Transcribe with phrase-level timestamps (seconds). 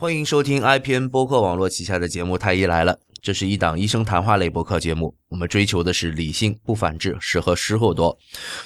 [0.00, 5.14] 欢迎收听 IPN 播客网络旗下的节目《太医来了》，这是一档医生谈话类播客节目。
[5.28, 8.16] 我们追求的是理性，不反制，适合失后多。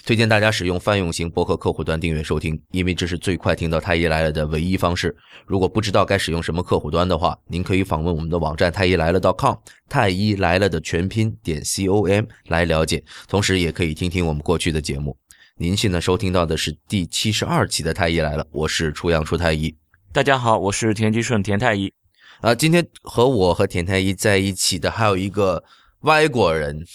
[0.06, 5.12] 推荐大家使用泛用型播客客户端订阅收听，因为这是最快听到《太医来了》的唯一方式。
[5.44, 9.56] 如果不知道该使用什么客户端的话，您可以访问我们的网站太医来了 .com，
[9.88, 13.02] 太医来了的全拼点 com 来了解。
[13.26, 15.18] 同时，也可以听听我们过去的节目。
[15.56, 19.74] 您现在收听到的是第七十二期的《太医来了》，我是初阳初太医。
[20.14, 21.92] 大家好，我是田吉顺田太医。
[22.40, 25.64] 啊，今天和我和田太医在一起的还有一个
[26.02, 26.86] 外国人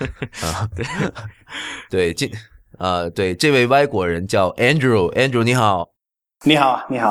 [0.40, 0.86] 啊，对
[2.14, 2.30] 对，这
[2.78, 5.90] 啊对，这位外国人叫 Andrew，Andrew 你好，
[6.46, 7.10] 你好你好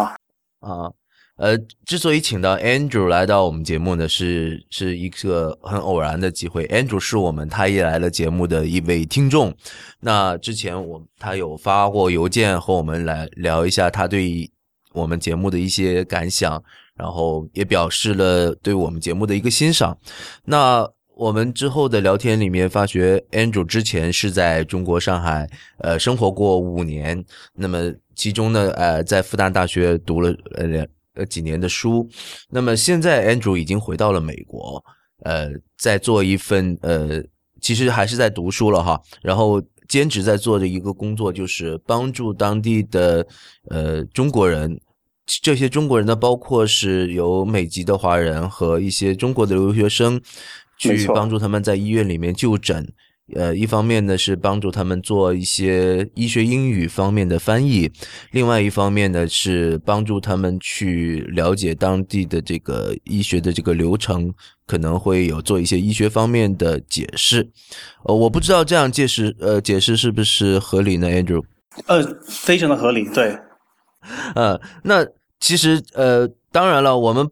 [0.61, 0.89] 啊，
[1.37, 6.65] 呃，之所以请到 Andrew 来到我们节目呢，是是一个很偶然的机会。
[6.69, 9.55] Andrew 是我们太医来了节目的一位听众，
[9.99, 14.49] 那之前我他有发过邮件和我们来聊一下他对。
[14.93, 16.61] 我们节目的一些感想，
[16.95, 19.97] 然后也表示了对我们节目的一个欣赏。
[20.45, 32.09] 那我们之后的聊天里面发觉，Andrew 之前是在中国上海呃生活过五年，那么其中呢呃在复旦大学读了呃呃几年的书，
[32.49, 34.83] 那么现在 Andrew 已经回到了美国，
[35.23, 37.21] 呃在做一份呃
[37.59, 39.61] 其实还是在读书了哈，然后。
[39.91, 43.27] 兼职在做的一个工作就是帮助当地的
[43.67, 44.79] 呃中国人，
[45.43, 50.21] 这些中国人呢，包括是有美籍的华人和一些中国的留学生，
[50.77, 52.87] 去帮助他们在医院里面就诊。
[53.35, 57.91] 呃，一方面呢是帮助他们做一些医学英语方面的翻译，
[58.31, 64.33] 另外一方面呢是帮助他们去了解当地的这个医学的这个流程，
[64.65, 67.49] 可能会有做一些医学方面的解释。
[68.03, 71.43] 呃，我不知道这样解释，呃，解释是不是合理呢，Andrew？
[71.87, 73.37] 呃，非常的合理，对。
[74.35, 75.05] 呃，那
[75.39, 77.29] 其实呃，当然了，我们。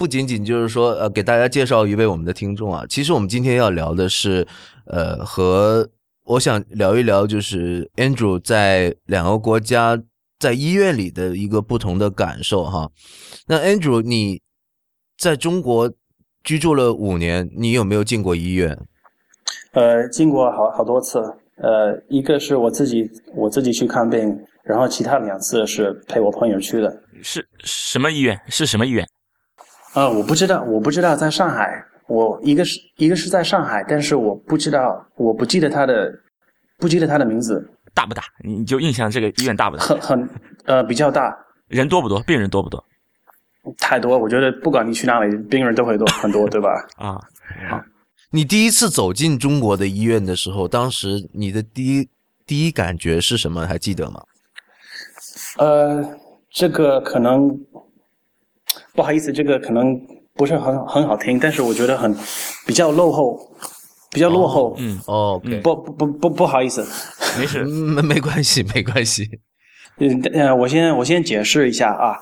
[0.00, 2.86] 不仅仅就是说，呃，给大家介绍一位我们的听众啊。
[2.88, 4.46] 其实我们今天要聊的是，
[4.86, 5.86] 呃，和
[6.24, 10.02] 我想聊一聊，就是 Andrew 在两个国家
[10.38, 12.90] 在医院里的一个不同的感受哈。
[13.46, 14.40] 那 Andrew，你
[15.18, 15.92] 在中国
[16.42, 18.78] 居住了五年，你有没有进过医院？
[19.72, 21.20] 呃，进过好好多次。
[21.56, 27.02] 呃，一个是我自己我自己去看病，然后其他两次是陪我朋友去的。
[27.22, 28.40] 是什么医院？
[28.48, 29.06] 是什么医院？
[29.94, 36.12] 呃，我不知道，我不知道在上海，我一个是一个是在上海，但是我不知道，我不记得他的，
[36.78, 38.22] 不记得他的名字，大不大？
[38.44, 39.82] 你就印象这个医院大不大？
[39.84, 40.28] 很很，
[40.64, 41.36] 呃，比较大。
[41.66, 42.20] 人多不多？
[42.22, 42.84] 病人多不多？
[43.78, 46.70] 太多，我觉得不管你去哪里，病人都会多很多，对吧？
[46.96, 47.20] 啊，
[47.68, 47.82] 好。
[48.30, 52.08] 你第一次走进中国的医院的时候，当时你的第一
[52.46, 53.66] 第一感觉是什么？
[53.66, 54.22] 还记得吗？
[55.58, 56.16] 呃，
[56.48, 57.58] 这个可能。
[58.94, 59.98] 不好意思，这个可能
[60.34, 62.14] 不是很很好听，但是我觉得很
[62.66, 63.38] 比较落后，
[64.10, 64.74] 比较落后。
[64.78, 66.86] 嗯，哦，不不不不不好意思，
[67.38, 69.28] 没事，没没关系，没关系。
[69.98, 72.16] 嗯 呃，我先我先解释一下啊，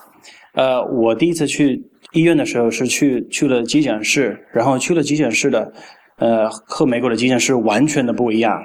[0.55, 1.81] 呃，我第一次去
[2.13, 5.73] 医院的时候是去去了急诊室，然后去了急诊室的，
[6.19, 8.61] 呃，和美国的急诊室完全的不一样。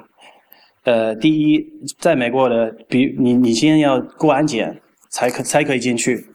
[0.85, 1.63] 呃，第一，
[1.99, 4.81] 在美国的，比你你先要过安检
[5.11, 6.25] 才可才可以进去。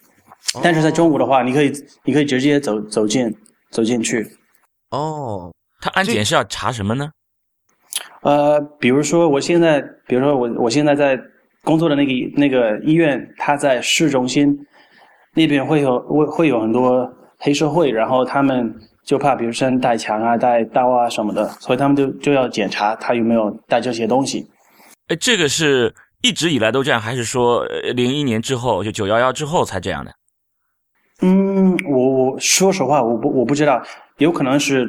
[0.62, 1.72] 但是在中午的话，你可以，
[2.04, 3.32] 你可以直接走走进
[3.70, 4.26] 走进去。
[4.90, 7.10] 哦，他安检是要查什么呢？
[8.22, 11.18] 呃，比如说我现在，比如说我我现在在
[11.62, 14.56] 工作的那个那个医院，它在市中心
[15.34, 17.06] 那边会有会会有很多
[17.38, 24.48] 黑社会，然后他们就怕，比如说带枪啊、带刀啊什么的，所以他们就就要检查他有没有带这些东西。
[25.08, 30.12] 哎，这个是一直以来都这样，还是说零一年之后就九幺幺之后才这样的？
[31.20, 33.82] 嗯，我我说实话，我不我不知道，
[34.18, 34.88] 有可能是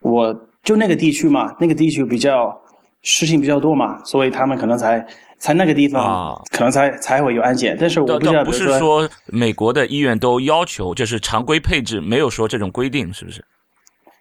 [0.00, 2.54] 我就那个地区嘛，那个地区比较
[3.02, 5.06] 事情比较多嘛，所以他们可能才
[5.38, 7.74] 才那个地方，可能才才会有安检。
[7.80, 13.42] 但是我不知道，不是说美国的医院都要求，就是常规配置，没有说这种规定，是不是？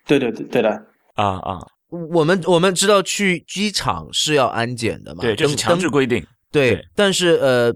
[0.07, 0.69] 对对对对的
[1.15, 1.59] 啊啊！
[2.13, 6.25] 我们我们知道去机场是要安检的嘛，对，这是强制规定。
[6.53, 7.75] 对，但是呃。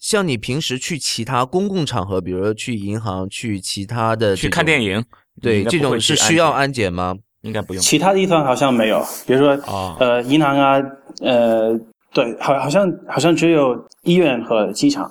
[0.00, 5.04] 像你平时去其他公共场合，比如说去银行、去其他的去看电影，
[5.42, 7.14] 对这种是需要安检吗？
[7.42, 7.82] 应该不用。
[7.82, 9.50] 其他地方好像没有，比如说
[9.98, 10.80] 呃银行啊，
[11.20, 11.78] 呃
[12.14, 15.10] 对，好好像好像只有医院和机场。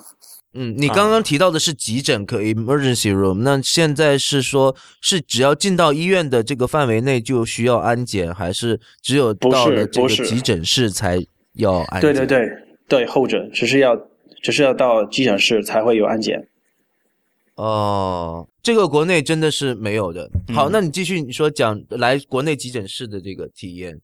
[0.54, 12.12] 嗯，你刚刚提到的是急诊科 emergency room，那现在是说是只要进到医院的这个范围内就需要安检，还是只有到了这个急诊室才要安检？
[12.12, 12.48] 对对对
[12.88, 13.96] 对，后者只是要。
[14.42, 16.46] 只是要到急诊室才会有安检。
[17.56, 20.30] 哦，这个国内真的是没有的。
[20.54, 24.00] 好，嗯那你继续你说讲来国内急诊室的这个体验。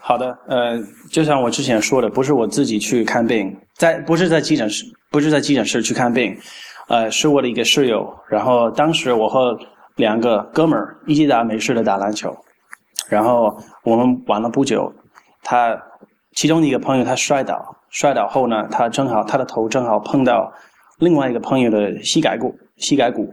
[0.00, 0.78] 好的，呃，
[1.10, 6.38] 就像我之前说的，不是我自己去看病，在不是在急诊室，不是在急诊室去看病，
[6.88, 8.08] 呃，是我的一个室友。
[8.28, 9.58] 然后当时我和
[9.96, 12.36] 两个哥们儿一起打没事的打篮球，
[13.08, 14.92] 然后我们玩了不久，
[15.42, 15.76] 他
[16.34, 20.52] 其中的一个朋友他摔倒，摔倒后呢，他正好他的头正好碰到
[20.98, 23.32] 另外一个朋友的膝盖骨，膝盖骨，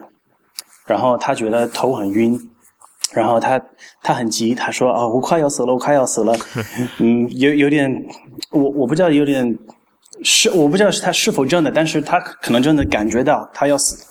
[0.86, 2.40] 然后他觉得头很晕，
[3.14, 3.62] 然后他
[4.02, 6.34] 他很急，他说啊、我快要死了，我快要死了，
[7.00, 8.06] 嗯，有有点，
[8.52, 9.58] 我我不知道有点
[10.24, 14.06] 是我不知道是他是否真的，但是他可能真的感觉到他要死。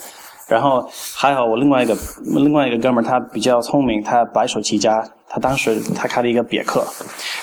[0.47, 0.87] 然后
[1.17, 1.97] 还好我另外一个
[2.35, 6.85] 另外一个哥们儿他比较聪明，他白手起家，他当时他开了一个别克，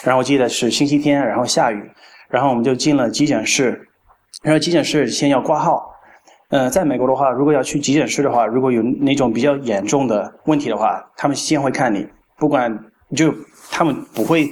[0.03, 1.91] 然后我记得是星期天，然后下雨，
[2.31, 3.87] 然后我们就进了急诊室，
[4.41, 5.87] 然后急诊室先要挂号。
[6.49, 12.05] 呃，在美国的话，如果要去急诊室的话，如果有那种比较严重的问题的话，他们先会看你，
[12.37, 12.77] 不管
[13.15, 13.33] 就
[13.69, 14.51] 他们不会，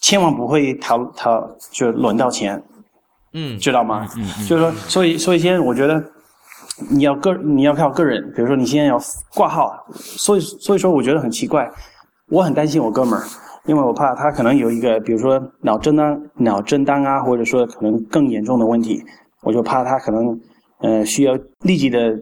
[0.00, 2.60] 千万不会讨讨就轮到钱，
[3.34, 3.56] 嗯。
[3.58, 4.08] 知道吗？
[4.16, 6.04] 嗯嗯就是说，所以所以现在我觉得
[6.90, 8.98] 你要个你要靠个人，比如说你现在要
[9.34, 11.70] 挂号，所以所以说我觉得很奇怪，
[12.30, 13.24] 我很担心我哥们儿，
[13.70, 19.00] 因为我怕他可能有一个比如说脑震荡脑震荡啊，或者说可能更严重的问题，
[19.42, 20.40] 我就怕他可能
[20.80, 22.20] 呃需要立即的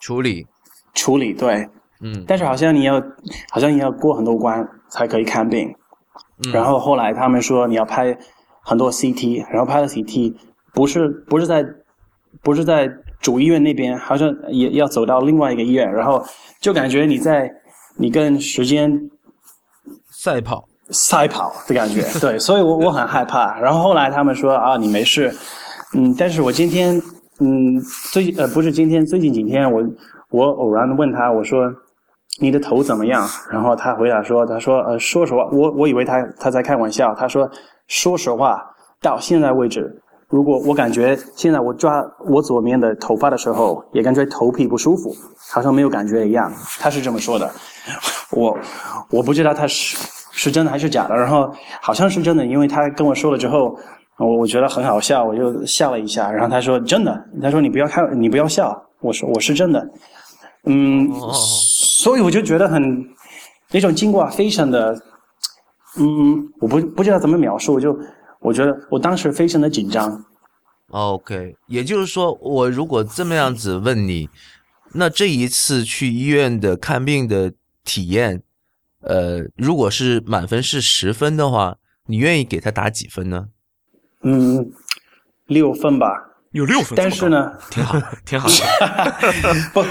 [0.00, 0.46] 处理。
[0.94, 1.68] 处理，对，
[2.00, 2.98] 嗯但是好像你要
[3.50, 5.68] 好像你要过很多关才可以看病，
[6.46, 8.16] 嗯然后后来他们说你要拍
[8.62, 10.34] 很多 CT，然后拍了 CT，
[10.72, 11.62] 不是不是在
[12.42, 12.90] 不是在
[13.20, 16.24] 主医院那边，好像也要走到另外一个医院，然后
[16.58, 17.52] 就感觉你在
[17.98, 19.10] 你跟时间
[20.10, 20.66] 赛跑。
[20.90, 23.56] 赛跑的感觉， 对，所以我我很害怕。
[23.60, 25.34] 然后后来他们说啊，你没事，
[25.94, 27.00] 嗯，但是我今天，
[27.40, 27.80] 嗯，
[28.12, 29.82] 最呃不是今天，最近几天我
[30.30, 31.70] 我偶然的问他，我说
[32.40, 33.26] 你的头怎么样？
[33.50, 37.50] 然后他回答说，他说呃，说实话，我我以为他他在开玩笑，他说
[37.88, 38.62] 说实话，
[39.00, 40.02] 到现在为止。
[40.28, 45.14] 如果我感觉现在我抓我左面的头发的时候，也感觉头皮不舒服，
[45.52, 46.52] 好像没有感觉一样。
[46.80, 47.48] 他是这么说的，
[48.32, 48.58] 我
[49.10, 49.96] 我不知道他是
[50.38, 51.50] 是真的还是假的，然后
[51.80, 53.74] 好像是真的，因为他跟我说了之后，
[54.18, 59.90] 我我觉得很好笑，我就笑了一下，然后他说真的，他说你不要开，你不要笑，我说我是真的，
[60.66, 61.32] 嗯，哦。
[61.32, 63.04] 所以我就觉得很
[63.70, 64.92] 那种经过非常的，
[65.98, 67.98] 嗯，我不不知道怎么描述，我就
[68.40, 70.22] 我觉得我当时非常的紧张
[70.90, 74.28] ，OK，也就是说，我如果这么样子问你，
[74.92, 77.52] 那这一次去医院的看病的
[77.84, 78.42] 体验，
[79.06, 81.76] 呃，如果是满分是十分的话，
[82.06, 83.46] 你愿意给他打几分呢？
[84.22, 84.72] 嗯，
[85.46, 86.08] 六分吧，
[86.50, 88.48] 有六分，但是，呢，挺好， 挺好，
[89.72, 89.82] 不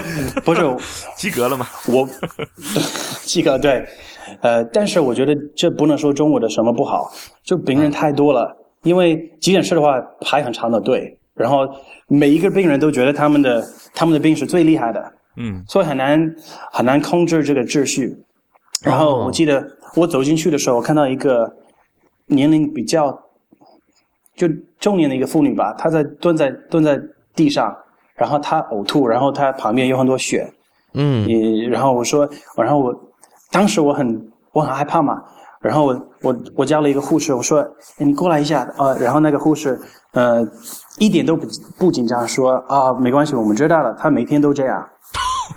[0.42, 0.62] 不是
[1.16, 1.66] 及格了吗？
[1.88, 2.08] 我
[3.24, 3.88] 及格对，
[4.42, 7.10] 呃，但是我觉得这不能说中国的什么不好，
[7.44, 8.56] 就病人太多了。
[8.84, 11.68] 因为急诊室的话排很长的队，然后
[12.08, 16.36] 每一个病人都觉得他们的他们的病是最厉害的，嗯所以很难
[16.72, 18.16] 很难控制这个秩序。
[18.86, 19.66] 然后我记得
[19.96, 21.52] 我走进去的时候，我看到一个
[22.28, 23.20] 年龄比较
[24.36, 24.48] 就
[24.80, 27.02] 中年的一个妇女吧，她在蹲在蹲在
[27.36, 27.76] 地上，
[28.16, 30.54] 然后她呕吐，然后她旁边有很多血，
[30.94, 31.28] 嗯。
[31.28, 32.94] 也然后我说，然后我
[33.52, 35.22] 当时我很我很害怕嘛，
[35.62, 37.62] 然后我我我叫了一个护士，我说
[37.98, 39.80] 哎你过来一下，呃，然后那个护士
[40.12, 40.48] 呃
[41.00, 44.88] 一点都不不紧张，说啊没关系，我们知道了，她每天都这样，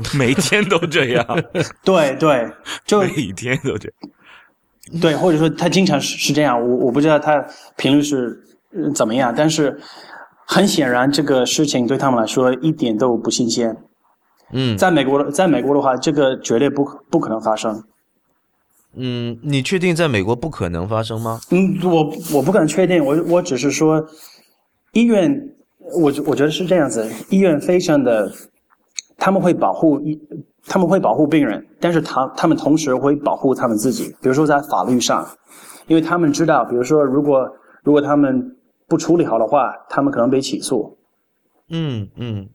[0.16, 1.26] 每天都这样，
[1.84, 2.50] 对对，
[2.86, 7.44] 就 每天都这样，对，或者说他经常是是这样，我我不知道他
[7.76, 8.40] 频率是
[8.74, 9.78] 呃怎么样，但是
[10.46, 13.76] 很显然这个事情对他们来说一点都不新鲜，
[14.52, 17.84] 嗯在美国的在美国的话，这个绝对不不可能发生。
[18.94, 21.38] 嗯，你确定在美国不可能发生吗？
[21.50, 24.04] 嗯，我我不敢确定，我我只是说，
[24.92, 25.50] 医院，
[25.94, 28.32] 我我觉得是这样子，医院非常的，
[29.18, 30.18] 他们会保护医，
[30.66, 35.26] 他们会保护病人，但是他他们同时会保护他们自己，比如说在法律上，
[35.88, 37.46] 因为他们知道，比如说如果
[37.82, 38.56] 如果他们
[38.86, 40.96] 不处理好的话，他们可能被起诉，
[41.70, 42.48] 嗯嗯，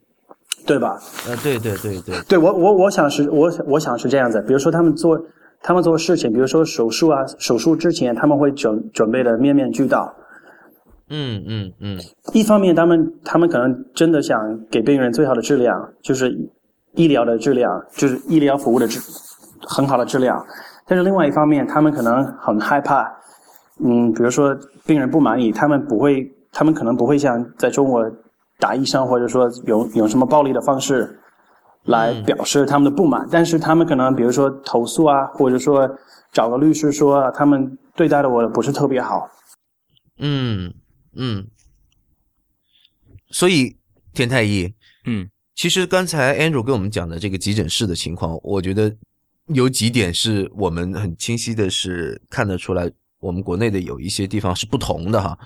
[0.65, 0.97] 对吧？
[1.27, 5.21] 呃，对对对对，对我我我想是我我想是这样子，比如说他们做
[5.61, 10.13] 他们做事情，比如说手术啊，手术之前他们会准准备的面面俱到。
[11.15, 11.99] 嗯嗯嗯
[12.33, 14.39] 一方面，他们他们可能真的想
[14.71, 16.35] 给病人最好的质量，就是
[16.95, 18.99] 医疗的质量，就是医疗服务的质
[19.61, 20.43] 很好的质量。
[20.87, 23.03] 但是另外一方面，他们可能很害怕，
[23.83, 28.03] 嗯，比如说病人不满意，他们不会，他们可能不会像在中国
[28.59, 31.19] 打医生，或者说用用什么暴力的方式
[31.85, 35.87] 来表示他们的不满，但是他们可能比如说投诉啊，或者说
[36.31, 39.29] 找个律师说啊他们对待的我不是特别好。
[40.19, 40.73] 嗯
[41.15, 41.47] 嗯，
[43.29, 43.77] 所以
[44.13, 44.73] 田太医，
[45.05, 48.95] 嗯，其实刚才 Andrew 跟我们讲的这个急诊室的情况，我觉得
[49.47, 55.37] 有几点是我们很清晰的是看得出来，我们国内的有一些地方是不同的哈。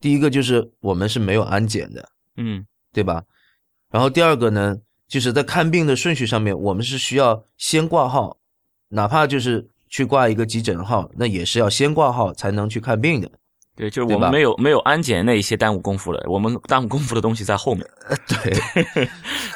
[0.00, 3.24] 第一个就是我们是没有安检的，嗯对吧？
[3.90, 4.76] 然后第二个呢，
[5.08, 8.38] 就是在看病的顺序上面，我们是需要先挂号，
[8.88, 13.30] 哪怕就是去挂一个急诊号，那也是要先挂号才能去看病的。
[13.76, 17.84] 对，就是我们没有没有安检那一些耽误功夫了，我们耽误功夫的东西在后面。
[18.28, 19.08] 对，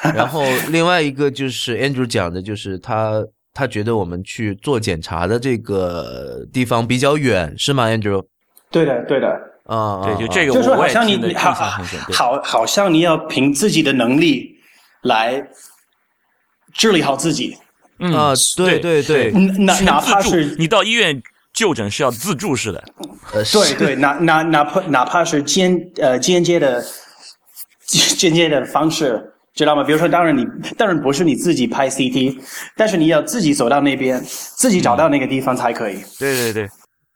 [0.13, 3.23] 然后另外一个就是 Andrew 讲的，就是他
[3.53, 8.23] 他觉得我们去做检查的这个地方比较远，是吗，Andrew？
[8.69, 9.27] 对的，对的，
[9.65, 14.53] 啊，对，就这个，就说好个我也像你好好好像你要凭自己的能力
[15.03, 15.41] 来
[16.73, 17.57] 治理好自己，
[17.99, 19.31] 嗯啊对对对。
[19.33, 21.21] 嗯哪全哪怕自助是你到医院
[21.59, 22.81] 就诊是要自助式的，
[23.33, 26.81] 呃，对对，哪哪哪怕哪怕是间呃间接的
[27.85, 29.21] 间接的方式，
[29.53, 29.83] 知道吗？
[29.83, 30.45] 比如说，当然你
[30.77, 32.39] 当然不是你自己拍 CT，
[32.77, 36.01] 但是你要自己走到那边，自己找到那个地方才可以。
[36.17, 36.69] 对对对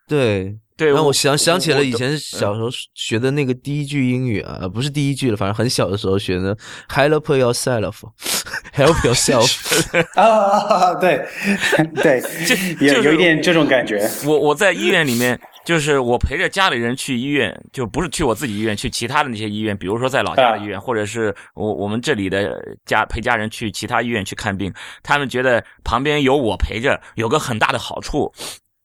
[0.10, 0.58] 对。
[0.78, 0.92] 对。
[0.92, 6.56] 让我想想起了以前小时候学的那个第一句英语啊，呃不是第一句了，反正很小的时候学的，
[6.90, 10.04] help yourself，help yourself。
[10.20, 11.26] 啊，对
[11.96, 12.22] 对，
[12.88, 14.10] 有就是有一点这种感觉。
[14.26, 28.32] 我我在医院里面，就是我陪着家里人去医院，就不是去我自己医院，去其他的那些医院，比如说在老家的医院，或者是我我们这里的家陪家人去其他医院去看病，他们觉得旁边有我陪着，有个很大的好处，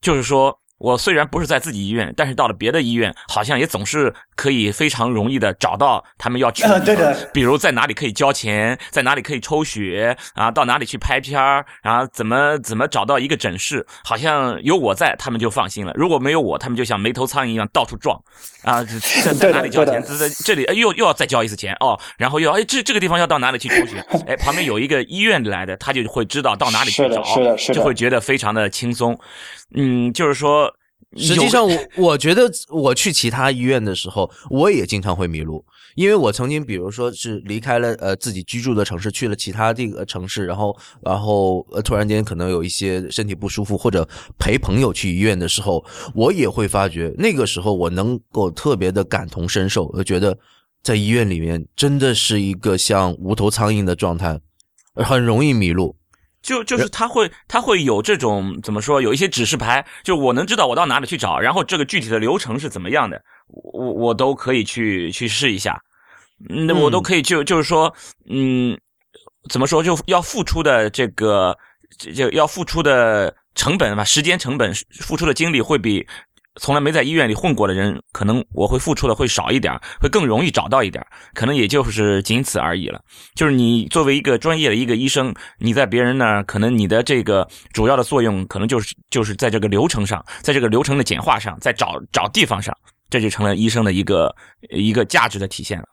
[0.01, 0.59] 就是说。
[0.79, 6.97] 我虽然不是在自己医院，但是到了别的医院，好像也总是可以非常容易的找到他们要去呃的地方。
[6.97, 15.93] 对的比如在哪里可以交钱，在哪里可以抽血啊，到哪里去拍片儿，然后怎么怎么找到一个诊室，好像有我在，他们就放心了。
[15.95, 18.17] 如果没有我，他们就像没头苍蝇一样到处撞，
[18.63, 18.83] 啊，
[19.25, 29.19] 在在哪里交钱，对在在这里哎又又要再交一次钱哦，然后又要哎这这个地方要到哪里去抽血， 哎旁边有一个医院来的，他就会知道到哪里去是的找，是的是的就会觉得非常的轻松。
[29.75, 30.68] 嗯，就是说，有
[31.17, 44.07] 实际上我，我觉得我去其他医院的时候，我也经常会迷路，因为我曾经，比如说是离开了呃自己居住的城市，去了其他这个城市，然后然后呃突然间可能有一些身体不舒服，或者
[44.39, 45.83] 陪朋友去医院的时候，
[46.15, 50.39] 我也会发觉那个时候我能够特别的感同身受，我觉得
[50.83, 54.39] 在医院里面真的是一个像无头苍蝇的状态，
[54.95, 55.97] 很容易迷路。
[56.43, 65.81] 就就是他会他会有这种怎么说，有一些指示牌，就我能知道我到哪里去找，然后这个具体的流程是怎么样的，我我都可以去去试一下，
[66.49, 67.93] 嗯，那我都可以就就是说，
[68.31, 68.79] 嗯，
[69.51, 71.57] 怎么说就要付出的这个
[71.99, 76.07] 这这要付出的成本吧，时间成本付出的精力会比。
[76.59, 83.01] 从来没在医院里混过的人，可能我会付出的会少一点，会更容易找到一点，可能也就是仅此而已了。
[83.35, 92.77] 就是你作为一个专业的一个医生，你在别人那儿，可能你的这个主要的作用，可能就是就是在这个流程上，在这个流程的简化上，在找找地方上，
[93.09, 94.35] 这就成了医生的一个
[94.71, 95.85] 一个价值的体现了。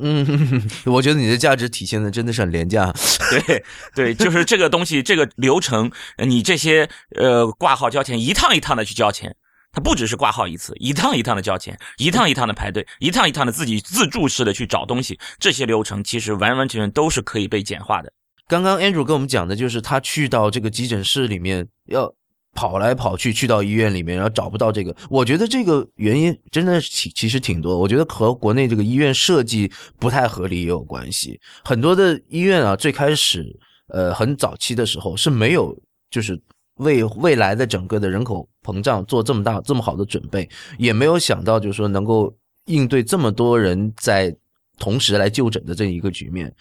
[0.00, 0.24] 嗯，
[0.86, 2.92] 我觉得你的价值体现的真的是很廉价。
[3.46, 9.34] 对对，就是这个东西，这个流程，你这些呃挂号交钱，一趟一趟的去交钱。
[9.72, 18.12] 他不只是挂号一次，一趟一趟的交钱，一趟一趟的排队，一趟一趟的自己自助式的去找东西，这些流程其实完完全全都是可以被简化的。
[18.48, 22.12] 刚刚 Andrew 跟我们讲的就是他去到这个急诊室里面要
[22.52, 24.96] 跑来跑去，去到医院里面，然后找不到这个。
[25.08, 31.40] 我觉得这个原因真的其其实挺多，我觉得和国内这个医院设计不太合理也有关系。
[31.64, 33.46] 很多的医院啊，最开始
[33.88, 35.78] 呃很早期的时候是没有
[36.10, 36.40] 就是。
[36.80, 40.48] 为未来的整个的人口膨胀做这么大这么好的准备，
[40.78, 42.34] 也没有想到就是说能够
[42.66, 44.34] 应对这么多人在
[44.78, 46.54] 同时来就诊的这一个局面，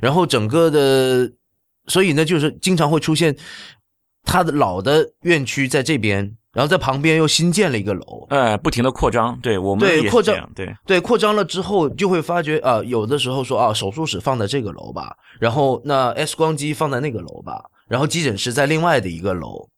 [0.00, 1.30] 然后整个的，
[1.86, 3.34] 所以呢，就是经常会出现
[4.22, 10.74] 他的老的院区在这边，然后在旁边又新建了一个楼，呃，不停的扩张，对我们对扩张对。
[10.86, 19.68] 对，扩张了之后就会发觉啊、有的时候说啊，手术室放在这个楼吧，然后那 X 光机放在那个楼吧，然后急诊室在另外的一个楼，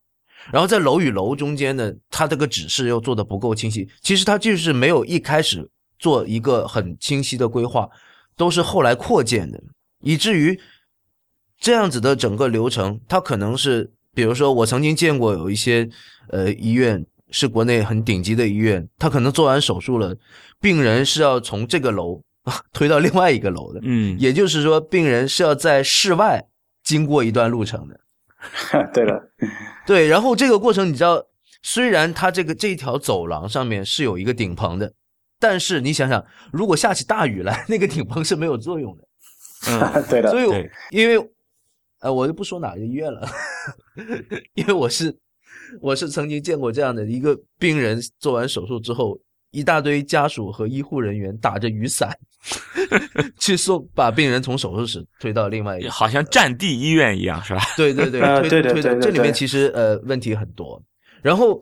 [0.53, 3.89] 然后在楼与楼中间呢，它这个指示又做的不够清晰。
[4.01, 7.89] 其实它就是没有一开始做一个很清晰的规划，
[8.37, 9.61] 都是后来扩建的，
[10.03, 10.59] 以至于
[11.59, 15.89] 这样子的整个流程，它可能是，比如说我曾经见过有一些
[16.29, 20.17] 呃医院是国内很顶级的医院，他可能做完手术了，
[20.61, 22.23] 病人是要从这个楼
[22.73, 26.45] 推到另外一个楼的，嗯，也就是说，病人是要在室外
[26.85, 27.99] 经过一段路程的。
[28.93, 29.31] 对的，
[29.87, 31.27] 对，然后这个过程你知道，
[31.63, 34.93] 虽然它这个这条走廊上面是有一个顶棚的，
[35.41, 39.05] 但是你想想，如果下起大雨来， 那个顶棚是没有作用的。
[39.69, 41.31] 嗯，对的所，以因为
[42.01, 43.27] 呃，我就不说哪个医院了，
[44.55, 45.17] 因为我是
[45.81, 49.19] 我是曾经见过这样的一个病人做完手术之后，
[49.57, 52.15] 一大堆家属和医护人员打着雨伞
[53.41, 57.63] 去送把病人从手术室推到另外一个，好像战地医院一样，是吧？
[57.75, 60.81] 对对对，推推的对的对这里面其实呃问题很多。
[61.23, 61.59] 然后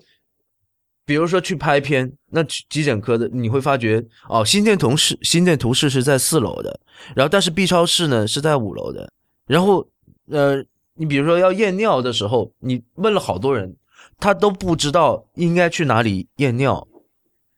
[1.06, 6.80] 比如说去拍片，那急诊科的你会发觉哦，心电图室心电图室是在四楼的，
[7.14, 9.08] 然后但是 B 超室呢是在五楼的。
[9.46, 9.86] 然后
[10.28, 10.56] 呃，
[10.94, 13.72] 你比如说要验尿的时候，你问了好多人，
[14.18, 16.84] 他都不知道应该去哪里验尿。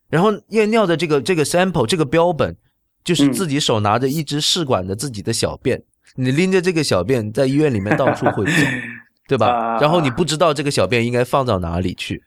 [0.08, 2.56] 然后验尿的这个这个 sample 这个标本，
[3.04, 5.82] 就是嗯自己手拿着一支试管的自己的小便，
[6.14, 8.52] 你拎着这个小便在医院里面到处会走，
[9.28, 9.48] 对吧？
[9.48, 12.22] 啊然后你不知道这个小便应该放到哪里去。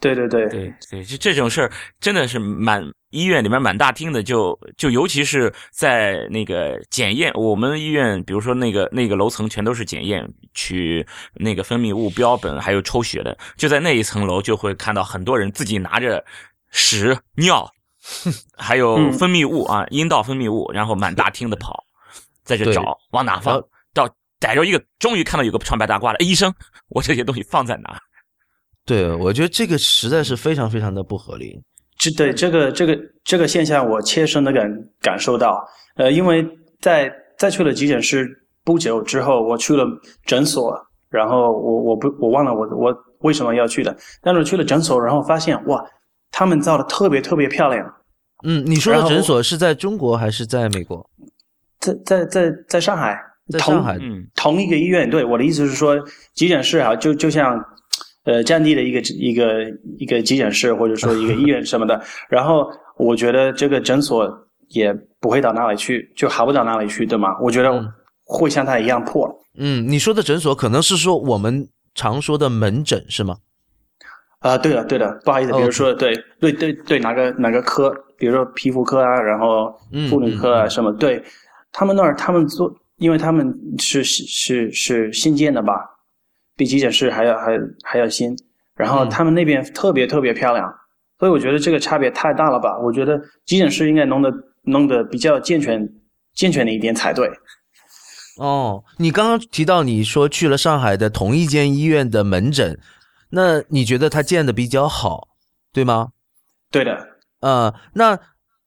[0.00, 16.24] 对对对，对对，就这种事儿真的是满医院里面满大厅的就，就尤其是在那个检验，我们医院比如说那个那个楼层全都是检验取那个分泌物标本，还有抽血的，就在那一层楼就会看到很多人自己拿着
[16.72, 17.70] 屎尿，
[18.56, 21.84] 还有嗯分泌物啊，阴道分泌物，然后满大厅的跑，
[22.42, 23.62] 在这找往哪放，
[23.94, 24.08] 到
[24.40, 26.52] 逮着一个，终于看到有个穿白大褂的，哎医生，
[26.88, 27.96] 我这些东西放在哪？
[28.84, 31.62] 对，我觉得这个实在是非常非常的不合理。
[31.98, 34.68] 这对这个这个这个现象，我切身的感
[35.00, 35.64] 感受到。
[35.94, 36.44] 呃，因为
[36.80, 38.26] 在在去了急诊室
[38.64, 39.86] 不久之后，我去了
[40.24, 40.74] 诊所，
[41.08, 45.84] 然后我我不我忘了我我为什么要去的，但是去了诊所，然后发现哇，
[46.32, 47.94] 他们造的特别特别漂亮，
[48.42, 51.08] 嗯，你说的诊所是在中国还是在美国？
[51.78, 53.16] 在在在在上海，
[53.50, 53.98] 在上海。
[54.00, 55.96] 嗯，同一个医院，对我的意思是说，
[56.34, 57.62] 急诊室啊，就就像
[58.24, 59.64] 呃战地的一个一个
[59.98, 62.00] 一个急诊室，或者说一个医院什么的。
[62.28, 62.66] 然后
[62.96, 64.28] 我觉得这个诊所
[64.68, 67.36] 也不会到哪里去，就好不到哪里去，对吗？
[67.40, 67.92] 我觉得嗯
[68.24, 69.28] 会像它一样破。
[69.58, 73.36] 嗯，你说的诊所可能是说我们常说的门诊是吗？
[74.42, 81.22] 啊、对的对的，不好意思，比如说对对对对哪个哪个科，比如说皮肤科啊，然后嗯妇女科啊什么，对
[81.70, 85.74] 他们那儿他们做，因为他们是是是是新建的吧，
[86.56, 88.36] 比急诊室还要还还要新，
[88.76, 90.68] 然后嗯他们那边特别特别漂亮，
[91.18, 92.76] 所以我觉得这个差别太大了吧？
[92.78, 94.32] 我觉得急诊室应该弄得
[94.64, 95.88] 弄得比较健全
[96.34, 97.30] 健全的一点才对。
[98.38, 102.78] 哦，你刚刚提到你说去了上海的同一间医院的门诊，
[103.34, 105.28] 那你觉得他建的比较好，
[105.72, 106.10] 对吗？
[106.70, 107.08] 对的，
[107.40, 108.18] 呃，那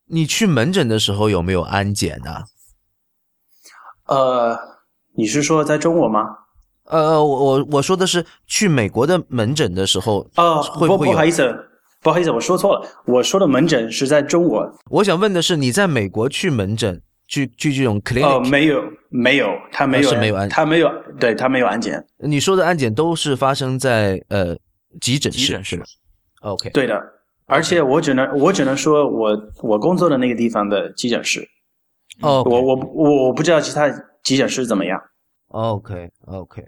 [0.07, 2.43] 你去门诊的时候有没有安检呢、
[4.07, 4.57] 呃，
[5.15, 6.21] 你是说在中国吗？
[6.85, 11.69] 呃，我我我说的是去美国的门诊的时候，哦，不不好意思，
[12.01, 14.71] 不好意思，我说错了，我说的门诊是在中国。
[14.89, 24.55] 我想问的是，你在美国去门诊，去去这种 clinic，、哦，没有，没有，他没有，哦是没有安他没有，对他没有安检，你说的安检都是发生在呃
[25.01, 25.85] 急诊室，急诊室是吗
[26.41, 27.01] ？OK，对的。
[27.47, 31.47] 而且我只能，我只能说我我工作的那个地方的急诊室，
[32.21, 33.87] 哦我我我我不知道其他
[34.23, 34.99] 急诊室怎么样。
[35.49, 36.63] OK OK，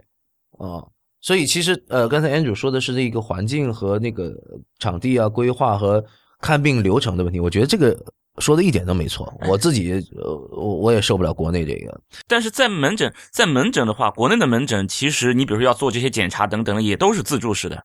[0.51, 0.87] 哦，
[1.19, 4.31] 所以其实呃，刚才 Andrew 说的是那个环境和那个
[4.77, 6.03] 场地啊、规划和
[6.41, 7.97] 看病流程的问题，我觉得这个
[8.39, 9.33] 说的一点都没错。
[9.47, 12.01] 我自己呃，我我也受不了国内这个。
[12.27, 17.83] 但是在门诊，在门诊的话，国内的门诊其实你比如说要做这些检查等等，也都是自助式的，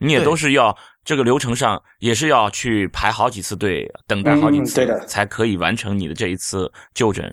[0.00, 7.32] 你也都是要这个流程上也是要去排好几次队，等待好几次，嗯对的才可以完成你的这一次就诊。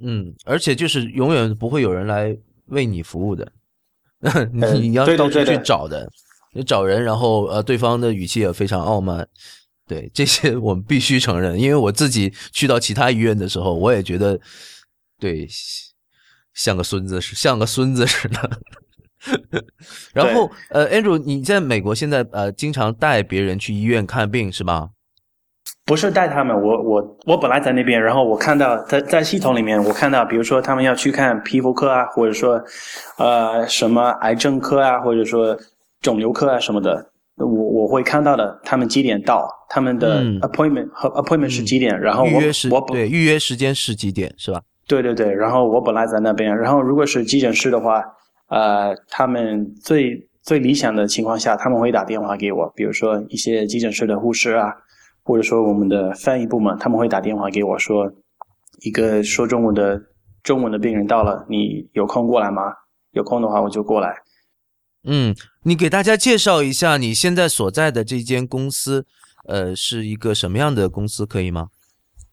[0.00, 3.50] 嗯，而且就是永远不会有人来为你服务的，
[4.52, 6.08] 你呃你要到处去找的，
[6.54, 9.28] 你找人，然后呃，对方的语气也非常傲慢，
[9.88, 14.38] 对这些我们必须承认，因为我自己去到其他医院的时候，我也觉得
[15.18, 15.48] 对
[16.54, 18.50] 像个孙子似像个孙子似的。
[20.12, 24.90] 然后呃，Andrew，你在美国现在呃经常带别人去医院看病是吗？
[25.84, 32.62] 不是带他们，我我我本来在那边，然后我看到在在系统里面，我看到比如说他们要去看皮肤科啊，或者说
[33.16, 35.58] 呃什么癌症科啊，或者说
[36.02, 37.46] 肿瘤科啊什么的，我
[37.88, 44.60] 我会看到的，他们几点到，他们的嗯 appointment 和 appointment 是几点，然后我预约时对预约时间是几点是吧？
[44.86, 48.04] 对对对，然后我本来在那边，然后如果是急诊室的话，
[48.48, 54.72] 呃，他们最最理想的情况下，他们会打电话给我，比如说一些急诊室的护士啊，
[55.22, 58.12] 或者说我们的翻译部门，他们会打电话给我说，
[58.82, 60.00] 一个说中文的
[60.42, 62.62] 中文的病人到了，你有空过来吗？
[63.12, 64.14] 有空的话我就过来。
[65.04, 65.34] 嗯，
[65.68, 69.04] 你给大家介绍一下你现在所在的这间公司，
[69.46, 71.68] 呃，是一个什么样的公司，可以吗？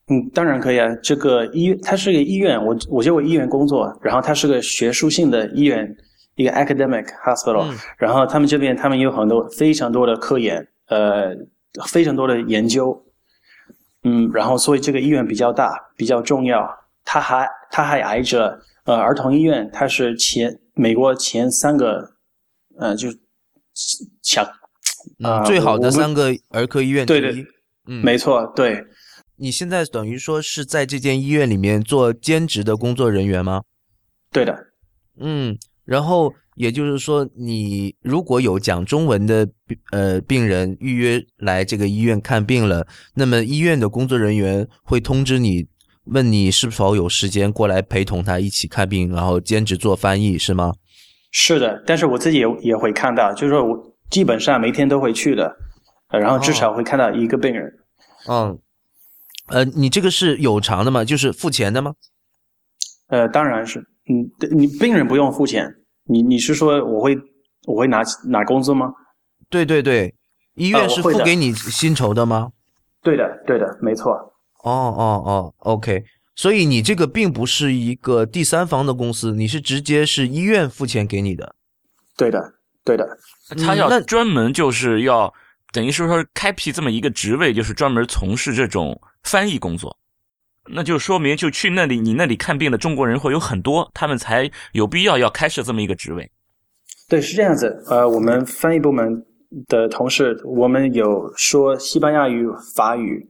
[0.08, 0.88] 嗯，当然可以啊。
[1.02, 5.94] 这个医院它是个医院，我我就为医院工作，然后它是个学术性的医院，
[6.36, 7.70] 一个 academic hospital。
[7.98, 11.36] 然后他们这边他们有很多非常多的科研，呃，
[11.86, 13.04] 非常多的研究。
[14.04, 16.66] 嗯，然后所以这个医院比较大，比较重要。
[17.04, 22.16] 它还它还挨着呃儿童医院，它是前美国前三个。
[22.78, 23.08] 呃，就
[24.22, 24.44] 强
[25.22, 27.46] 啊，最好的三个儿科医院对对，
[27.86, 28.84] 嗯，没错，对。
[29.38, 33.62] 你现在等于说是在这间医院里面做兼职的工作人员吗？
[34.32, 34.56] 对的，
[35.20, 39.46] 嗯，然后也就是说，你如果有讲中文的
[39.92, 45.66] 呃病人预约来这个医院看病了，那么医院的工作人员会通知你，
[46.04, 50.72] 问你是否有时间过来陪同他一起看病，然后兼职做翻译，是吗？
[51.38, 55.54] 是的，但是我自己也也会看到，就是说我基本上每天都会去的，
[56.08, 57.70] 然后至少会看到一个病人。
[58.26, 58.58] 嗯，
[59.48, 61.04] 呃，你这个是有偿的吗？
[61.04, 61.94] 就是付钱的吗？
[63.08, 65.70] 呃，当然是，嗯，你病人不用付钱，
[66.04, 67.14] 你你是说我会
[67.66, 68.94] 我会拿拿工资吗？
[69.50, 70.14] 对对对，
[70.54, 72.50] 医院是付给你薪酬的吗？
[73.02, 74.10] 对的，对的，没错。
[74.64, 76.02] 哦哦哦，OK。
[76.36, 81.56] 所以你这个并不是一个第三方的公司，你是直接是医院付钱给你的。
[82.14, 82.38] 对的，
[82.84, 83.08] 对的。
[83.56, 85.32] 他要专门就是要
[85.72, 89.96] 等于是说开辟这么一个职位，就是专门从事这种翻译工作。
[90.68, 96.30] 那就说明就去那里，你那里看病的中国人会有很多，他们才有必要要开设这么一个职位。
[97.08, 97.82] 对，是这样子。
[97.88, 99.24] 呃，我们翻译部门
[99.68, 102.44] 的同事，我们有说西班牙语、
[102.74, 103.26] 法语。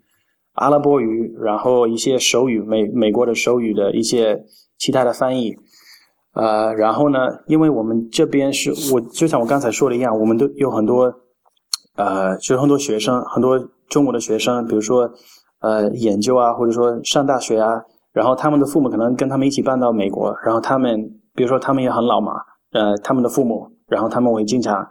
[0.57, 4.45] 阿拉伯语，然后一些手语，美美国的手语的一些
[4.79, 5.55] 其他的翻译，
[6.33, 11.12] 呃，然后呢，因为我们这边是我就像我刚才说的一样，我们都有很多，
[11.97, 15.11] 呃，就是很多学生，很多中国的学生，比如说
[15.61, 20.99] 呃研究啊，或者说上大学啊，然后他们的父母可能跟他们一起搬到美国，然后他们
[21.35, 22.33] 比如说他们也很老嘛，
[22.73, 24.87] 呃，他们的父母，然后他们会经常，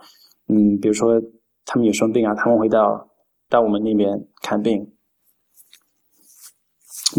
[0.48, 1.20] 嗯，比如说
[1.66, 3.08] 他们有生病啊，他们会到
[3.50, 4.92] 到我们那边看病。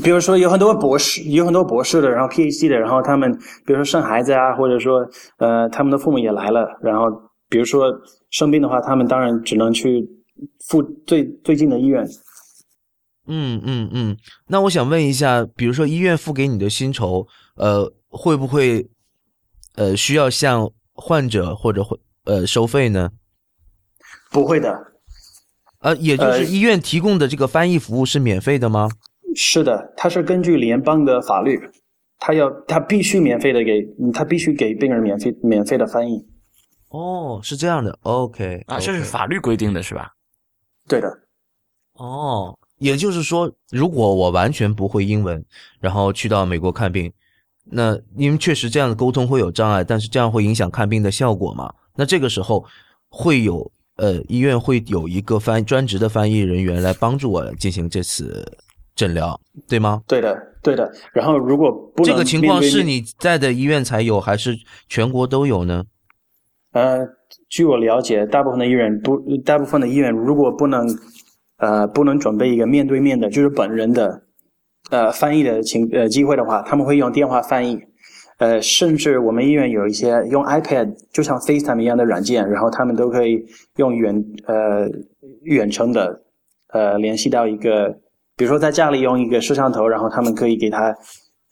[0.02, 3.32] 比如说有很多博士，有很多博士的，然后 PhD 的，然后他们
[3.64, 7.06] 比如说生孩子啊，或者说呃他们的父母也来了，然后
[7.48, 7.84] 比如说
[8.30, 10.06] 生病的话，他们当然只能去
[10.68, 12.06] 附最最近的医院。
[13.28, 14.16] 嗯嗯嗯，
[14.48, 18.88] 那我想问一下，比如说医院付给你的薪酬，呃会不会
[19.76, 23.10] 呃需要向患者或者会呃收费呢？
[24.30, 24.76] 不会的。
[25.80, 28.88] 呃，也就是医院提供的这个翻译服务是免费的吗？
[29.36, 31.60] 是的，他是根据联邦的法律，
[32.18, 36.26] 他要他必须免费的给，他必须给病人免费免费的翻译。
[36.88, 40.10] 哦，是这样的，OK 啊，这是法律规定的是吧？
[40.88, 41.08] 对的。
[41.94, 45.44] 哦，也就是说，如果我完全不会英文，
[45.80, 47.12] 然后去到美国看病，
[47.64, 51.72] 那因为确实这样的沟通会有障碍，但是这样会影响看病的效果嘛？
[51.94, 52.64] 那这个时候
[53.08, 58.58] 会有呃，医院会有一个翻专职的翻译人员来帮助我进行这次。
[58.96, 60.02] 诊疗对吗？
[60.08, 60.90] 对的，对的。
[61.12, 64.56] 然后如果不这个情况是你在的医院才有，还是
[64.88, 65.84] 全国都有呢？
[66.72, 67.06] 呃，
[67.50, 70.86] 据我了解，大部分的医院不，大部分的医院如果不能，
[71.58, 74.22] 呃，不能准备一个面对面的，就是本人的，
[74.90, 77.78] 呃，翻译的情呃机会的话，他们会用电话翻译。
[78.38, 83.44] 呃，甚至我们医院有一些用 iPad，就像 FaceTime 一样的软件，然后他们都可以
[83.76, 84.88] 用远呃
[85.42, 86.22] 远程的
[86.68, 87.98] 呃联系到一个。
[88.36, 90.94] 比如说，在家里用一个摄像头，然后他们可以给他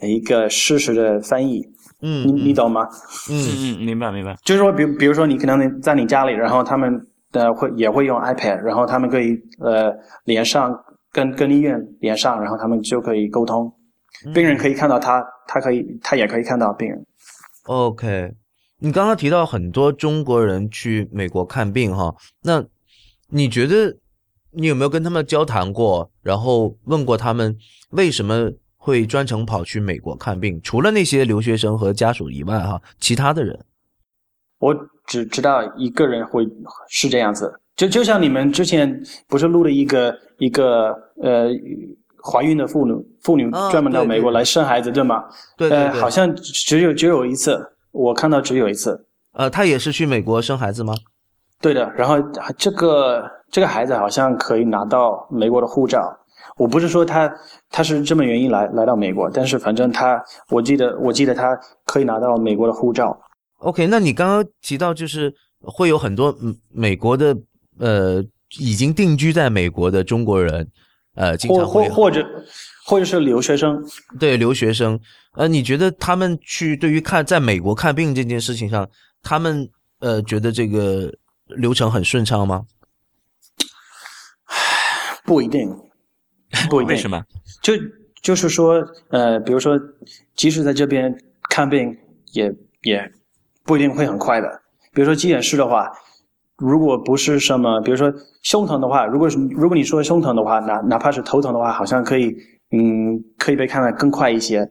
[0.03, 1.63] 一个实时的翻译。
[2.03, 2.87] 嗯，你你懂吗？
[3.31, 4.37] 嗯嗯，明白明白。
[4.45, 6.93] 就是说，比比如说，你可能在你家里，然后他们
[7.33, 9.91] 的会也会用 iPad，然后他们可以呃
[10.27, 10.79] 连上
[11.11, 13.73] 跟跟医院连上，然后他们就可以沟通。
[14.35, 17.03] 病人可以看到他，他可以他也可以看到病人。
[17.63, 18.31] OK，
[18.81, 22.63] 你刚刚提到很多中国人去美国看病哈，那
[23.31, 23.97] 你觉得？
[24.57, 27.57] 你有没有跟他们交谈过，然后问过他们
[27.91, 30.61] 为什么会专程跑去美国看病？
[30.63, 33.59] 除了那些留学生和家属以外，哈，其他的人，
[34.59, 34.75] 我
[35.07, 36.47] 只知道一个人会
[36.89, 40.91] 是这样子，就就像你们之前不是录了一个一个
[41.23, 41.49] 呃
[42.23, 45.25] 怀孕的妇女妇女专门到美国来生孩子，对吗？
[45.57, 47.59] 对对对，好像只有只有一次，
[47.93, 49.07] 我看到只有一次。
[49.33, 50.95] 呃，她也是去美国生孩子吗？
[51.61, 52.17] 对的，然后
[52.57, 53.29] 这个。
[53.55, 56.13] 这个孩子好像可以拿到美国的护照，
[56.57, 57.33] 我不是说他
[57.71, 63.17] 他是这么原因来来到美国，但是反正他，我记得我记得他可以拿到美国的护照。
[63.59, 67.33] OK，那你刚刚提到就是会有很多嗯美国的
[67.79, 68.21] 呃
[68.59, 70.69] 已经定居在美国的中国人，
[71.15, 72.27] 呃，经或常会或或者
[72.85, 73.81] 或者是留学生，
[74.19, 74.99] 对留学生，
[75.37, 78.85] 呃，你觉得他们去对于看在美国看病这件事情上，
[79.23, 81.09] 他们呃觉得这个
[81.47, 82.65] 流程很顺畅吗？
[85.25, 85.69] 不一定，
[86.71, 86.89] 不一定。
[86.89, 87.23] 为什么？
[87.63, 87.73] 就
[88.23, 89.79] 就是说，呃，比如说，
[90.35, 91.15] 即使在这边
[91.51, 91.97] 看病，
[92.33, 93.13] 也也
[93.65, 94.49] 不一定会很快的。
[94.93, 95.91] 比如说急诊室的话，
[96.57, 102.35] 如果不是什么，比如说胸疼的话，如果是如果你说胸疼的话，哪哪怕是头疼的话，好像可以，
[102.71, 104.71] 嗯，可以被看得更快一些。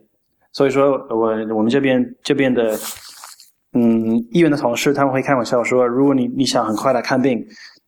[0.52, 2.78] 所以说我我们这边这边的，
[3.74, 7.46] 嗯，医院的同事他们会开玩笑说，如果你你想很快的看病，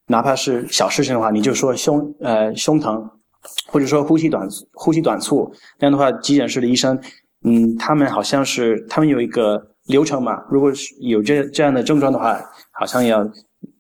[0.07, 3.09] 哪怕是小事情的话，你就说胸呃胸疼，
[3.67, 6.99] 或者说呼吸短呼吸短促，那样的话，急诊室的医生，
[7.43, 12.39] 嗯，他们好像是他们有一个流程嘛，如果是有这这样的症状的话，
[12.71, 13.27] 好像要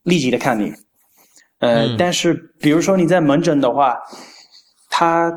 [0.03, 0.73] 立即的看你。
[1.59, 3.95] 呃，嗯但是比如说你在门诊的话，
[4.89, 5.31] 他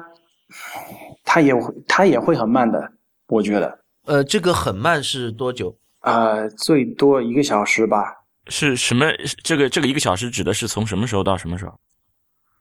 [1.25, 2.93] 他也会他也会很慢的，
[3.29, 5.77] 我觉得，呃，这个很慢是多久？
[6.01, 8.18] 呃，最多一个小时吧。
[8.49, 9.07] 是什么？
[9.43, 11.73] 这个这个一个小时指的是从什么时候到什么时候？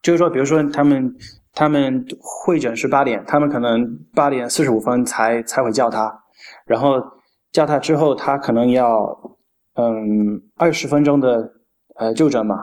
[0.04, 1.16] 就是说，比如说他们
[1.54, 6.14] 他们会诊是八点，他们可能八点四十五分才才会叫他，
[6.66, 7.02] 然后
[7.52, 8.88] 叫他之后，他可能要
[9.76, 11.52] 嗯二十分钟的
[11.96, 12.56] 呃就诊嘛。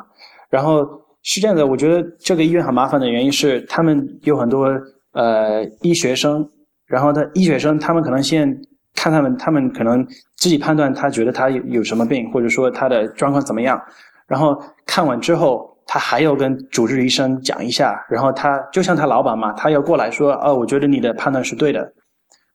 [0.48, 0.86] 然后
[1.22, 4.68] 是这样的，我觉得这个医院很麻烦的原因是，他们有很多
[5.12, 6.48] 呃医学生，
[6.86, 8.56] 然后他医学生他们可能先
[8.94, 13.80] 看他们，他们可能自己判断他觉得他有有什么病，或者说他的状况怎么样，
[14.26, 15.72] 然后看完之后。
[15.86, 21.92] 他还要跟主治医生讲一下，然后他就像他老板嘛，他要过来说，哦，我觉得你的判断是对的，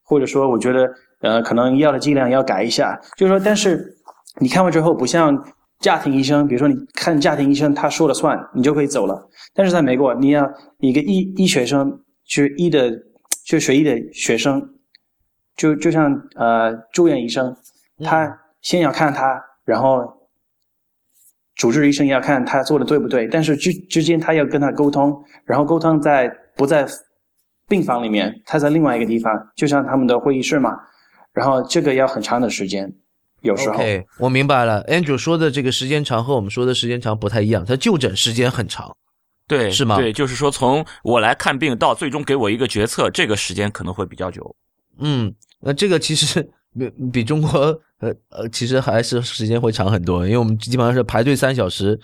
[0.03, 0.89] 或者说我觉得
[1.21, 3.95] 呃可能药的剂量要改一下，就是说，但是
[4.39, 5.45] 你看完之后不像
[5.79, 11.87] 家庭医生，比如说你看家庭医生他说了算，你就可以走了，但是在美国你要一个医医学生，
[12.27, 12.91] 就是医的
[13.45, 14.59] 就学医的学生，
[15.59, 17.55] 就就像呃住院医生，
[18.03, 20.17] 他先要看他，然后。
[21.55, 26.87] 主治医生要看他做的对不对，但是之之间他要跟他沟通，然后沟通在不在
[27.67, 30.71] 病房里面，他在另外一个地方，就像他们的会议室嘛，
[31.33, 32.89] 然后这个要很长的时间，
[33.41, 33.75] 有时候。
[33.75, 34.81] OK，我明白了。
[34.85, 38.95] Andrew 说的这个时间长和我们说的时间长不太一样，他就诊时间很长。
[39.45, 44.55] 对，是吗对，就是说从我来看病到最终给我一个决策，这个时间可能会比较久。
[44.97, 46.41] 嗯，那这个其实
[46.77, 47.49] 比比中国
[47.99, 51.99] 呃呃，其实还是时间会长很多，因为我们基本上是排队三小时，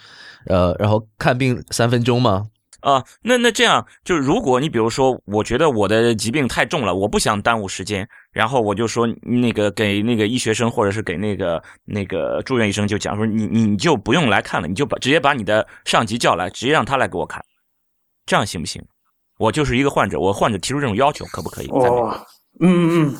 [0.48, 2.46] 呃，然后看病三分钟嘛。
[2.82, 17.44] 啊、那那这样，就是如果你比如说，我觉得我的疾病太重了，我不想耽误时间，然后我就说那个给那个医学生或者是给那个那个住院医生就讲说，你你就不用来看了，你就把直接把你的上级叫来，直接让他来给我看，
[18.28, 18.80] 这样行不行？
[19.40, 21.68] 我就是一个患者，我患者提出这种要求，可不可以？
[21.70, 22.16] 哦，
[22.60, 23.16] 嗯嗯嗯，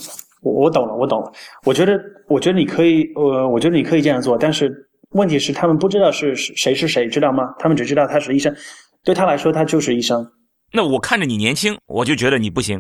[0.46, 1.32] 我我懂了，我懂了。
[1.66, 4.72] 我觉得，我觉得你可以，呃，我觉得你可以这样做，但是
[5.10, 7.52] 问题是他们不知道是是谁是谁，知道吗？
[7.58, 8.56] 他们只知道他是医生，
[9.04, 10.24] 对他来说他就是医生。
[10.72, 12.80] 那我看着你年轻，我就觉得你不行，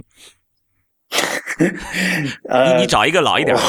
[2.47, 3.61] 呃，你你找一个老一点的。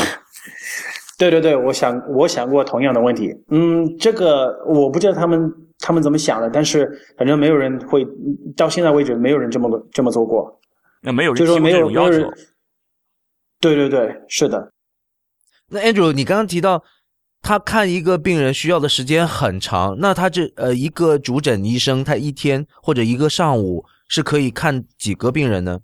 [1.18, 3.32] 对对对，我想我想过同样的问题。
[3.50, 8.06] 嗯，这个我不知道他们他们怎么想的，但是反正没有人会
[8.54, 10.60] 到现在为止没有人这么这么做过，
[11.00, 12.38] 那没有人就是说没提过这种要求有没有人。。
[13.74, 14.72] 对对对，是的，
[15.70, 16.84] 那 Andrew，你刚刚提到
[17.42, 25.80] 他看一个病人需要的时间很长，那他这呃一个主诊医生他一天或者一个上午是可以看几个病人呢？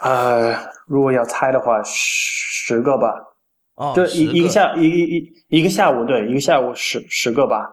[0.00, 0.54] 呃，
[0.86, 3.08] 如果要猜的话，十个吧。
[3.74, 7.66] 哦，对，一一个个下一一一一个下午，对，一个下午十十个吧。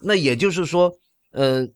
[0.00, 0.92] 那也就是说，
[1.32, 1.68] 呃，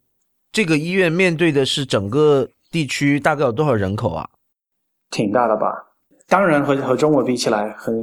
[0.50, 4.28] 这个医院面对的是整个地区大概有多少人口啊？
[5.10, 5.87] 挺大的吧？
[6.28, 7.94] 当然和和中国比起来，很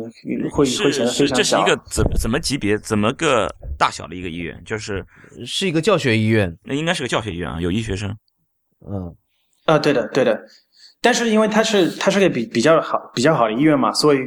[0.50, 1.36] 会会显得非，常小。
[1.36, 4.60] 这是一个怎怎么级别、怎么个大小的一个医院？
[4.66, 5.06] 就是
[5.46, 8.10] 是一个教学医院，那应该是个教学医院啊，有医学生。
[8.90, 9.16] 嗯，
[9.66, 10.44] 啊，对的对的，
[11.02, 14.20] 但是因为它是它是个比比较好比较好的医院嘛，所以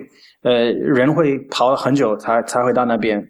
[0.42, 3.20] 呃人会跑很久才才会到那边。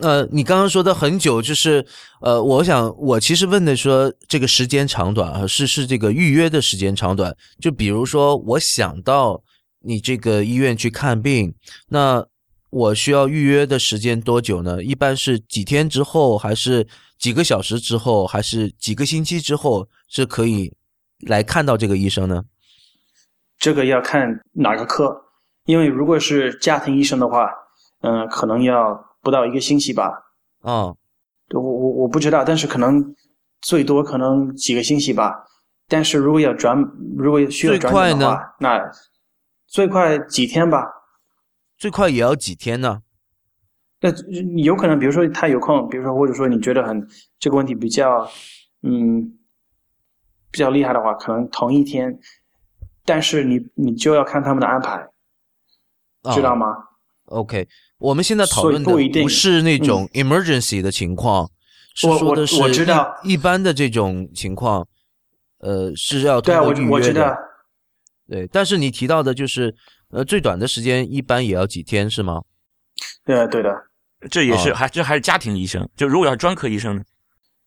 [0.00, 1.84] 呃，你刚刚说的很久，就是
[2.20, 7.36] 呃，我想我其实问的说这个时间长短啊，是是这个预约的时间长短。
[7.60, 9.42] 就比如说，我想到
[9.80, 11.54] 你这个医院去看病，
[11.88, 12.24] 那
[12.70, 14.82] 我需要预约的时间多久呢？
[14.82, 16.86] 一般是几天之后，还是
[17.18, 20.72] 几个小时之后，还是几个星期之后是可以
[21.26, 22.44] 来看到这个医生呢？
[23.58, 25.14] 这个要看哪个科，
[25.66, 27.50] 因为如果是家庭医生的话，
[28.02, 30.10] 嗯、可能要不到一个星期吧。
[30.60, 30.94] 啊、
[31.52, 33.14] 我我我不知道，但是可能
[33.60, 35.44] 最多可能几个星期吧。
[35.88, 36.78] 但是如果要转，
[37.16, 38.80] 如果需要转的话，那
[39.66, 40.86] 最快几天吧。
[41.76, 43.02] 最快也要几天呢？
[44.00, 44.10] 那
[44.56, 47.06] 有可能，比如说他有空，比如说或者说你觉得很
[47.38, 48.26] 这个问题比较，
[48.82, 49.36] 嗯，
[50.50, 52.18] 比较厉害的话，可能同一天，
[53.04, 55.08] 但是你你就要看他们的安排，
[56.22, 56.66] 啊知道吗
[57.26, 57.68] ？OK，
[58.00, 61.48] 我们现在讨论的不一定嗯不是那种 emergency 的情况，
[61.94, 64.88] 是我我说的是我知道一一般的这种情况，
[65.58, 67.36] 呃，是要对啊，我通过预约的我知道。
[68.28, 69.74] 对，但是你提到的就是，
[70.10, 72.40] 呃，最短的时间一般也要几天是吗？
[73.24, 73.70] 对对的，
[74.30, 75.88] 这也是哦还这还是家庭医生。
[75.96, 77.02] 就如果要是专科医生呢？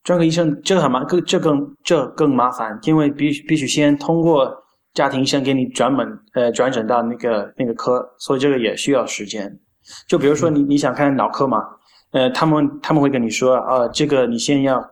[0.03, 4.51] 专科医生这个很麻，更这更这更麻烦，因为必须必须先通过
[4.93, 9.59] 家庭医生给你转门呃转诊到那个那个科，所以这个也需要时间。
[10.07, 11.63] 就比如说你你想看脑科嘛，
[12.11, 14.83] 呃，他们他们会跟你说，啊，这个你先要，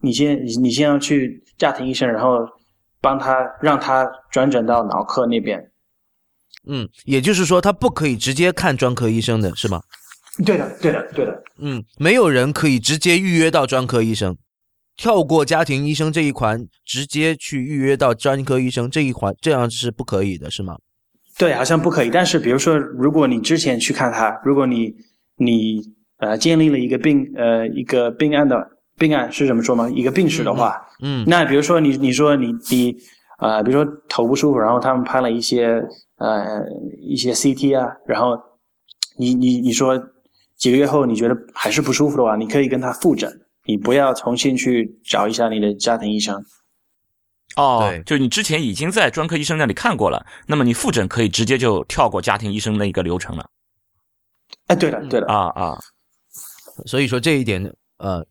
[0.00, 2.38] 你先你你先要去家庭医生，然后
[3.00, 5.70] 帮他让他转诊到脑科那边。
[6.66, 9.82] 嗯，也就是说，他不可以直接看专科医生的是吗？
[10.44, 11.42] 对的，对的，对的。
[11.58, 14.36] 嗯，没有人可以直接预约到专科医生，
[14.96, 20.78] 跳过家庭医生这一环，直接去预约到专科医生这一环，这样是不可以的，是吗？
[21.38, 22.10] 对，好像不可以。
[22.10, 24.94] 但是比如说，如果你之前去看他，如果你
[25.36, 25.80] 你
[26.18, 28.56] 呃建立了一个病呃一个病案的
[28.96, 29.90] 病案是怎么说吗？
[29.90, 32.96] 一个病史的话，嗯那比如说你你说你你
[33.40, 35.82] 呃比如说头不舒服，然后他们拍了一些
[36.18, 36.62] 呃
[37.00, 38.38] 一些 CT 啊，然后
[39.18, 40.00] 你你你说
[40.56, 43.28] 几个月后你觉得还是不舒服的话，你可以跟他复诊，
[43.66, 46.40] 你不要重新去找一下你的家庭医生。
[47.56, 53.48] 哦对，就你之前已经在专科医生那里看过了，那么你复诊可以直接就跳过家庭医生那一个流程了
[54.66, 55.78] 哎，对的对的，啊啊！
[56.86, 57.62] 所以说这一点，
[57.98, 58.24] 呃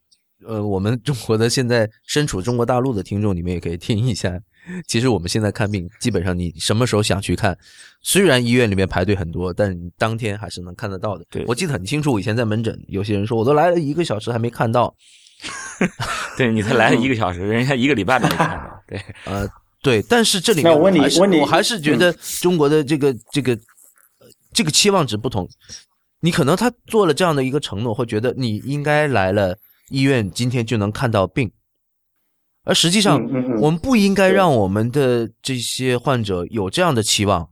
[0.45, 4.37] 呃，我们中国的现在身处中国大陆的听众，你们也可以听一下。
[4.87, 7.57] 其实我们现在看病，基本上你什么时候想去看，
[8.01, 11.25] 虽然医院里面排队很多，但你当天还是能看得到的。
[11.29, 14.95] 对我记得很清楚，以前在门诊，有些人说我都来了一个小时还没看到，
[16.37, 18.83] 对你才来了一个小时，人家一个礼拜都没看到。
[18.87, 19.47] 对，呃，
[19.81, 25.47] 对，但是这里面我还是觉得中国的这个、这个呃这个期望值不同。
[26.21, 29.57] 你可能他做了这样的一个承诺，会觉得你应该来了
[29.89, 31.51] 医院，今天就能看到病，
[32.63, 33.21] 而实际上，
[33.59, 37.49] 我们不应该让我们的这些患者有这样的期望。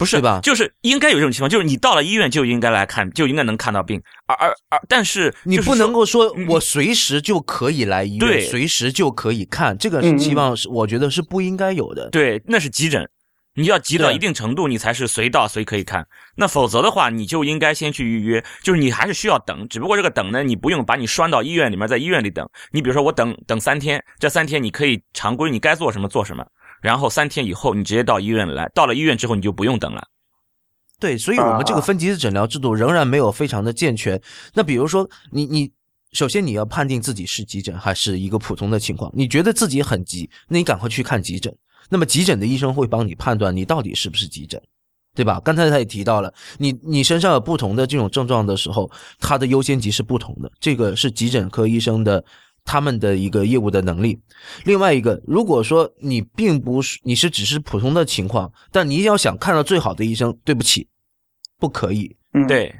[0.00, 12.08] 不是对吧就是应该有这种情况，就是你到了医院就应该来看，就应该能看到病，而而而但是你不能够说嗯我随时就可以来医院，对随时就可以看，这个嗯嗯期望是我觉得是不应该有的。
[12.10, 13.08] 对，那是急诊，
[13.54, 16.06] 你要急到一定程度，你才是随到随可以看。
[16.36, 19.68] 那否则的话，你就应该先去预约，就是你还是需要等。
[19.68, 22.48] 只不过这个等呢，你不用把你拴到医院里面，在医院里等。
[22.72, 26.46] 你比如说我等等三天，这三天你可以常规你该做什么做什么，
[26.80, 28.70] 然后三天以后你直接到医院来。
[28.74, 30.02] 到了医院之后你就不用等了。
[30.98, 34.20] 对，所以我们这个啊分级的诊疗制度仍然没有非常的健全。
[34.52, 35.72] 那比如说，你你
[36.12, 41.54] 首先你要判定自己是急诊还是一个普通的情况，你觉得自己很急，那你赶快去看急诊。
[41.88, 44.60] 那么急诊的医生会帮你判断你到底是不是急诊，
[45.14, 45.40] 对吧？
[45.42, 52.22] 刚才他也提到了，你你身上有不同的这种症状的时候，它的优先级是不同的，这个是急诊科医生的
[52.64, 54.18] 他们的一个业务的能力。
[54.64, 60.88] 另外一个，如果说你并不是你是只是普通的情况，但你要想看到最好的医生，对不起，
[61.58, 62.16] 不可以。
[62.32, 62.74] 嗯，对，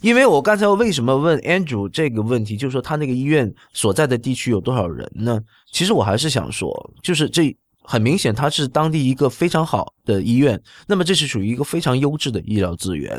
[0.00, 5.40] 因为我刚才为什么问 Andrew 这个问题，就是说他那个医院所在的地区有多少人呢？
[5.72, 13.18] 其实我还是想说，就是这很明显，它是当地一个非常好的医院，那么这是属于一个非常优质的医疗资源。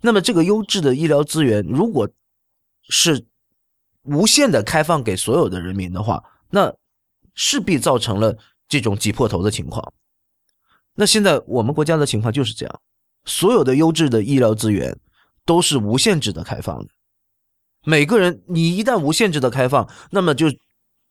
[0.00, 2.08] 那么这个优质的医疗资源，如果
[2.90, 3.24] 是
[4.08, 6.74] 无限的开放给所有的人民的话，那
[7.34, 8.36] 势必造成了
[8.68, 9.92] 这种挤破头的情况。
[10.94, 12.80] 那现在我们国家的情况就是这样，
[13.24, 14.98] 所有的优质的医疗资源
[15.44, 16.88] 都是无限制的开放的。
[17.84, 20.46] 每个人，你一旦无限制的开放，那么就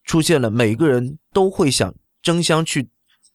[0.03, 2.89] 出现了每个人都会想争相去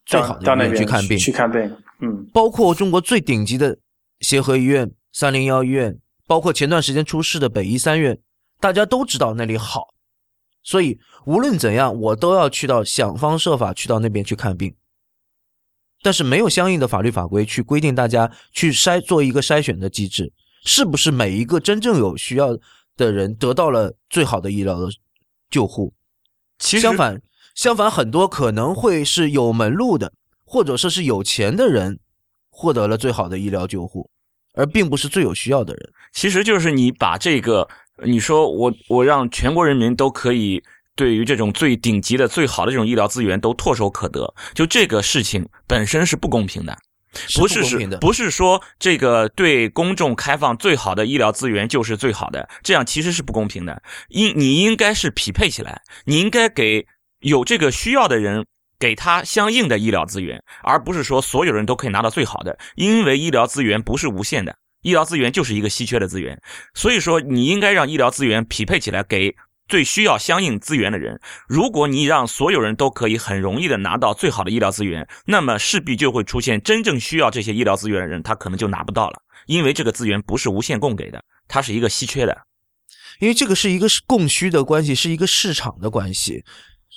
[0.05, 3.77] 最好的那边医院去看病，去看病，嗯包括中国最顶级的
[4.19, 8.19] 协和医院、三零幺医院，包括前段时间出事的北医三院，
[8.63, 9.93] 大家都知道那里好，
[10.63, 14.73] 所以无论怎样，我都要去到想方设法去到那边去看病。
[16.01, 20.31] 但是没有相应的法律法规去规定大家去筛做一个筛选的机制，
[20.63, 22.57] 是不是每一个真正有需要
[22.95, 24.87] 的人得到了最好的医疗的
[25.49, 25.93] 救护？
[26.57, 27.21] 其实相反，
[27.55, 30.13] 相反，很多可能会是有门路的，
[30.45, 31.99] 或者说是有钱的人
[32.49, 34.09] 获得了最好的医疗救护，
[34.53, 35.91] 而并不是最有需要的人。
[36.13, 37.67] 其实就是你把这个，
[38.05, 40.61] 你说我我让全国人民都可以
[40.95, 46.77] 对于这种最顶级的、最好的这种医疗资源都唾手可得，就这个事情本身是不公平的。
[47.35, 53.83] 不是是，不是说这个对公众开放最好的医疗资源就是最好的，这样其实是不公平的。
[54.09, 56.87] 应你应该是匹配起来，你应该给
[57.19, 58.43] 有这个需要的人
[58.79, 62.57] 给他相应的医疗资源，而不是说所有人都可以拿到最好的。
[62.75, 66.39] 因为医疗资源不是无限的，医疗资源就是一个稀缺的资源，
[66.75, 69.35] 所以说你应该让医疗资源匹配起来给。
[69.69, 82.37] 最需要相应资源的人，如果你让所有人都可以很容易的拿到最好的医疗资源，那么势必就会出现真正需要这些医疗资源的人，他可能就拿不到了，因为这个资源不是无限供给的，它是一个稀缺的，
[83.21, 86.43] 因为这个是一个供需的关系，是一个市场的关系，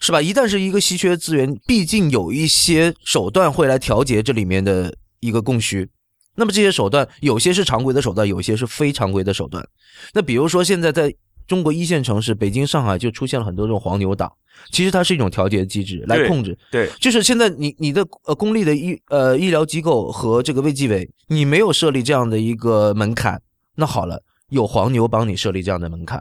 [0.01, 0.21] 是吧？
[0.21, 5.89] 一旦是一个稀缺资源，毕竟有一些手段会来调节这里面的一个供需，
[6.37, 9.67] 那么这些手段有些是常规的手段，有些是非常规的手段。
[10.15, 11.15] 那比如说现在在。
[11.47, 14.33] 中国一线城市北京、上海就出现了很多这种黄牛党，
[14.73, 16.59] 其实它是一种调节机制来控制。
[16.73, 23.41] 对，就是现在你你的呃公立的医呃医疗机构和这个卫计委，你没有设立这样的一个门槛，
[23.77, 26.21] 那好了，有黄牛帮你设立这样的门槛。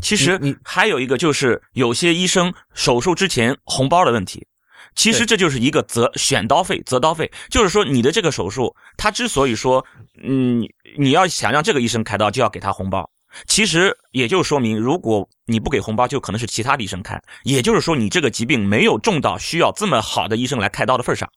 [0.00, 4.46] 其实你还有一个就是有些医生手术之前红包的问题，
[4.94, 9.84] 其实这就是一个择选刀费、择刀费，就是说你的这个手术，他之所以说
[10.22, 10.68] 嗯
[10.98, 13.08] 你要想让这个医生开刀，就要给他红包。
[13.46, 17.20] 其实也就说明，如果你不给红包，就可能是其他的医生开。
[17.44, 21.30] 也就是说，你这个疾病没有重到需要这么好的医生来开刀的份上。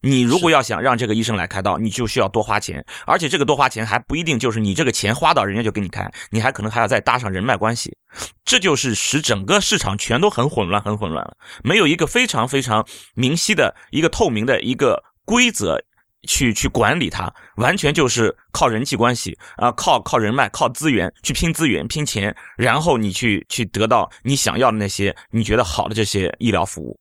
[0.00, 7.96] 你如果要想让这个医生来开刀，你就需要多花钱，而且这个多花钱还不一定就是你这个钱花到人家就给你开，你还可能还要再搭上人脉关系。
[8.44, 15.80] 这就是使整个市场全都很混乱，很混乱了，没有一个非常非常明晰的一个透明的一个规则。
[16.28, 26.99] 去去管理它，完全就是靠人际关系啊，靠靠人脉，靠资源去拼资源、拼钱，然后你去去得到你想要的那些你觉得好的这些医疗服务。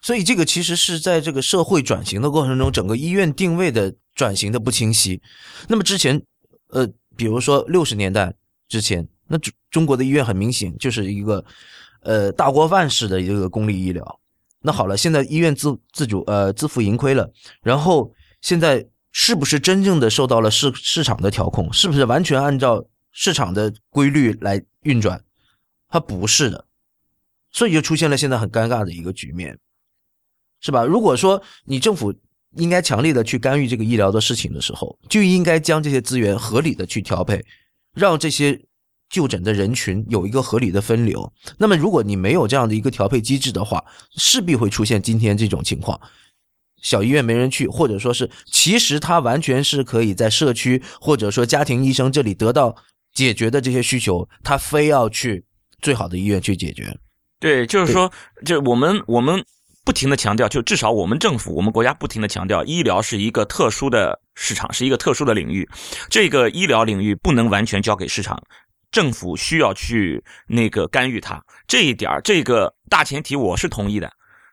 [0.00, 5.20] 所以这个其实是在这个社会转型的过程中，整个医院定位的转型的不清晰。
[5.68, 6.22] 那么之前，
[6.68, 6.86] 呃，
[7.16, 8.34] 比如说六十年代
[8.68, 11.44] 之前，那中中国的医院很明显就是一个
[12.02, 14.20] 呃大锅饭式的一个公立医疗。
[14.60, 17.32] 那好了，现在医院自自主呃自负盈亏了，
[17.62, 18.12] 然后。
[18.42, 21.70] 现在是不是真正的受到了市市场的调控？
[21.74, 22.82] 是不是完全按照
[23.12, 25.22] 市场的规律来运转？
[25.90, 26.64] 它不是的，
[27.52, 29.58] 所以就出现了现在很尴尬的一个局面，
[30.60, 30.84] 是吧？
[30.84, 32.14] 如果说你政府
[32.56, 37.44] 应该强力的去干预这个医疗的事情的时候，就应该将这些资源合理的去调配，
[37.94, 38.60] 让这些
[39.08, 41.32] 就诊的人群有一个合理的分流。
[41.58, 43.84] 那么，如果你没有这样的一个调配机制的话，
[44.16, 46.00] 势必会出现今天这种情况。
[46.82, 52.74] 小医院没人去，或者说是，其实他完全是可以在社区或者说家庭医生这里得到
[53.12, 55.44] 解决的这些需求，他非要去
[55.82, 56.96] 最好的医院去解决。
[57.38, 58.10] 对，就是说，
[58.46, 59.44] 就我们我们
[59.90, 65.68] 不停的强调，就至少我们政府、我们国家不停的强调，医疗是一个特殊的市场，是一个特殊的领域，
[66.08, 68.40] 这个医疗领域不能完全交给市场，
[68.92, 71.42] 政府需要去那个干预它。
[71.66, 74.08] 这一点这个大前提我是同意的。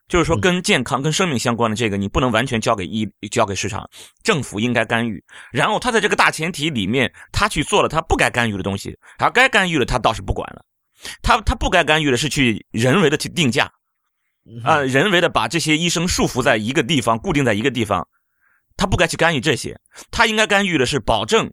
[0.08, 3.88] 就是说，跟健康、跟生命相关的这个，你不能完全交给医、交给市场，
[4.24, 5.24] 政府应该干预。
[5.52, 10.66] 然后他在这个大前提里面，他去做了他不该干预的东西，他该干预的他倒是不管了。
[11.22, 13.72] 他他不该干预的是去人为的去定价，
[14.64, 18.08] 啊，人为的把这些医生束缚在一个地方，固定在一个地方，
[18.76, 19.80] 他不该去干预这些。
[20.12, 21.52] 他应该干预的是保证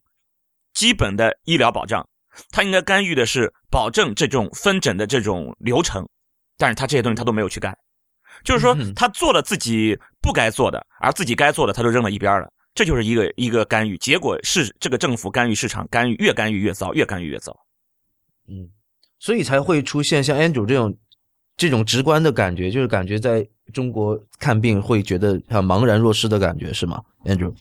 [0.73, 2.09] 基本的医疗保障，
[2.51, 6.09] 他应该干预的是保证这种分诊的这种流程，
[6.57, 7.77] 但是他这些东西他都没有去干。
[8.45, 12.53] 就是说，他做了自己不该做的，而自己该做的，他都扔到一边了。
[12.75, 17.57] 这就是一个一个干预，结果是这个政府干预市场，干预越干预越糟，越干预越糟。
[18.49, 18.69] 嗯，
[19.21, 20.93] 所以才会出现像 Andrew 这种
[21.57, 27.53] 这种直观的感觉，就是感觉在中国看病会觉得很茫然若失的感觉，是吗？Andrew？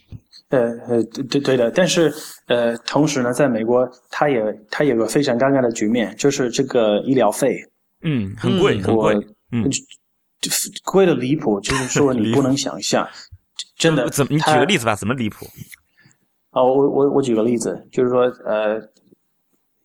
[0.50, 1.72] 呃呃，对对的。
[1.72, 2.14] 但是
[2.48, 7.60] 呃，同时呢，在美国，它也它有个非常尴尬的局面，就是这个医疗费，
[8.02, 9.16] 嗯，很贵，很贵，
[9.52, 9.70] 嗯。
[10.84, 13.08] 贵的离谱，就是说你不能想象，
[13.80, 14.10] 真的。
[14.10, 14.34] 怎么？
[14.34, 15.46] 你举个例子吧，怎么离谱？
[16.50, 18.78] 啊，我我我举个例子，就是说，呃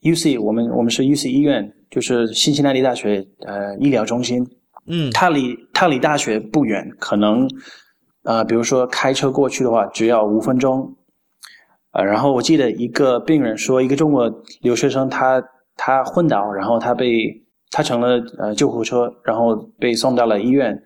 [0.01, 4.47] ，U C，我们我们是 U C 医院，就是新西兰大学呃医疗中心。
[4.86, 5.11] 嗯。
[5.12, 7.49] 它离它离大学不远，可能
[8.24, 10.95] 呃，比如说开车过去的话，只要五分钟。
[11.93, 14.30] 呃，然后我记得一个病人说，一个中国
[14.61, 15.43] 留学生他
[15.74, 20.78] 他昏倒，然后他被他成了呃救护车，然后被送到了医院，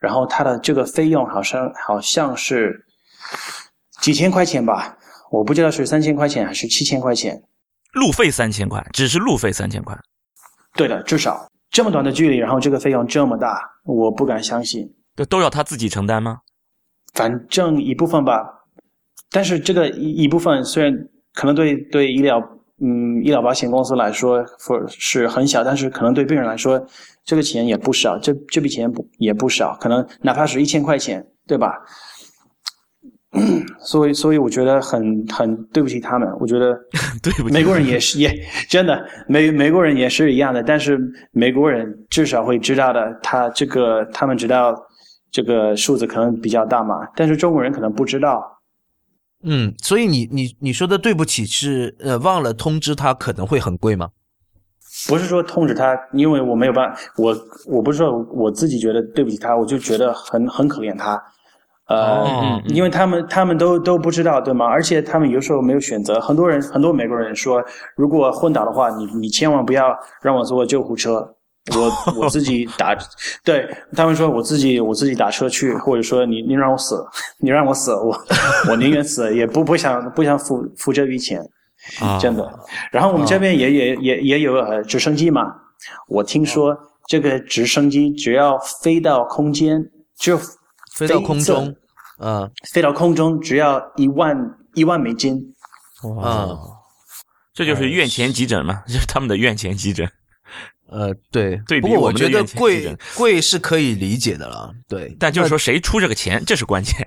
[0.00, 2.84] 然后他的这个费用好像好像是
[4.00, 4.98] 几千块钱吧，
[5.30, 7.40] 我不知道是三千块钱还是七千块钱。
[7.92, 9.96] 路费三千块，只是路费三千块。
[10.74, 14.88] 对的，至少这么短的距离，然后这个费用这么大，我不敢相信。
[15.16, 16.38] 这都要他自己承担吗？
[17.14, 18.44] 反正一部分吧，
[19.30, 20.92] 但是这个一一部分虽然
[21.34, 22.38] 可能对对医疗
[22.80, 24.44] 嗯医疗保险公司来说
[24.88, 26.80] 是很小，但是可能对病人来说，
[27.24, 31.72] 这个钱也不少，这这笔钱不也不少，可能哪怕是一千块钱，对吧？
[33.80, 36.28] 所以，所以我觉得很很对不起他们。
[36.40, 36.74] 我觉得
[37.22, 38.32] 对不起美国人也是也
[38.68, 40.98] 真的美美国人也是一样的，但是
[41.32, 44.74] 美国人至少会知道的，他这个他们知道
[45.30, 48.42] 这个数字可能比较大嘛，但是中国人可能不知道。
[49.44, 54.08] 嗯，所以你你你说的对不起是呃忘了通知他可能会很贵吗？
[55.06, 61.22] 不是说通知他，因为我没有办法，我我不是说我自己觉得对不起他，我就觉得很很可怜他。
[61.88, 64.66] 呃，因为他们他们都都不知道，对吗？
[64.66, 66.20] 而且他们有时候没有选择。
[66.20, 67.64] 很多人很多美国人说，
[67.96, 71.34] 如果昏倒的话，你你千万不要让我坐救护车，
[71.74, 72.94] 我我自己打。
[73.42, 73.66] 对
[73.96, 77.02] 他们说，我自己我自己打车去，或者说你你让我死，
[77.38, 78.14] 你让我死， 我
[78.68, 81.42] 我宁愿死，也不不想不想付付这笔钱，
[82.20, 82.46] 真的。
[82.92, 85.54] 然后我们这边也也也也有呃直升机嘛，
[86.06, 86.76] 我听说
[87.06, 89.82] 这个直升机只要飞到空间
[90.14, 90.38] 就。
[90.98, 91.76] 飞到空中，
[92.20, 94.36] 嗯，飞到空中只要一万
[94.74, 95.40] 一万美金，
[96.02, 96.58] 哇，
[97.54, 100.10] 这就是院前急诊嘛，就是他们的院前急诊。
[100.90, 101.80] 呃，对，对。
[101.80, 105.14] 不过我觉得贵贵是可以理解的了，对。
[105.20, 107.06] 但就是说谁出这个钱，这是关键。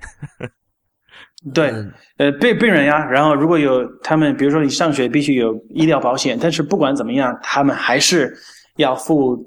[1.53, 1.73] 对，
[2.17, 8.33] 呃，病病人呀，然后如果有他们，比如说你上学必须有医疗保险，但是不管怎么样，他们还是
[8.77, 9.37] 要付，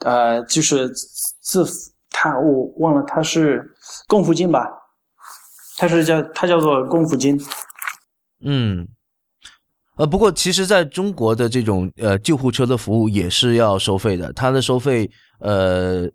[0.00, 0.90] 呃，就是
[1.40, 1.64] 自
[2.10, 3.70] 他我忘了他是。
[4.06, 4.66] 共付金吧，
[5.76, 7.40] 它是叫它叫做共付金。
[8.44, 8.86] 嗯，
[9.96, 15.10] 呃，不过其实在中国的这种呃救护车的服务也是要收费的，它的收费
[15.40, 16.08] 呃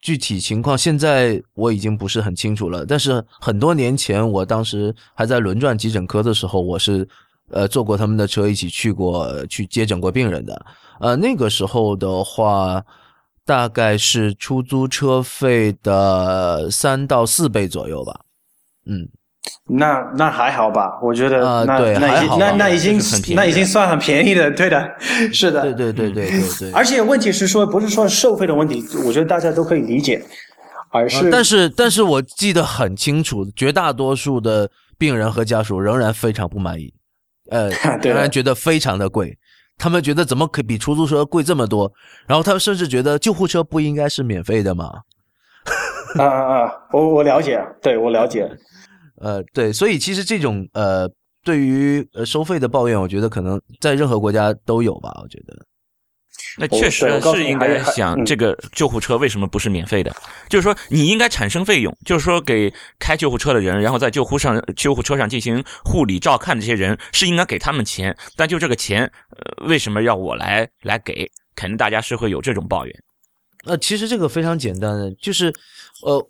[0.00, 2.86] 具体情况现在我已经不是很清楚了。
[2.86, 7.08] 但是很多年前，我当时还在轮转急诊科的时候，我是
[7.50, 10.66] 呃坐过他们的车一起去过去接诊过病人的。
[11.00, 12.84] 呃，那个时候的话。
[13.46, 18.20] 大概是出租车费的三到四倍左右吧，
[18.86, 19.08] 嗯，
[19.68, 20.98] 那那还好吧？
[21.02, 22.98] 我觉得啊，对，那已经那那已经
[23.34, 24.94] 那已经算很便宜的，对的，
[25.32, 26.72] 是的，对对对对对对。
[26.72, 30.24] 而且问题是说，不是说收费的问题，我觉得大家都可以理解，
[30.90, 36.94] 而是但是但是我记得很清楚，绝大多数的病人和家属仍然非常不满意，
[37.50, 37.68] 呃，
[38.02, 39.36] 仍然觉得非常的贵。
[39.76, 41.92] 他们觉得怎么可比出租车贵这么多？
[42.26, 45.02] 然后他们甚至觉得救护车不应该是免费的吗？
[46.18, 46.72] 啊啊啊！
[46.92, 48.48] 我我了解，对我了解。
[49.16, 51.10] 呃，对，所以其实这种呃，
[51.42, 55.10] 对于呃收费的抱怨，我觉得可能在任何国家都有吧。
[55.22, 55.56] 我觉得。
[56.56, 60.14] 那确实是应该想这个救护车为什么不是免费的？
[60.48, 71.30] 就是说你应该产生费用，就是说给开救护车的人，然后在救护上救护车上进行护理照看的这些人是应该给他们钱，但就这个钱，呃，为什么要我来来给？
[71.56, 73.02] 肯定大家是会有这种抱怨。
[73.64, 75.52] 呃，其实这个非常简单的，就是
[76.02, 76.24] 呃。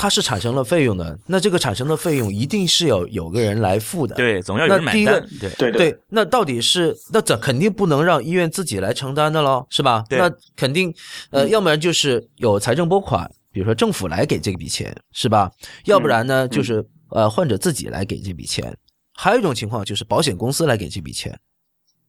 [0.00, 5.98] 它是产生了费用的，那这个产生的费用一定是有有个人来付的，对，总要有人买单，对对对。
[6.08, 10.04] 那到底是那怎肯定不能让医院自己来承担的喽，是吧？
[10.10, 10.94] 那肯定，
[11.30, 15.50] 呃，要不然就是有财政拨款，比如说政府来给这笔钱，是吧？
[15.86, 18.72] 要不然呢，就是呃患者自己来给这笔钱，
[19.14, 21.36] 还有一种情况就是保险公司来给这笔钱，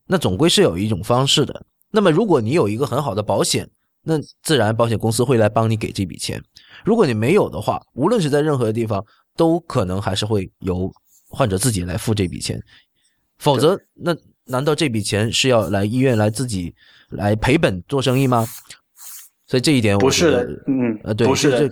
[0.06, 1.66] 那总归是有一种方式的。
[1.90, 3.68] 那么如果你有一个很好的保险，
[4.04, 4.14] 那
[4.44, 6.40] 自然保险公司会来帮你给这笔钱。
[6.84, 9.06] 如果你没有的话，无论是在任何地方，
[9.36, 10.92] 都可能还是会由
[11.28, 12.62] 患者自己来付这笔钱。
[13.38, 14.16] 否则，那
[14.46, 16.74] 难道这笔钱是要来医院来自己
[17.10, 18.46] 来赔本做生意吗？
[19.48, 21.70] 所以这一点不是的，嗯，呃，对，不是的，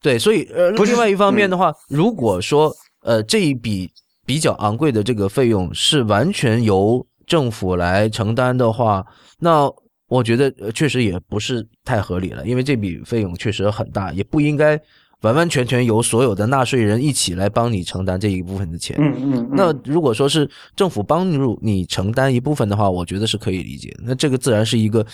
[0.00, 3.90] 对，所以呃，另外一方面的话，如果说呃这一笔
[4.26, 9.06] 比较昂贵的这个费用是完全由政府来承担的话，
[9.38, 9.72] 那。
[10.10, 14.78] 我觉得确实也不是太合理了，因为这笔费用确实很大，也不应该
[15.20, 18.96] 完完全全由所有的纳税人一起来帮你承担这一部分的钱。
[18.98, 19.50] 嗯嗯。
[19.52, 23.96] 那如果说是政府帮助你承担一部分的话，我觉得是可以理解。
[24.02, 25.06] 那这个自然是一个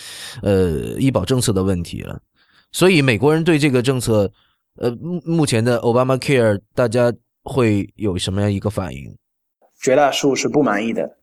[0.42, 2.18] 呃医保政策的问题了。
[2.72, 4.32] 所以美国人对这个政策，
[4.78, 9.14] 呃目目前的 Obama Care，大家会有什么样一个反应？
[9.82, 11.18] 绝大多数是不满意的。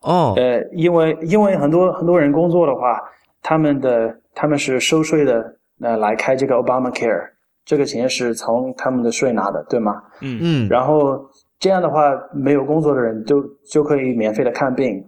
[0.00, 3.00] 哦，呃，因为因为很多很多人工作的话，
[3.42, 7.30] 他们的他们是收税的，呃，来开这个 Obamacare，
[7.64, 10.02] 这个钱是从他们的税拿的，对吗？
[10.20, 10.38] 嗯。
[10.40, 11.28] 嗯，然后
[11.58, 15.04] 这样的话，没有工作的人都就可以免费的看病，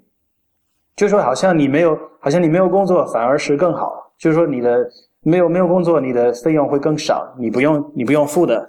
[0.97, 4.91] 就是说好像你没有，好像你没有工作反而是更好，就是说你的
[5.23, 8.69] 没有没有工作，你的费用会更少，你不用你不用付的，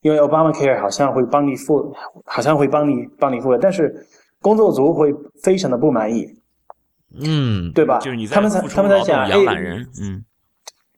[0.00, 3.94] 因为 Obamacare 好像会帮你付，好像会帮你帮你付的，但是
[4.40, 5.12] 工作组会
[5.42, 6.26] 非常的不满意，
[7.22, 7.98] 嗯，对吧？
[7.98, 10.24] 就是你在他们在他们在想，养哎，懒人，嗯。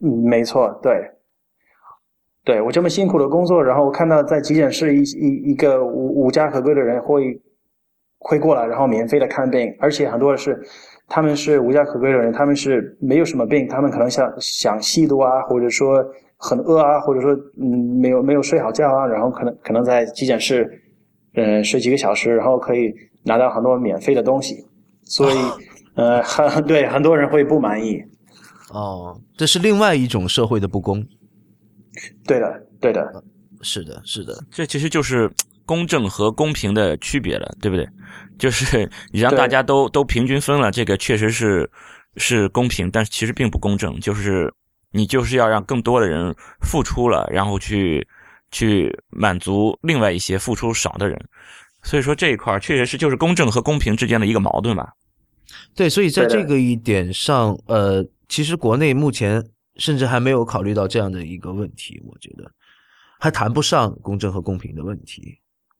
[0.02, 0.98] 嗯，没错，对，
[2.42, 7.38] 对我这么辛苦的工作，然后我看到在急诊室一一一个无无家可归的人会
[8.18, 10.58] 会过来，然后免费的看病，而且很多的是
[11.06, 16.02] 他们是无家可归的人，他们是没有什么病，他们可能想想吸毒啊，或者说
[16.38, 20.82] 很饿啊，或者说嗯没有没有睡好觉啊，然后可能可能在急诊室
[21.34, 22.90] 呃睡几个小时，然后可以
[23.24, 24.64] 拿到很多免费的东西，
[25.04, 25.36] 所以
[25.94, 28.02] 呃很对很多人会不满意。
[28.72, 31.04] 哦，这是另外一种社会的不公。
[32.26, 33.24] 对的，对的，
[33.62, 35.30] 是的，是的，这其实就是
[35.66, 37.86] 公正和公平的区别了，对不对？
[38.38, 41.68] 就是你让大家都都平均分了，这个确实是
[42.16, 43.98] 是公平，但是其实并不公正。
[44.00, 44.52] 就是
[44.92, 48.06] 你就是要让更多的人付出了，然后去
[48.52, 51.20] 去满足另外一些付出少的人。
[51.82, 54.94] 所以说这一块儿确实是就是公正和公平之间的一个矛盾吧。
[55.74, 59.44] 对，所以在这个一点上，呃，其实国内目前
[59.76, 62.50] 甚至还没有考虑到这样的一个问题，我觉得
[63.18, 65.38] 还谈不上公正和公平的问题。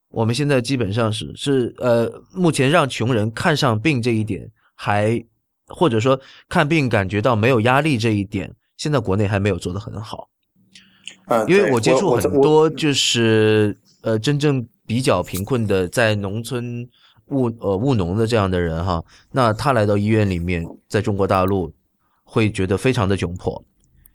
[0.08, 5.24] 我们现在基本上是是呃，目前让穷人看上病这一点还，
[5.68, 10.28] 或者说看病感觉到没有压力这一点，现在国内还没有做得很好。
[11.26, 16.84] 嗯，因为我接触很多就是呃真正比较贫困的在农村
[17.26, 21.72] 务呃务农的这样的人哈，那他来到医院里面，在中国大陆
[22.24, 23.64] 会觉得非常的窘迫，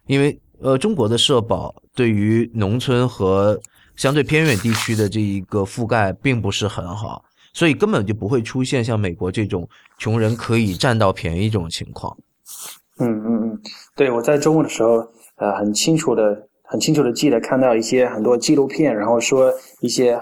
[0.05, 3.57] 因为呃中国的社保对于农村和
[3.95, 7.23] 相对偏远地区的这一个覆盖并不是很好，
[7.53, 9.65] 所以根本就不会出现像美国这种
[9.97, 12.17] 穷人可以占到便宜这种情况。
[12.99, 13.61] 嗯嗯嗯，
[13.95, 15.07] 对，我在中国的时候，
[15.37, 20.13] 呃，很清楚的、很清楚的记得看到一些很多纪录片，然后说一些，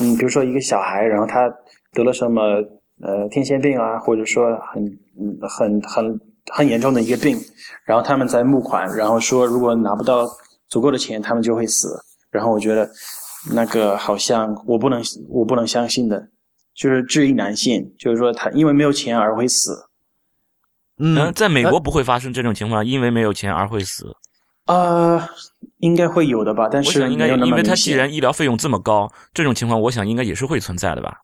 [0.00, 1.48] 嗯，比如说一个小孩，然后他
[1.92, 2.42] 得了什么
[3.02, 4.84] 呃天线病啊，或者说很
[5.18, 6.20] 嗯很很
[6.52, 7.36] 很严重的一个病，
[7.84, 10.26] 然后他们在募款，然后说如果拿不到
[10.68, 11.88] 足够的钱，他们就会死。
[12.30, 12.88] 然后我觉得
[13.52, 16.28] 那个好像我不能我不能相信的，
[16.74, 19.72] 就是质疑男性，就是说他因为没有钱而会死。
[20.98, 24.14] 嗯，嗯，在美国不会发生这种情况，因为没有钱而会死。
[24.66, 25.20] 呃，
[25.80, 31.18] 应该会有的吧，但是我想应该没有因为他既然医疗费用这么高，这种情况我想应该也是会存在的吧。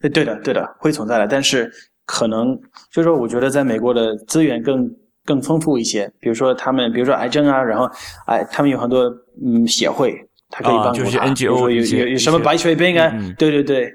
[0.00, 1.70] 对对的对的会存在的，但是
[2.04, 2.56] 可能
[2.92, 4.88] 就是说，我觉得在美国的资源更
[5.24, 7.88] 更丰富一些，比如说他们，比如说癌症啊，然后
[8.26, 9.04] 哎，他们有很多
[9.44, 10.14] 嗯协会，
[10.50, 13.92] 他可以啊就是帮助，NGO 比如说有有有什么白血病啊，对对对，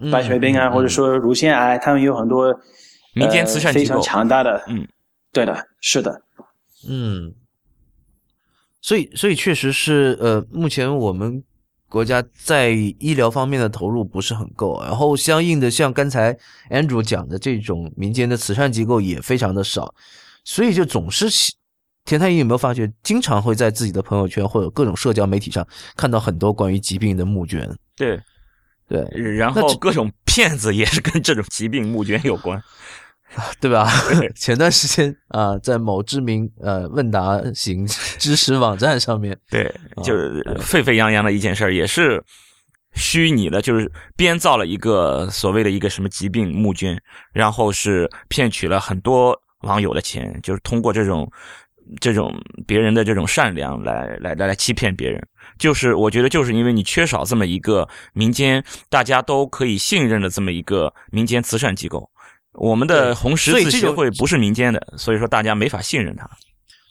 [0.00, 2.54] 嗯白血病啊，嗯或者说乳腺癌，他们有很多
[3.14, 4.86] 民间慈善机构呃、非常强大的，嗯，
[5.32, 6.20] 对的，是的，
[6.88, 7.32] 嗯，
[8.80, 11.42] 所以所以确实是呃，目前我们
[11.88, 16.36] 国家在医疗方面的投入不是很够，然后相应的像刚才
[16.70, 19.94] Andrew 讲的这种民间的慈善机构也非常的少，
[20.44, 21.26] 所以就总是
[22.04, 25.66] 田太医有没有发觉，经常会在自己的朋友圈或者各种社交媒体上
[25.96, 28.20] 看到很多关于疾病的募捐，对，
[28.86, 29.06] 对
[29.36, 32.62] 然后各种骗子也是跟这种疾病募捐有关。
[33.60, 33.86] 对吧？
[34.34, 39.72] 前段时间啊、在某知名呃问答型知识网站上面， 对，
[40.02, 42.22] 就是沸沸扬扬的一件事儿，也是
[42.94, 47.00] 虚拟的，就是编造了一个所谓的一个什么疾病募捐，
[47.32, 51.30] 然后是骗取了很多网友的钱，就是通过这种
[52.00, 52.34] 这种
[52.66, 55.22] 别人的这种善良来来来来欺骗别人。
[55.58, 62.08] 就是我觉得，就是因为你缺少这么一个民间大家都可以信任的这么一个民间慈善机构。
[62.58, 66.28] 我们的红十字协会不是民间的，所以说大家没法信任它。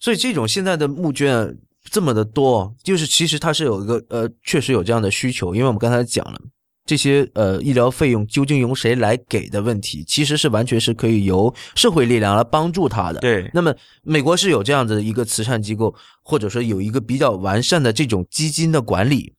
[0.01, 1.47] 所以这种现在的募捐啊
[1.91, 6.39] 这么的多，就是其实它是有一个呃，确实有这样的需求，因为我们刚才讲了。
[6.85, 13.19] 这些呃医疗费用究竟由谁来给的问题，其实是完全是可以由社会力量来帮助他的。
[13.19, 15.93] 对，那么美国是有这样的一个慈善机构，
[16.23, 19.33] 或者说有一个比较完善的这种基金的管理。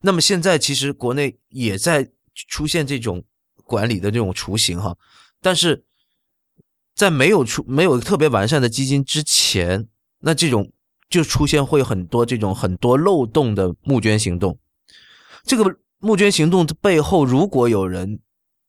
[0.00, 2.08] 那么现在其实国内也在
[2.46, 3.20] 出现这种
[3.64, 4.96] 管理的这种雏形哈，
[5.40, 5.84] 但是
[6.94, 9.88] 在没有出没有特别完善的基金之前，
[10.20, 10.72] 那这种
[11.08, 14.58] 就出现会很多这种很多漏洞的募捐行动。
[15.44, 18.20] 这个募捐行动的背后，如果有人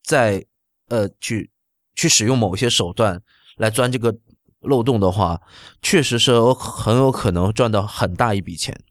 [0.03, 0.45] 在
[0.87, 1.51] 呃去
[1.93, 3.21] 去使用某些手段
[3.57, 4.17] 来钻这个
[4.61, 5.41] 漏洞的话，
[5.81, 8.81] 确实是有很有可能赚到很大一笔钱。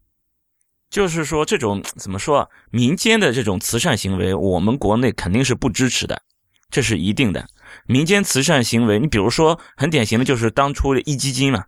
[0.89, 2.47] 就是说，这种怎么说啊？
[2.69, 6.21] 民间的这种慈善行为，我们国内肯定是不支持的，
[6.69, 7.47] 这是一定的。
[7.85, 11.63] 民间慈善行为，你比如说很典型的就是当初的壹基金嘛，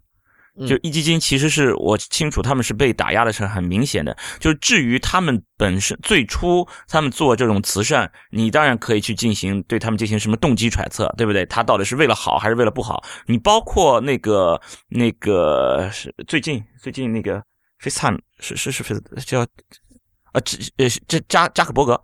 [0.67, 4.15] 就壹基金其实是我清楚他们是被打压的是很明显的。
[4.39, 11.45] 就至于他们本身最初他们做这种慈善，你当然可以去进行对他们进行什么动机揣测，对不对？
[11.47, 13.03] 他到底是为了好还是为了不好？
[13.25, 17.43] 你包括那个那个是最近最近那个。
[17.83, 18.81] FaceTime 是是是
[19.25, 22.01] 叫，啊这呃这扎扎克伯格，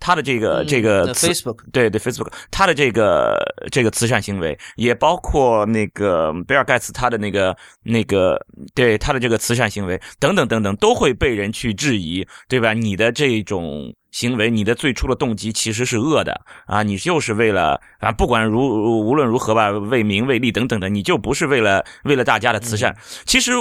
[0.00, 3.36] 他的这个这个 Facebook 对对 Facebook 他的这个
[3.70, 8.44] 这个慈善行为，也包括那个比尔盖茨他的那个那个
[8.74, 12.72] 对他的这个慈善行为等等等等，都会被人去质疑，对吧？
[12.72, 13.94] 你的这种。
[14.10, 16.82] 行为，你的最初的动机其实是恶的啊！
[16.82, 18.60] 你就是为了啊，不管如
[19.06, 22.96] 无论如何吧，为名为利等等的，你就不是为了为了大家的慈善。
[23.24, 23.52] 其实，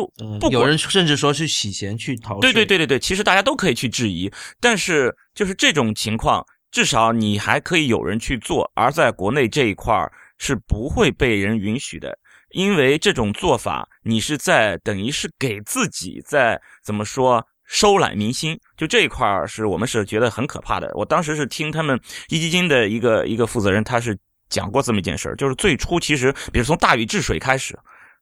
[0.52, 2.39] 有人甚至说是洗钱去逃。
[2.39, 9.95] 对对对对对，其实大家都可以去质疑，但是就是这种情况，至少你还可以有人去做，而在国内这一块
[10.38, 12.18] 是不会被人允许的，
[12.52, 17.45] 因为这种做法，你是在等于是给自己在怎么说？
[17.70, 20.91] 收揽民心，就这一块儿是我们是觉得很可怕的。
[20.95, 21.95] 我当时是听他们
[22.28, 24.17] 壹基金的一个一个负责人，他是
[24.49, 27.78] 讲过这么一件事儿，就是最初其实，比如从大禹治水开始，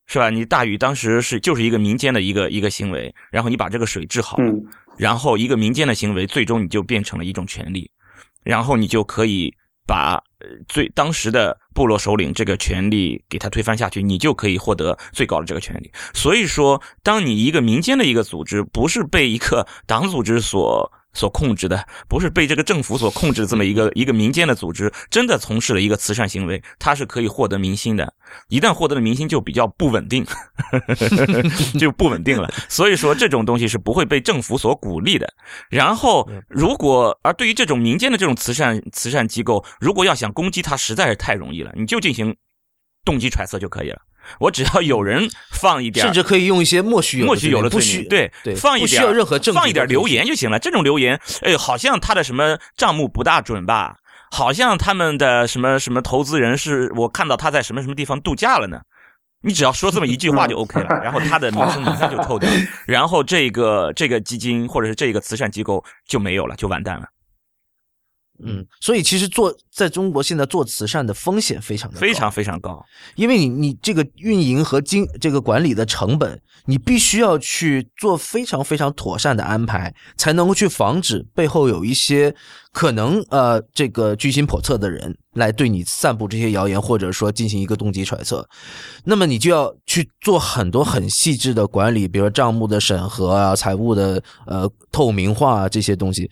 [0.05, 0.29] 是吧？
[0.29, 4.53] 你大禹当时是就是一个民间的一个一个行为，然后你把这个水治好了，
[4.97, 7.89] 然后一个民间的行为，最终你就变成了一种权利，
[8.43, 9.55] 然后你就可以。
[9.87, 10.21] 把
[10.67, 15.91] 最当时的部落首领这个权利给他推翻下去，你就可以获得最高的这个权利。
[16.13, 20.91] 所以说，当你一个民间的一个组织不是被一个党组织所。
[21.13, 28.13] 所控制的不是被这个政府所控制这么一个一个民间的组织，真的从事了一个慈善行为，它是可以获得民心的。
[28.49, 30.25] 一旦获得了民心，就比较不稳定，
[31.79, 32.51] 就不稳定了。
[32.69, 35.27] 所以说，这种东西是不会被政府所鼓励的。
[35.69, 42.35] 然后，如果而对于这种民间的这种慈善慈善机构，如果要想攻击它，实在是太容易了，你就进行
[43.05, 44.01] 动机揣测就可以了。
[44.39, 50.59] 我只要有人放一点，甚至可以用一些莫须莫须有的不需对对放一点，不需要任何证放一点留言就行了。
[50.59, 53.95] 这种留言，哎，好像他的什么账目不大准吧？
[54.29, 58.81] 好像他们的什么什么投资人是我看到他在什么什么地方度假了呢？
[59.41, 62.49] 你只要说这么一句话就 OK 了，然后他的名声马上就臭掉，
[62.85, 67.05] 然后这个这个基金或者是这个慈善机构就没有了，就完蛋了。
[68.47, 72.83] 嗯，所以其实做在中国现在做慈善的风险非常的非常非常高，
[73.15, 82.33] 因为你你这个运营和经这个管理的成本，你必须要去做非常非常妥善的安排，才能够去防止背后有一些
[82.71, 88.47] 可能呃这个居心叵测的人来对你散布这些谣言，或者说进行一个动机揣测。
[89.03, 96.29] 那么你就要去做很多很细致的管理，比如账目的审核啊、财务的呃透明化这些东西。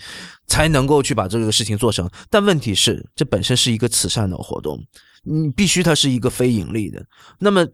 [0.48, 4.80] 才能够去把这个事情做成，但问题是，这本身是一个慈善的活动，
[5.24, 7.06] 你必须它是一个非盈利的。
[7.40, 7.68] 那么，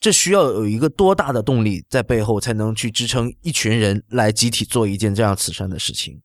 [0.00, 6.20] 这需要有一个多大的动力在背后，才能去支撑一群人来集体做一件这样慈善的事情？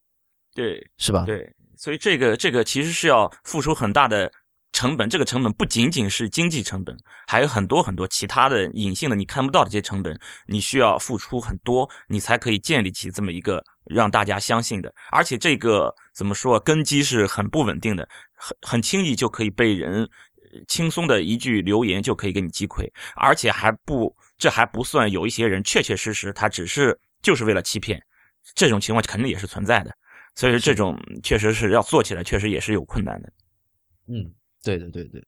[0.54, 1.24] 对，是吧？
[1.26, 4.32] 对，所以这个这个其实是要付出很大的。
[4.74, 6.98] 成本，这个成本不仅仅是经济成本，
[7.28, 14.94] 还有很多很多其他的隐性的你看不到的这些成本，你需要付出很多，你才可以建立起这么一个让大家相信的。
[15.12, 20.10] 而且这个怎么说，根基是很不稳定的，很很轻易就可以被人
[20.68, 28.02] 轻松的一句留言就可以给你击溃，而且还不这还不算有一些人确确实实他只是就是为了欺骗，
[28.56, 29.96] 这种情况肯定也是存在的。
[30.34, 33.32] 所以说这种确实是要做起来，确实也是有困难的。
[34.08, 34.34] 嗯。
[34.64, 35.28] 对对对对对，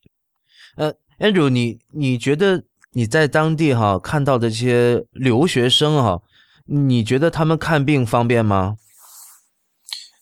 [0.77, 2.63] 呃，Andrew，你你觉得
[2.93, 6.21] 你在当地哈看到的这些留学生哈，
[6.65, 8.77] 你觉得他们看病方便吗？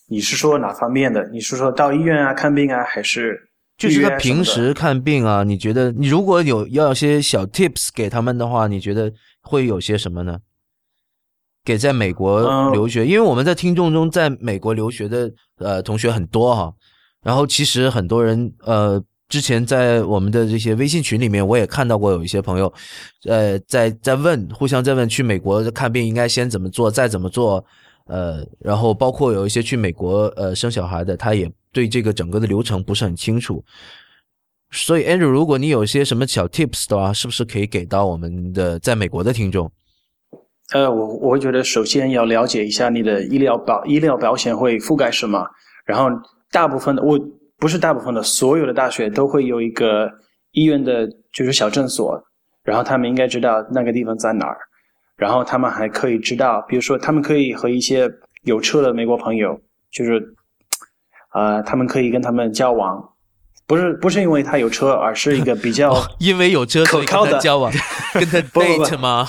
[0.07, 1.29] 你是说哪方面的？
[1.29, 5.43] 你是说到医院啊看病啊，还是就是他平时看病啊？
[5.43, 10.39] 你觉得你如果有要些小 tips 给他们的话，你觉得会有些什么呢？
[11.63, 16.73] 给在美国留学，因为我们在听众中在美国留学的呃同学很多哈。
[17.23, 22.71] 然后其实很多人，呃，之前在我们的这些微信群里面，我也看到过有一些朋友，
[23.25, 27.63] 呃，在在问，互相在问去美国看病应该先怎么做，再怎么做，
[28.07, 33.63] 呃，然后包括有一些去美国呃生小孩的，他也对这个整个的流程不是很清楚。
[34.71, 39.71] 所以，Andrew，如果你有一些什么小 tips 的话，是不是可以给到我们的在美国的听众？
[40.73, 45.47] 呃，我我觉得首先要了解一下你的医疗保医疗保险会覆盖什么，
[45.85, 46.09] 然后。
[46.53, 47.19] 大部分的我
[47.57, 50.09] 不是大部分的，所有的大学都会有一个
[50.51, 52.23] 医院的，就是小诊所，
[52.63, 54.57] 然后他们应该知道那个地方在哪儿，
[55.17, 58.09] 然后他们还可以知道，比如说他们可以和一些
[58.43, 59.59] 有车的美国朋友，
[59.91, 60.21] 就是，
[61.33, 63.01] 呃，他们可以跟他们交往，
[63.65, 67.71] 不是不是因为他有车，而是一个比较因为有车，可靠的交往，
[68.13, 69.27] 跟他不不 date 吗？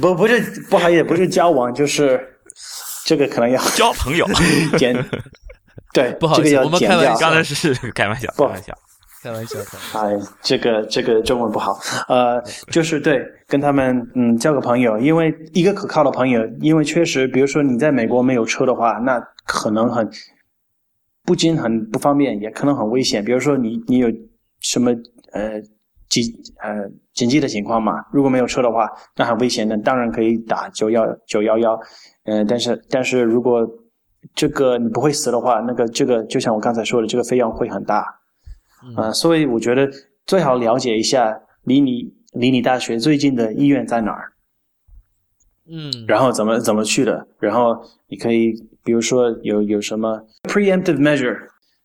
[0.00, 2.20] 不不是不好意思，不是交往，就是
[3.04, 4.26] 这个可能要交朋友，
[4.76, 4.94] 剪，
[5.94, 7.18] 对， 不好意思这个要我们开玩笑。
[7.18, 8.74] 刚才是 开玩笑，开不玩笑。
[9.22, 10.26] 开玩笑，开玩笑。
[10.26, 11.78] 哎，这个这个中文不好，
[12.08, 20.06] 呃，就是对，跟他们嗯交个朋友，因为一个可靠的朋友，因为确实，比如说你在美国没有车的话，那可能很
[21.24, 23.24] 不仅很不方便，也可能很危险。
[23.24, 24.08] 比如说你你有
[24.60, 24.90] 什么
[25.32, 25.58] 呃
[26.10, 26.22] 紧
[26.62, 28.86] 呃紧急的情况嘛，如果没有车的话，
[29.16, 31.80] 那很危险的，当然可以打九幺九幺幺，
[32.26, 33.66] 嗯，但是但是如果
[34.34, 38.20] 这个你不会死的话，那个这个就像我刚才说的，这个费用会很大。
[38.96, 39.90] 啊、所以我觉得
[40.26, 44.32] 最好了解一下离你离你大学最近的医院在哪儿，
[45.70, 48.52] 嗯，然后怎么怎么去的，然后你可以
[48.84, 51.34] 比如说有有什么 preemptive measure，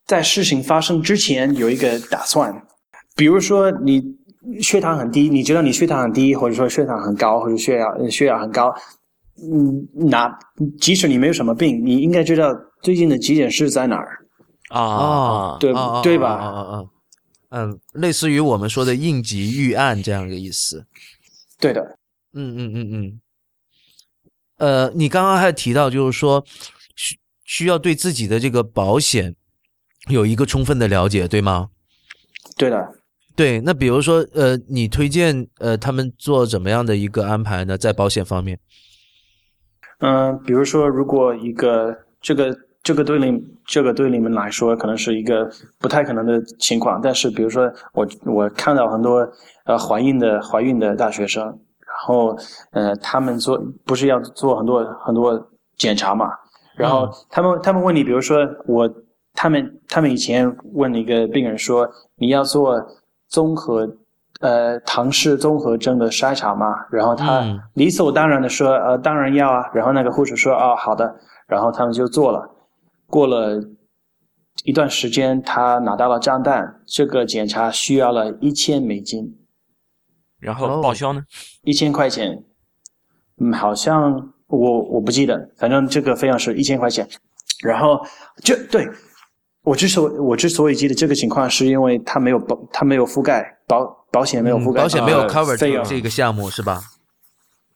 [0.05, 2.53] 在事情发生之前有一个打算，
[3.15, 4.03] 比如说你
[4.61, 8.75] 血糖很低，你知道你血糖很低，或者说血糖很高，或者血压呃血压很高，
[9.51, 10.29] 嗯，哪
[10.79, 14.25] 即使你没有什么病，你应该知道最近的急诊室在哪儿。
[14.69, 15.73] 啊啊，对
[16.03, 16.83] 对吧啊啊啊，
[17.49, 20.85] 嗯，类似于我们说的应急预案这样一个意思。
[21.59, 21.81] 对的，
[22.33, 23.21] 嗯嗯嗯嗯。
[24.57, 26.45] 呃，你刚刚还提到，就是说
[26.95, 29.35] 需需要对自己的这个保险
[30.09, 31.69] 有一个充分的了解，对吗？
[32.57, 32.95] 对的。
[33.35, 37.77] 对，那比如说，呃，你推荐呃他们做怎么样的一个安排呢？
[37.77, 38.59] 在保险方面，
[39.99, 49.29] 嗯，比如说，如果一个这个这个对你这个对你们来说可能是一个不太可能的情况，但是比如说我我看到很多
[49.65, 52.37] 呃怀孕的怀孕的大学生，然后
[52.71, 56.29] 呃他们做不是要做很多很多检查嘛，
[56.75, 58.37] 然后他们他们问你，比如说
[58.67, 58.89] 我
[59.33, 62.81] 他们他们以前问一个病人说你要做
[63.27, 63.97] 综合。
[64.39, 69.69] 呃，唐氏综合征的筛查嘛，然后他嗯理所当然的说，呃，当然要啊。
[69.73, 71.15] 然后那个护士说，哦，好的。
[71.47, 72.49] 然后他们就做了。
[73.07, 73.59] 过了
[74.63, 79.35] 一段时间，他拿到了账单，这个检查需要了一千美金，
[80.39, 81.23] 然哦后报销呢？
[81.63, 82.43] 一千块钱。
[83.41, 87.07] 嗯，好像我我不记得，反正这个费用是一千块钱。
[87.63, 87.99] 然后
[88.43, 88.87] 就对
[89.63, 96.81] 我之所我之所以记得这个情况，是因为他没有保，他没有覆盖保保险没有覆盖、嗯保险没有呃 cover 费用这个项目是吧？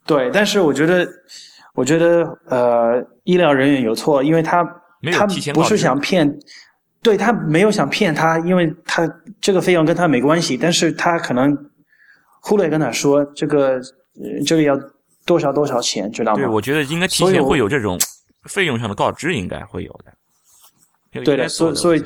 [0.05, 1.07] 对，但是我觉得，
[1.75, 4.63] 我觉得呃，医疗人员有错，因为他
[5.13, 6.37] 他不是想骗，
[7.01, 9.09] 对他没有想骗他，因为他
[9.39, 11.57] 这个费用跟他没关系，但是他可能
[12.41, 13.75] 忽略跟他说这个
[14.15, 14.77] 呃这个要
[15.25, 16.39] 多少多少钱，知道吗？
[16.39, 17.97] 对，我觉得应该提前会有这种
[18.49, 21.21] 费用上的告知，应该会有的。
[21.23, 22.01] 对的所以所以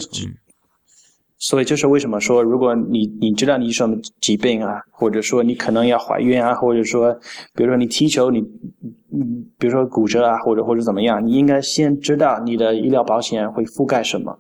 [1.39, 7.13] 所以这是为什么说，如果你你知道你什么疾病啊，或者说你可能要怀孕啊，或者说
[7.53, 14.39] 比如说你踢球你嗯，比如说骨折啊，或者或者怎么样，你应该先知道你的医疗保险会覆盖什么。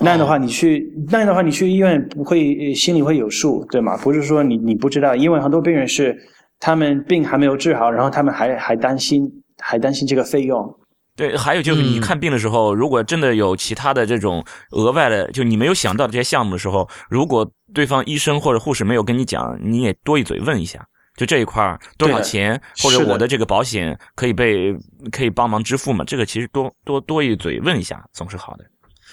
[0.00, 3.96] 那样的话，你去那样的话，你去医院不会心里会有数，对吗？
[3.98, 6.16] 不是说你你不知道，因为很多病人是
[6.60, 10.76] 他们病还没有治好，然后他们还还担心还担心这个费用，
[11.14, 20.82] 对，还有就是你嗯看病的时候，如果真的有其他的这种额外的，就你没有想到的这些项目的时候，如果对方医生或者护士没有跟你讲，你也多一嘴问一下，
[21.16, 24.74] 就这一块儿多少钱，或者我的这个保险可以被
[25.10, 26.02] 可以帮忙支付吗？
[26.06, 28.64] 这个其实多多多一嘴问一下总是好的。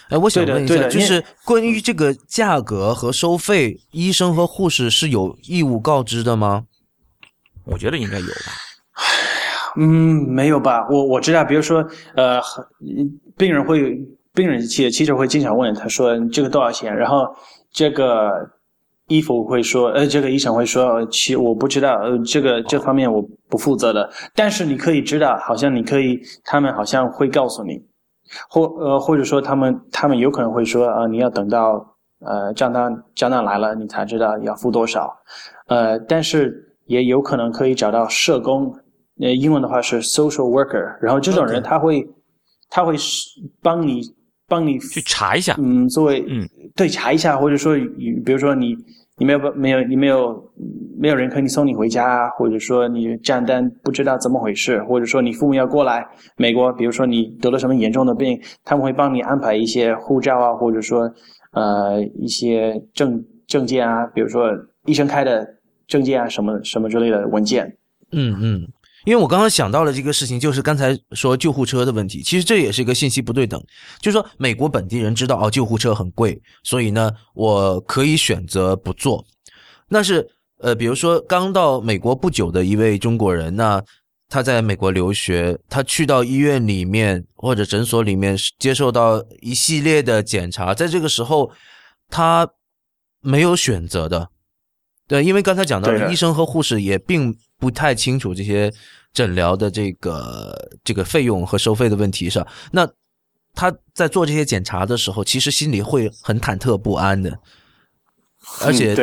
[0.10, 6.64] 哎，我想问一下，就是关于这个价格和收费，医生和护士是有义务告知的吗？
[7.66, 8.54] 我觉得应该有吧。
[9.78, 10.88] 嗯，没有吧？
[10.89, 12.39] 我我知道，比如说，呃，
[13.38, 13.97] 病人会，
[14.34, 16.95] 病人记记者会经常问，他说这个多少钱？
[16.95, 17.28] 然后
[17.72, 18.32] 这个
[19.07, 24.09] 医服会说，呃，这个医生会说，呃其我不知道，呃，这个这方面我不负责的。
[24.36, 27.82] 但是你可以知道，好像你可以，他们好像会告诉你，
[28.49, 35.11] 或呃，或者说他们他们有可能会说，啊、你要等到呃账单账单来了，你才知道要付多少。
[35.67, 38.76] 呃，但是也有可能可以找到社工，
[39.20, 42.07] 呃，英文的话是 social worker，然后这种人他会
[42.70, 43.28] 他会是
[43.61, 44.01] 帮你
[44.47, 47.76] 帮你去查一下，嗯，作为嗯对查一下，或者说
[48.26, 48.76] 比如说你
[49.17, 50.51] 你没有没有你没有
[50.97, 56.07] 没有人可以送你回家啊，或者说你账单不知道怎么回事，或者说你父母要过来
[56.38, 61.11] 美国，比如说你得了什么严重的病，他们会帮你安排一些护照啊，或者说
[61.51, 64.49] 呃一些证证件啊，比如说
[64.86, 65.45] 医生开的
[65.88, 67.76] 证件啊什么什么之类的文件。
[68.11, 68.67] 嗯嗯，
[69.10, 73.60] 因为我刚刚想到了这个事情，就是刚才说救护车的问题，其实这也是一个信息不对等，
[73.99, 79.26] 就是说美国本地人知道哦救护车很贵，所以呢我可以选择不坐，
[79.88, 80.30] 那是
[80.60, 83.84] 呃比如说刚到美国不久的一位中国人，那
[84.30, 91.49] 他在美国留学，他去到医院里面或者诊所里面接受到一系列的检查，在这个时候
[92.10, 92.47] 他
[93.22, 94.30] 没有选择的。
[95.07, 98.72] 对，因为刚才讲到了，医生和护士也并不太清楚这些
[99.14, 102.45] 诊疗的这个这个费用和收费的问题上。
[102.72, 102.88] 那
[103.53, 107.38] 他在做这些检查的时候，其实心里会很忐忑不安的，
[108.62, 108.95] 而且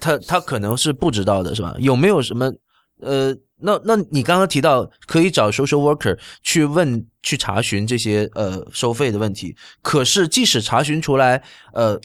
[0.00, 1.74] 他他可能是不知道的，是吧？
[1.78, 2.52] 有没有什么
[3.00, 3.36] 呃？
[3.64, 11.40] 那那你刚刚提到可以找 social worker 去问去查询这些呃收费的问题，可是即使查询出来，
[11.72, 11.96] 呃，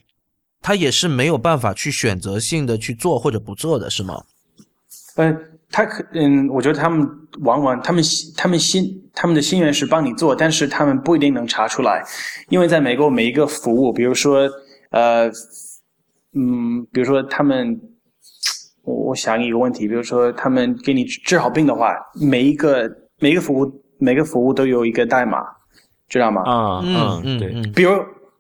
[0.62, 4.24] 他也是没有办法去选择性的去做或者不做的是吗？
[5.16, 7.07] 嗯，他可嗯，我觉得他们
[7.41, 8.03] 往往他们
[8.36, 12.03] 他们心他们的心愿是帮你做，但是他们不一定能查出来，
[12.49, 14.49] 因为在美国每一个服务，比如说
[14.91, 15.28] 呃
[16.34, 17.80] 嗯，比如说他们。
[18.84, 22.89] 我我想一个问题，比如说他们给你治好病的话，每一个
[23.20, 25.39] 每一个服务每个服务都有一个代码，
[26.07, 26.41] 知道吗？
[26.43, 27.49] 啊，嗯嗯，对。
[27.76, 27.91] 比如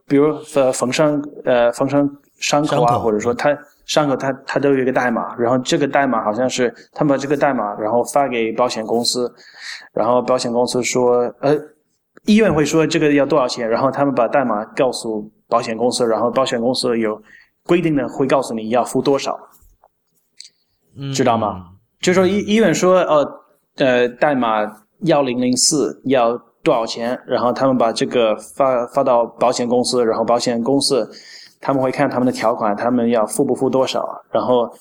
[0.07, 2.09] 比如呃缝伤呃缝伤
[2.39, 3.49] 伤口啊，或者说他
[3.87, 9.33] 伤口他他都有一个代码，然后这个代码好像是他们把这个代码然后发给保险公司，
[9.93, 11.57] 然后保险公司说呃
[12.25, 17.19] 医院会说这个要多少钱，然后他们把代码告诉保险公司，然后保险公司有
[17.65, 19.37] 规定的会告诉你要付多少。
[21.13, 21.63] 知道吗？
[22.01, 23.41] 就说医医院说，呃
[23.77, 24.65] 呃，代码
[25.01, 27.17] 幺零零四要多少钱？
[27.27, 31.07] 然后他们把这个发发到保险公司，然后保险公司
[31.59, 34.05] 他们会看他们的条款，他们要付不付多少？
[34.31, 34.71] 然后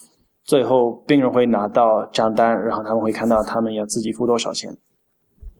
[0.44, 4.76] 最后病人会拿到账单，然后他们会看到他们要自己付多少钱。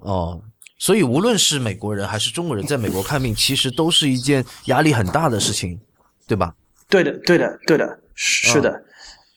[0.00, 0.40] 哦，
[0.78, 5.80] 所以无论是美国人还是中国人，在美国看病，其实都是一件压力很大的事情，
[6.26, 6.54] 对吧？
[6.88, 8.82] 对的，对的，对的，是的。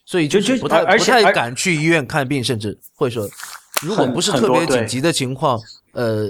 [0.05, 3.27] 所以就就不太不太敢去医院看病，甚至会说，
[3.81, 5.59] 如果不是特别紧急的情况，
[5.93, 6.25] 呃，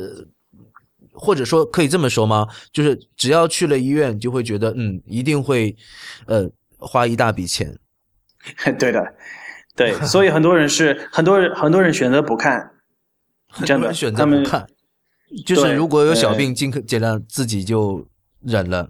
[1.19, 2.47] 或者说可以这么说吗？
[2.71, 5.75] 就是只要去了医院，就会觉得嗯，一定会
[6.25, 7.77] 呃花一大笔钱。
[8.79, 9.03] 对的，
[9.75, 12.71] 对， 所以很多人是很多人很多人选择不看，
[13.65, 14.65] 真的选择不看，
[15.45, 18.07] 就是如果有小病，尽可尽量自己就
[18.41, 18.89] 忍了。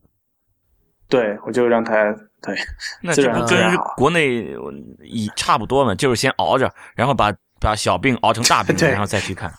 [1.07, 2.15] 对，我就让他。
[2.41, 2.55] 对，
[3.03, 4.55] 那这不跟国内
[5.03, 5.93] 一差不多嘛？
[5.93, 9.51] 就是先熬着，然后把把小病熬成大病，然后再去看。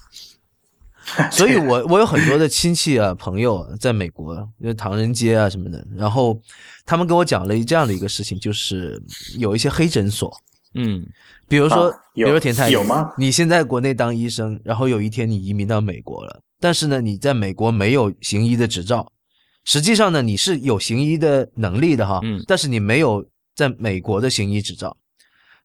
[1.33, 6.41] 所以我我有很多的亲戚啊朋友在美国，因为唐人街啊什么的，然后
[6.85, 9.03] 他们跟我讲了这样的一个事情，就是
[9.39, 10.33] 有一些黑诊所，
[10.75, 11.05] 嗯，
[11.49, 13.13] 比如说，比如说田太有吗？
[13.17, 19.11] 你现在国内当医生，然后有一天你移民到美国了，但是呢，你在美国没有行医的执照。
[19.65, 23.25] 实际上呢，你是有行医的能力的哈，嗯，但是你没有
[23.55, 24.97] 在美国的行医执照。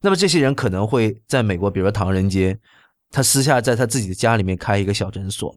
[0.01, 2.57] 那么这些人可能会在美国，比如说唐人街，
[3.15, 5.55] 他私下在他自己的家里面开一个小诊所，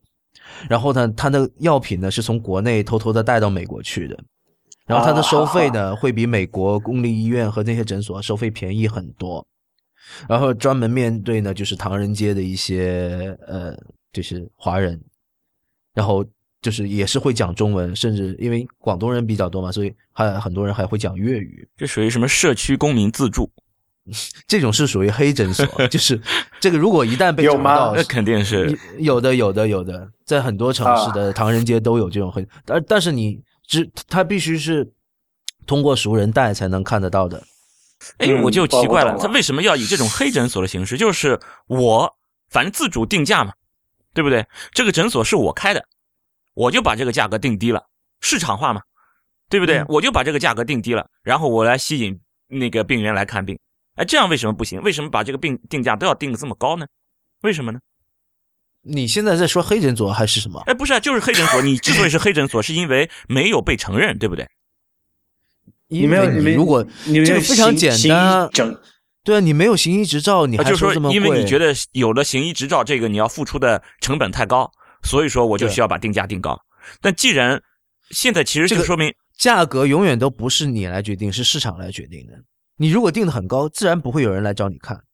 [0.69, 4.17] 然后呢，他的药品呢是从国内偷偷的带到美国去的，
[4.87, 9.45] 然后他的收费呢会比美国公立医院和那些诊所收费便宜很多，
[10.29, 13.77] 然后专门面对呢就是唐人街的一些呃
[14.13, 15.03] 就是华人，
[15.95, 16.25] 然后。
[16.61, 21.67] 就是也是会讲中文，甚至因为广东人比较多嘛，所以还很多人还会讲粤语。
[21.77, 23.49] 这属于什么社区公民自助？
[24.47, 26.21] 这种是属于黑诊所， 就是
[26.61, 32.47] 这个如果一旦被查到，那肯定是有的，有的，有的，在很多城市的唐人街都有这种黑。
[32.65, 34.91] 但但是你只他必须是
[35.67, 37.43] 通过熟人带才能看得到的。
[38.19, 40.97] 哎，我就奇怪了，他为什么要以这种黑诊所的形式？
[40.97, 42.17] 就是我
[42.49, 43.53] 反正自主定价嘛，
[44.15, 44.47] 对不对？
[44.73, 45.85] 这个诊所是我开的。
[46.55, 47.85] 我就把这个价格定低了，
[48.21, 48.83] 市场化嘛，
[49.49, 49.85] 对不对？
[49.89, 53.57] 我就把这个价格定低了，然后我来吸引那个病人来看病。
[53.99, 54.81] 哎，这样为什么不行？
[54.83, 56.87] 为什么把这个病定价都要定的这么高呢？
[57.43, 57.79] 为什么呢？
[58.83, 60.63] 你现在在说黑诊所还是什么？
[60.67, 61.61] 哎，不是啊，就是黑诊所。
[61.61, 64.49] 你之所以是黑诊所，是因为没有被承认，对不对？
[65.89, 68.49] 你没有你如果你这个非常简单，
[69.25, 71.17] 对啊，你没有行医执照，你还说这么贵？
[71.17, 74.71] 因为你觉得有了行医执照，这个你要付出的成本太高。
[75.03, 76.59] 所以说，我就需要把定价定高。
[77.01, 77.61] 但既然
[78.11, 82.33] 现在其实就说明价格永远都不是你来决定，是市场来决定的。
[82.79, 85.05] 你如果定的很高，自然不会有人来找你看。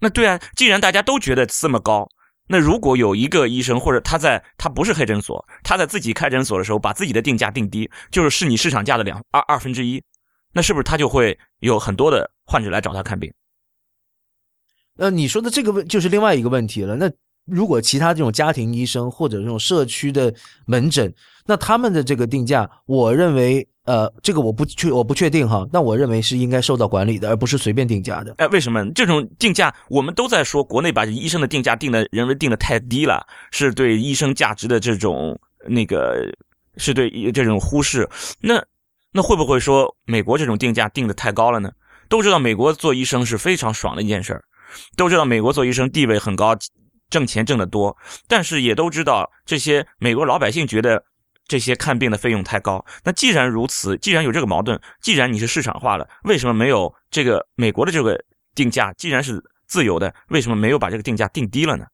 [0.00, 2.08] 那对啊，既然大家都觉得这么高，
[2.48, 10.02] 那如果有一个医生或者他在他不是黑诊所，他在自己开诊所的时候把自己的定价定低，就是是你市场价的两二二分之一，
[10.52, 13.32] 那是不是他就会有很多的患者来找他看病？
[14.96, 16.96] 那，你说的这个问就是另外一个问题了。
[16.96, 17.10] 那
[17.46, 20.32] 如果其他这种家庭医生或者这种社区的
[20.66, 21.12] 门诊，
[21.46, 25.66] 那他们的这个定价，我认为，呃，这个我不确我不确定哈。
[25.72, 28.34] 那我认为是应该受到管理的，而不是随便定价的。
[28.38, 29.74] 哎，为什么这种定价？
[29.88, 36.16] 我们都在说国内把医生的定价定的，人为定的太低了，是对医生价值的这种那个，
[36.76, 38.08] 是对这种忽视。
[38.40, 38.64] 那
[39.12, 41.70] 那会不会说美国这种定价定的太高了呢？
[42.08, 44.44] 都知道美国做医生是非常爽的一件事儿，
[44.96, 46.56] 都知道美国做医生地位很高。
[47.10, 51.04] 挣钱挣得多，但是也都知道这些美国老百姓觉得
[51.46, 52.84] 这些看病的费用太高。
[53.04, 58.18] 那既然如此，既然有这个矛盾，既然你是市场化了，为什么没有这个美国的这个
[58.54, 58.92] 定价？
[58.94, 61.84] 既然是自由的，为什么没有把这个定价定低了呢？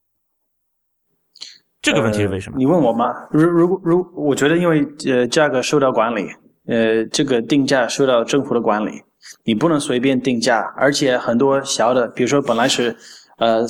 [1.82, 2.58] 这个问题是为什么？
[2.58, 3.06] 你问我吗？
[3.30, 6.28] 如如果如，我觉得因为呃价格受到管理，
[6.66, 9.02] 呃这个定价受到政府的管理，
[9.44, 12.96] 你不能随便定价，而且很多小的，比如说本来是
[13.38, 13.62] 呃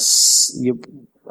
[0.63, 0.71] 你。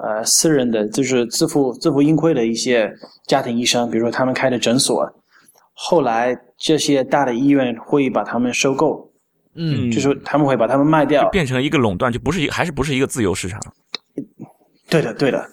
[0.04, 2.94] 呃，私人的就是自负自负盈亏的一些
[3.28, 5.06] 家庭医生，比如说他们开的诊所，
[5.74, 9.12] 后来这些大的医院会把他们收购，
[9.56, 13.60] 嗯，就是他们会把他们卖掉，变成一个垄断，就不是一还是不是一个自由市场？
[14.90, 15.46] 对的，对的，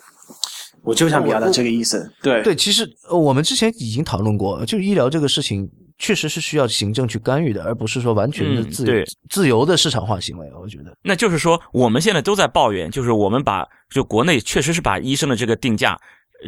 [0.82, 2.10] 我就想表达这个意思。
[2.22, 5.70] 对对，其实我们之前已经讨论过，就医疗这个事情。
[5.98, 10.46] 确实是需要行政去干预的，而不是说完全的自由自由的市场化行为。
[10.60, 15.98] 我觉得，那就是说，我们现在都在抱怨，就是我们把就国内确实是把医生的这个定价、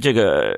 [0.03, 0.55] 这个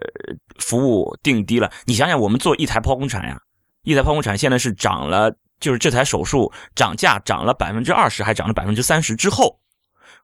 [0.59, 1.71] 服务定低了。
[1.85, 3.41] 你想想，我们做一台剖宫产呀，
[3.85, 9.60] 一台剖宫产现在是涨了，就是这台手术涨价涨了百分之二十，还涨了百分之三十之后。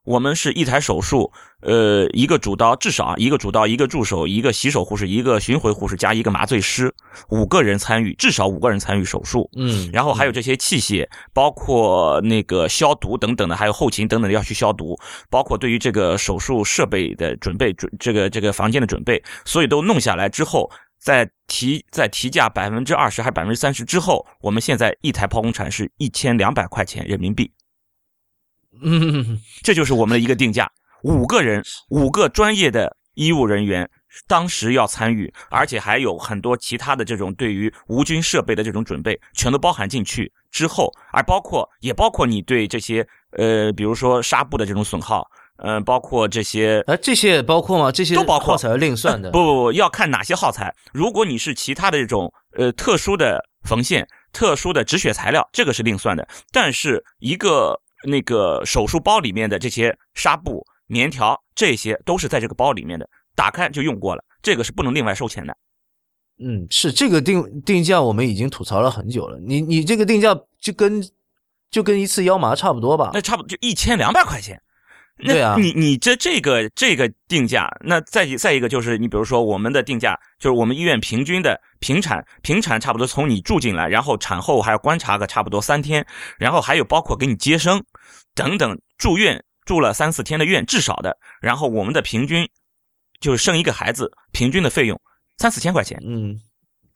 [0.07, 6.95] 我们是一台手术，呃，一个主刀，至少啊，一个主刀，一个助手，一个洗手护士，一个巡回护士，加一个麻醉师，
[7.27, 9.49] 五个人参与，至少五个人参与手术。
[9.57, 14.97] 嗯，然后还有这些器械，包括那个消毒等等的，还有后勤等等的要去消毒，
[15.29, 27.51] 包括对于这个手术设备的准备，准这个这个房间的准备，所以都弄下来之后，再提再提价百分之二十还百分之三十之后，我们现在一台剖宫产是一千两百块钱人民币。
[28.81, 30.69] 嗯， 这就是我们的一个定价，
[31.03, 33.89] 五个人，五个专业的医务人员，
[34.27, 47.91] 当时要参与，而且还有很多其他的这种对于无菌设备的这种准备，全都包含进去之后，而包括也包括你对这些呃，比如说纱布的这种损耗，嗯，包括这些，哎，这些也包括吗？
[47.91, 49.31] 这些都包括，耗材另算的。
[49.31, 50.73] 不不不，要看哪些耗材。
[50.93, 56.27] 如果你是其他的这种呃特殊的缝线、特殊的止血材料，这个是另算的。
[56.51, 57.79] 但是一个。
[58.03, 65.57] 那个手术包里面的这些纱布、棉条，这些都是在这个包里面的，打开就用过了，这个是不能另外收钱的。
[66.39, 69.39] 嗯，是这个定定价，我们已经吐槽了很久了。
[69.39, 71.03] 你你这个定价就跟
[71.71, 73.09] 就跟一次腰麻差不多吧？
[73.13, 74.61] 那差不多就一千两百块钱。
[75.19, 86.05] 对啊，你你这这个这个定价，那再再一个就是你比如说我们的定价，就是我们医院平均的平产平产差不多从你住进来，然后产后还要观察个差不多三天，
[86.37, 87.83] 然后还有包括给你接生
[88.35, 92.47] 等等住院住了三四天的院至少的，然后我们的平均
[93.19, 95.01] 就是生一个孩子平均的费用
[95.37, 96.39] 三四千块钱，嗯。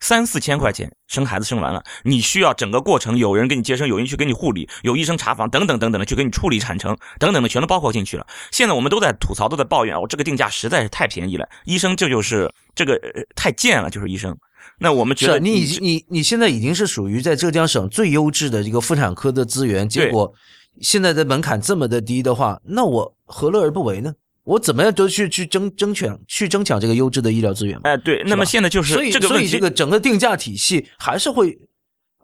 [0.02, 8.28] 三四千块钱生孩子生完了，你需要整个过程有人给你接生，有人去给你护理，有医生查房等等等等的去给你处理产程等等的全都包括进去了。
[8.52, 13.00] 现在我们都在吐槽，都在抱怨，我这个定价实在是太便宜了，医生这就是这个
[13.36, 14.36] 太贱了，就是医生。
[14.80, 20.34] 那我们觉得你已经你你现在已经是属于在浙江省最优质的一个妇产科的资源，结果
[20.82, 24.14] 现在的门槛这么的低的话，那我何乐而不为呢？
[24.44, 27.82] 我怎么样都去去争争抢去争抢这个优质的医疗资源嘛？
[27.84, 31.58] 哎，对，那么现在就是所以所以这个整个定价体系还是会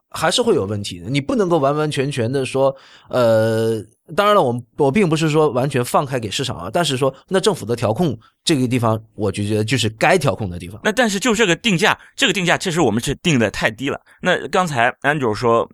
[0.10, 1.10] 还是会有问题的。
[1.10, 2.76] 你不能够完完全全的说，
[3.10, 3.80] 呃，
[4.16, 10.82] 当然了，我我并不是说完全放开给市场啊，但是说那政府的调控这个地方，我就觉得就是该调控的地方。
[10.84, 14.02] 那但是就这个定价，这个定价其实我们是定的太低了。
[14.22, 15.70] 那刚才 Andrew 说。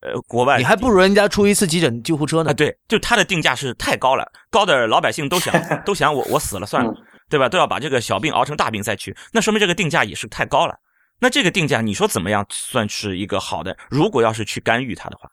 [0.00, 2.50] 呃，国外你还不如人家出一次急诊救护车呢。
[2.50, 5.52] 啊，对，就它的定价是太高了，高的老百姓都想
[5.84, 6.92] 都想我我死了算了，
[7.28, 7.48] 对吧？
[7.48, 10.74] 都要把这个小病熬成大病再去，那说明这个定价也是太高了。
[11.20, 13.76] 那这个定价你说怎么样算是一个好的？
[13.90, 15.28] 如果要是去干预它的话，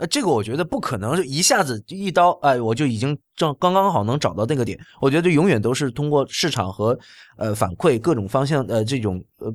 [0.00, 4.78] 呃，这个我觉得不可能，一下子一刀，哎，我就已经正刚刚好能找到那个点。
[5.00, 6.98] 我觉得永远都是通过市场和
[7.38, 9.54] 呃反馈各种方向呃这种呃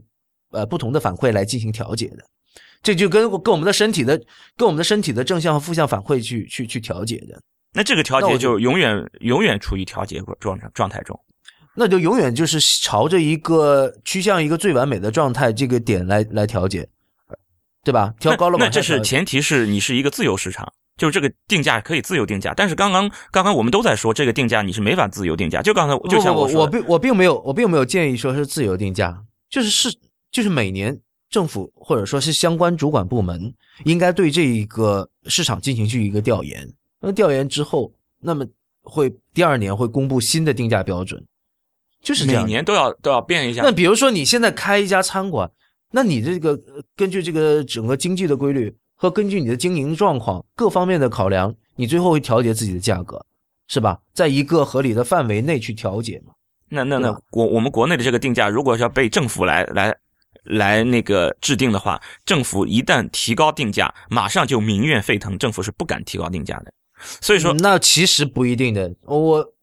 [0.54, 2.26] 呃不同的反馈来进行调节的。
[2.84, 4.16] 这就跟跟我们的身体的
[4.56, 7.42] 跟我们的身体的正向和负向反馈去去去调节的，
[7.74, 11.20] 那这个调节就永远永远处于调节状状状态中，
[11.76, 16.88] 那就永远就是朝着一个趋向一个最完美的状态这个点来来调节，
[17.84, 18.14] 对吧？
[18.20, 22.54] 调高了，那这是前提是你是一个自由市场，就是这个定价可以自由定价。
[22.54, 25.62] 但是刚刚刚刚我们都在说，这个定价你是没法自由定价。
[25.62, 29.18] 就刚才就像我说，我并我并没有我并没有建议说是自由定价，
[29.50, 29.98] 就是是
[30.32, 31.00] 就是每年
[31.34, 33.52] 政府或者说是相关主管部门
[33.86, 36.72] 应该对这一个市场进行去一个调研。
[37.00, 38.46] 那调研之后，那么
[38.84, 41.26] 会第二年会公布新的定价标准，
[42.04, 42.44] 就是这样。
[42.44, 43.64] 每年都要都要变一下。
[43.64, 45.50] 那比如说你现在开一家餐馆，
[45.90, 46.56] 那你这个
[46.96, 53.26] 根据这个整个经济的规律和根据你的经营状况各方面的考量，你最后会调节自己的价格，
[53.68, 54.00] 是吧？
[54.14, 56.34] 在一个合理的范围内去调节嘛。
[56.70, 59.96] 那那那国我们国内的这个定价，如果是要被政府来来
[60.44, 66.74] 来那个制定的话，政府一旦提高定价，马上就民怨沸腾，政府是不敢提高定价的。
[67.22, 68.94] 所以说，那其实不一定的。
[69.06, 69.54] 我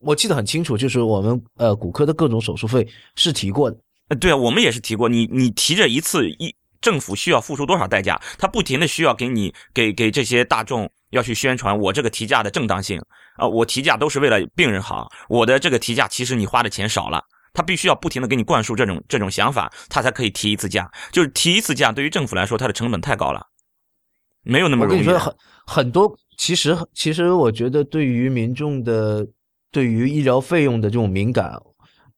[0.00, 3.76] 我记得很清楚，就是我们呃骨科的各种手术费是提过的。
[4.08, 5.08] 呃，对啊，我们也是提过。
[5.08, 8.20] 你你提着一次一政府需要付出多少代价？
[8.38, 13.00] 他不停的需要给你给给这些大众要去宣传我这个提价的正当性
[13.36, 15.10] 啊，我提价都是为了病人好。
[15.28, 17.22] 我的这个提价其实你花的钱少了，
[17.52, 20.90] 他必须要不停的给你灌输这种这种想法，他才可以提一次价。
[21.10, 23.48] 就是提一次价，对于政府来说，它的成本太高了，
[24.42, 25.00] 没有那么容易。
[25.00, 25.34] 我跟你说，很
[25.66, 26.18] 很多。
[26.38, 29.28] 其实，其实我觉得，对于民众的
[29.70, 31.60] 对于医疗费用的这种敏感，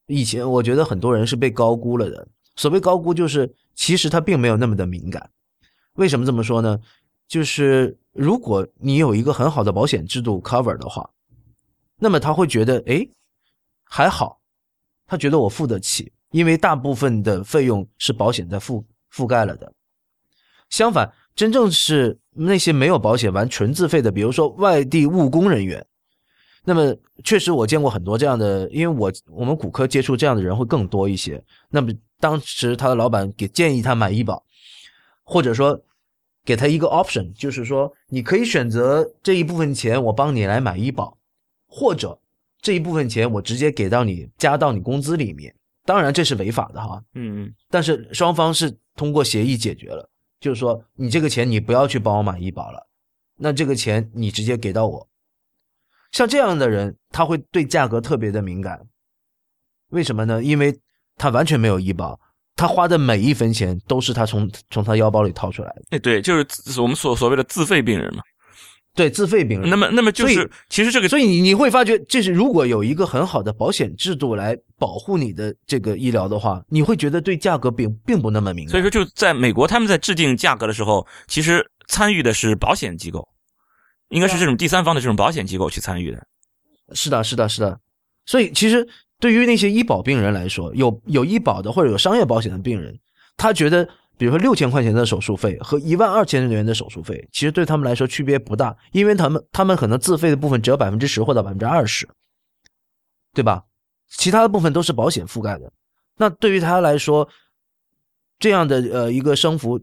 [0.06, 2.26] 以前我觉得很多人是被高估了的。
[2.56, 5.28] 所谓高估，就是其实他并没有那么的敏感。
[5.94, 6.78] 为什么这么说呢？
[7.26, 11.10] 就是如果你有一个很好的保险制度 cover 的话，
[11.98, 13.06] 那么他会觉得，哎，
[13.84, 14.40] 还好，
[15.14, 18.82] 他觉得我付得起，因为大部分的费用是保险在覆
[19.12, 19.72] 覆盖了的。
[20.70, 22.18] 相反，真正是。
[22.36, 25.86] 那些没有保险完纯自费的，比如说外地务工人员，
[26.64, 26.92] 那么
[27.22, 31.40] 确实我见过很多这样的，因为我我们骨科接触这样的人会更多一些。
[31.70, 34.44] 那么当时他的老板给建议他买医保，
[35.22, 35.80] 或者说
[36.44, 41.16] 给他一个 option，就是说你可以选择这一部分钱我帮你来买医保，
[41.68, 42.18] 或者
[42.64, 45.54] 这一部分钱我直接给到你加到你工资里面。
[45.84, 50.08] 当然这是违法的哈，嗯嗯，但是双方是通过协议解决了。
[50.40, 52.86] 就是说，你这个钱你不要去帮我买医保了，
[53.36, 55.06] 那这个钱你直接给到我。
[56.12, 58.80] 像这样的人，他会对价格特别的敏感。
[59.90, 60.42] 为什么呢？
[60.42, 60.74] 因为
[61.16, 62.18] 他完全没有医保，
[62.56, 65.82] 他花的每一分钱都是他从从他腰包里掏出来的。
[65.90, 68.22] 哎，对，就是我们所所谓的自费病人嘛。
[68.94, 78.70] 对自费病人，那么那么就是，其实这个，所以你你会发觉，就是如果有一个很好的保险制度来保护你的这个医疗的话，你会觉得对价格并并不那么敏感。
[78.70, 83.28] 所以说，就在美国，他们在制定价格的时候，其实参与的是保险机构，
[84.10, 86.24] 应该是这种第三方的这种保险机构去参与的。
[86.92, 87.80] 是的，是的，是的。
[88.26, 88.86] 所以其实
[89.18, 92.96] 对于那些医保病人来说，有有医保的或者有商业保险的病人，
[93.36, 93.88] 他觉得。
[94.16, 102.08] 比如说六千块钱的手术费和一万二千元的手术费，其实对他们来说区别不大，因为他们他们可能自费的部分只有百分之十或者百分之二十，
[103.32, 103.64] 对吧？
[104.08, 105.72] 其他的部分都是保险覆盖的。
[106.16, 107.28] 那对于他来说，
[108.38, 109.80] 这样的呃一个升幅，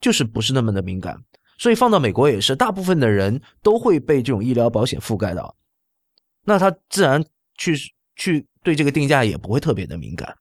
[0.00, 1.18] 就是不是那么的敏感。
[1.56, 5.54] 所以放到美国也是，大部分的人都会被这种医疗保险覆盖到，
[6.44, 7.24] 那他自然
[7.56, 7.74] 去
[8.16, 10.36] 去对这个定价也不会特别的敏感。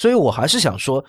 [0.00, 1.04] 所以我还是想说，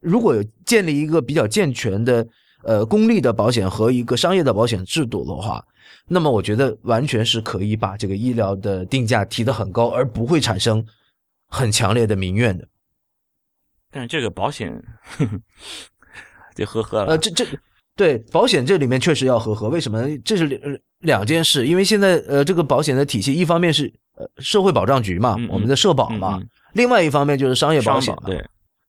[0.00, 2.26] 如果有建立一个比较健全的
[2.62, 5.62] 呃公立的保险和一个商业的保险制度的话，
[6.08, 10.82] 那么我觉得完全是可以把这个医疗的定价提得很高，而不会产生
[11.48, 12.66] 很强烈的民怨的。
[13.90, 14.82] 但是这个保险
[16.54, 17.08] 就呵呵了。
[17.08, 17.44] 呃，这这
[17.94, 20.08] 对保险这里面确实要呵呵，为什么？
[20.24, 26.40] 这是两两件事，因为现在呃这个保险的体系，一方面是呃社会保障局嘛，我们的社保嘛。
[26.72, 28.44] 另外一方面就是商业保险，对，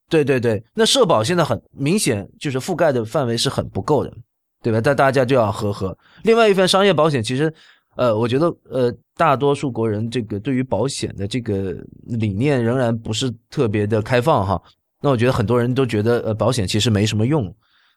[0.10, 0.64] 对对对。
[0.74, 4.14] 那社保现在很明显就是覆盖的范围是很不够的，
[4.62, 4.80] 对吧？
[4.80, 5.98] 但大家就要和和。
[6.24, 7.52] 另外一份商业保险，其实，
[7.96, 11.76] 呃，我觉得，呃，大多数国人这个对于保险的这个
[12.06, 14.62] 理念仍然不是特别的开放哈。
[15.02, 17.54] 那我觉得很多人都觉得，呃，保险其实没什么用。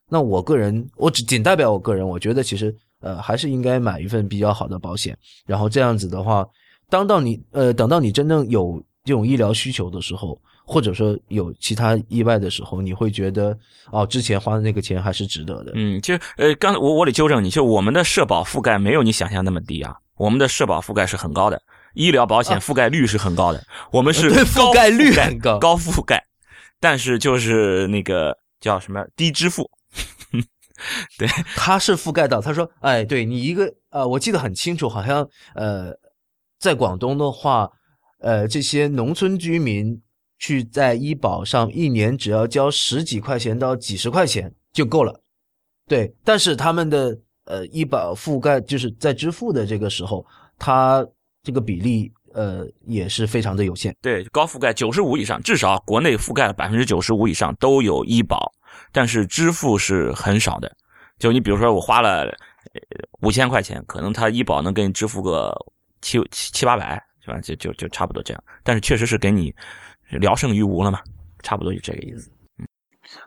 [0.09, 5.17] 那我个人，我只仅代表我个人，我觉得其实，呃，还是应该买一份比较好的保险。
[5.47, 6.47] 然后这样子的话，
[6.89, 8.83] 当到你，呃，等到你真正有。
[9.05, 13.57] 这种医疗需求的时候，或者说有其他意外的时候，你会觉得
[13.91, 15.73] 哦，之前花的那个钱还是值得的。
[15.75, 21.61] 嗯，就呃，刚才我我得纠正你，就我们的社保覆盖没有你想象那么低啊，我们的社保覆盖是很高的，
[21.93, 23.63] 医疗保险覆盖率是很高的，
[23.93, 26.25] 我们是 覆盖率很高，高覆盖，
[26.81, 29.71] 但是就是那个叫什么低支付。
[31.19, 35.93] 对，他是覆盖到，他说，哎，对你一个呃，我记得很清楚，好像呃，
[36.59, 37.71] 在广东的话。
[38.25, 40.01] 呃，这些农村居民
[40.39, 45.21] 去在医保上一年只要交十几块钱到几十块钱就够了，
[45.87, 47.15] 对，但是他们的
[47.45, 50.25] 呃医保覆盖就是在支付的这个时候，
[50.59, 51.07] 它
[51.43, 53.95] 这个比例呃也是非常的有限。
[54.01, 58.51] 对，高覆盖九十五以上，至少国内覆盖百分之九十五以上都有医保，
[58.91, 60.75] 但是支付是很少的。
[61.19, 62.35] 就你比如说，我花了
[63.21, 65.55] 五千块钱，可能他医保能给你支付个
[66.01, 67.39] 七七七八百，吧？
[67.41, 68.45] 就就就差不多这样。
[68.63, 69.55] 但是确实是给你
[70.21, 70.99] 聊胜于无了嘛，
[71.43, 72.31] 差不多就这个意思。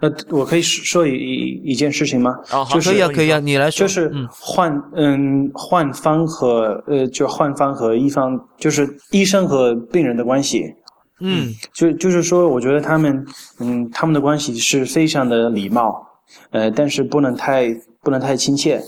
[0.01, 2.31] 呃，我可以说一一一件事情吗？
[2.51, 3.87] 哦，好，就是可以啊，可以啊，你来说。
[3.87, 10.63] 就是嗯患嗯患方和呃就患方和一方，就是医生和病人的关系，
[11.21, 13.25] 嗯就就是说，我觉得他们
[13.59, 15.95] 嗯他们的关系是非常的礼貌，
[16.49, 18.81] 呃，但是不能太不能太亲切，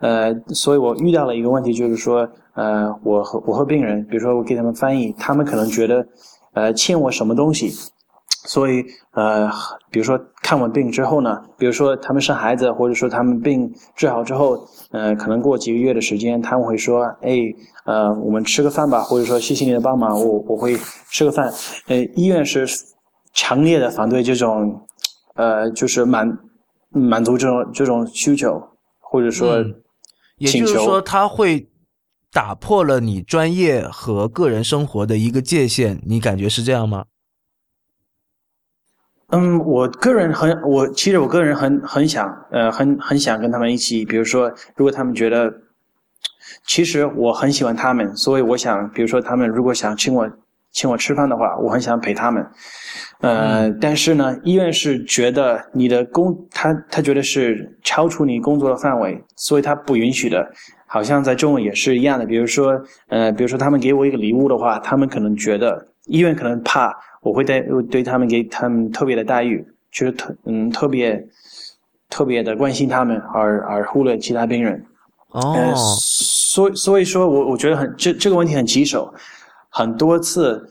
[0.00, 6.06] 呃，所以我遇到了一个问题，就是说，呃，我和我和病人，比如说我给他们翻译，他们可能觉得
[6.52, 7.72] 呃欠我什么东西。
[8.46, 9.50] 所以，呃，
[9.90, 17.38] 比如说看完病之后呢，比如说他们生孩子，或者说他们病治好之后，呃，可能过几个月的时间，他们会说，哎，
[17.86, 20.76] 呃，我们吃个饭吧，或者说谢谢你的帮忙，我我会
[21.10, 21.50] 吃个饭。
[21.86, 22.66] 呃，医院是
[23.32, 24.78] 强烈的反对这种，
[25.36, 26.38] 呃，就是满
[26.90, 28.62] 满足这种这种需求，
[29.00, 29.74] 或者说嗯
[30.36, 30.74] 也请求。
[30.74, 31.66] 就是说，他会
[32.34, 37.04] 打破了你专业和个人生活的一个界限，你感觉是这样吗？
[39.28, 45.52] 嗯，我个人很，我其实我个人很很想，呃，很很想跟他们一起，比如说，如果他们觉得，
[46.66, 50.28] 其实我很喜欢他们，所以我想，比如说他们如果想请我
[50.72, 52.44] 请我吃饭的话，我很想陪他们。
[53.20, 60.44] 呃，但是呢，医院是觉得你的工，他他觉得是超出你工作的范围，所以他不允许的。
[60.94, 71.26] 好像在中文也是一样的，比如说，呃，比如说他们给我一个礼物的话，他们可能觉得医院可能怕我会对对他们给他们特别的待遇，就是特嗯特别
[72.08, 74.86] 特别的关心他们，而而忽略其他病人。
[75.32, 79.12] 呃，哦，所以所以说我我觉得很这这个问题很棘手，
[79.70, 80.64] 很多次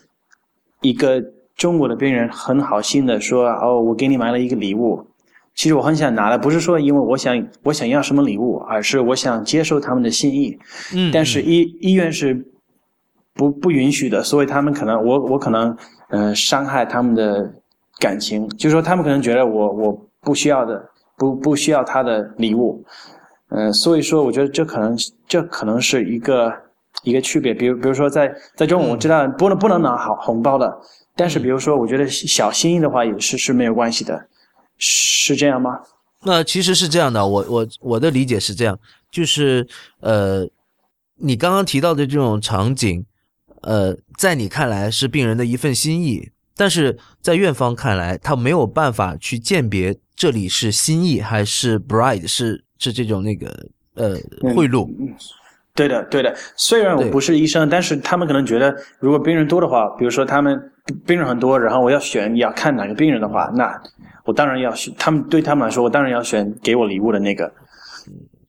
[0.80, 1.22] 一个
[1.58, 5.06] 中国的病人很好心的说哦，我给你买了一个礼物，
[5.56, 10.58] 其实我很想拿的，不是说因为我想我想要什么礼物，而是我想接受他们的心意，
[10.96, 12.46] 嗯，但是医医院是
[13.34, 15.78] 不不允许的，所以他们可能我我可能
[16.10, 17.54] 呃伤害他们的
[18.00, 20.84] 感情，就是说他们可能觉得我我不需要的
[21.18, 22.84] 不不需要他的礼物，
[23.50, 24.98] 嗯、所以说我觉得这可能
[25.28, 26.52] 这可能是一个
[27.04, 30.76] 一个区别，比如比如说在在中午我知道不能不能拿好红包的，
[31.16, 34.28] 但是比如说我觉得小心意的话也是是没有关系的，
[34.86, 35.80] 是这样吗？
[36.26, 38.78] 那其实是这样的，我我我的理解是这样，
[39.10, 39.66] 就是
[40.02, 40.46] 呃，
[41.16, 43.06] 你刚刚提到的这种场景，
[43.62, 53.48] 呃，在你看来是病人的一份心意，但是在院方看来，他没有办法去鉴别这里是心意还是 bribe，是是这种那个
[53.96, 54.16] 呃
[54.56, 54.90] 贿赂。
[55.76, 56.36] 对的，对的。
[56.56, 60.72] 虽然我不是医生，但是他们可能觉得，如果病人多的话，比如说他们
[61.06, 63.82] 病人很多，然后我要选要看哪个病人的话，那
[64.24, 64.94] 我当然要选。
[64.98, 67.52] 他们对他们来说，我当然要选给我礼物的那个。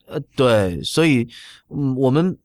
[0.06, 1.26] 呃，对，所以，
[1.70, 2.36] 嗯，我们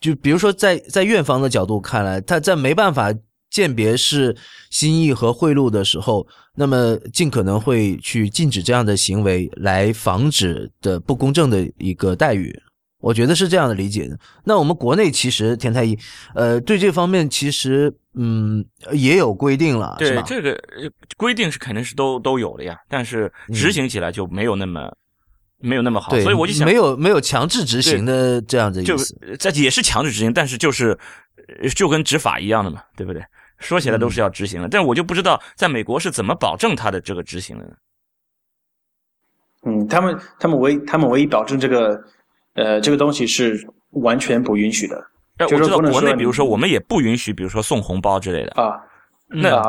[0.00, 3.12] 就比如说在在院方的角度看来，他在没办法
[3.50, 4.36] 鉴别是
[4.68, 12.54] 心意和贿赂的时候，那么尽可能会去禁止这样的行为，来防止的不公正的一个待遇。
[13.00, 14.18] 我觉得是这样的理解的。
[14.44, 15.98] 那我们国内其实田太医，
[16.34, 20.22] 呃，对这方面其实嗯也有规定了，是吧？
[20.22, 24.94] 对这个呃规定是肯定是都都有的呀，但是执行起来就没有那么、
[25.58, 29.16] 没有那么好，所以我就想没有没有强制执行的这样的意就思。
[29.38, 30.98] 这也是强制执行，但是就是
[31.62, 33.22] 呃就跟执法一样的嘛，对不对？
[33.58, 37.72] 说起来都是要执行的，但我就不知道在美国是怎么保证它的这个执行的呢？
[39.66, 42.02] 嗯，他们他们唯他们唯一保证这个
[42.60, 44.96] 呃这个东西是完全不允许的
[45.38, 48.52] 哎，我就是知道国内，比如说我们也不允许，比如说送红包之类的。
[48.62, 48.80] 啊。
[49.32, 49.62] 那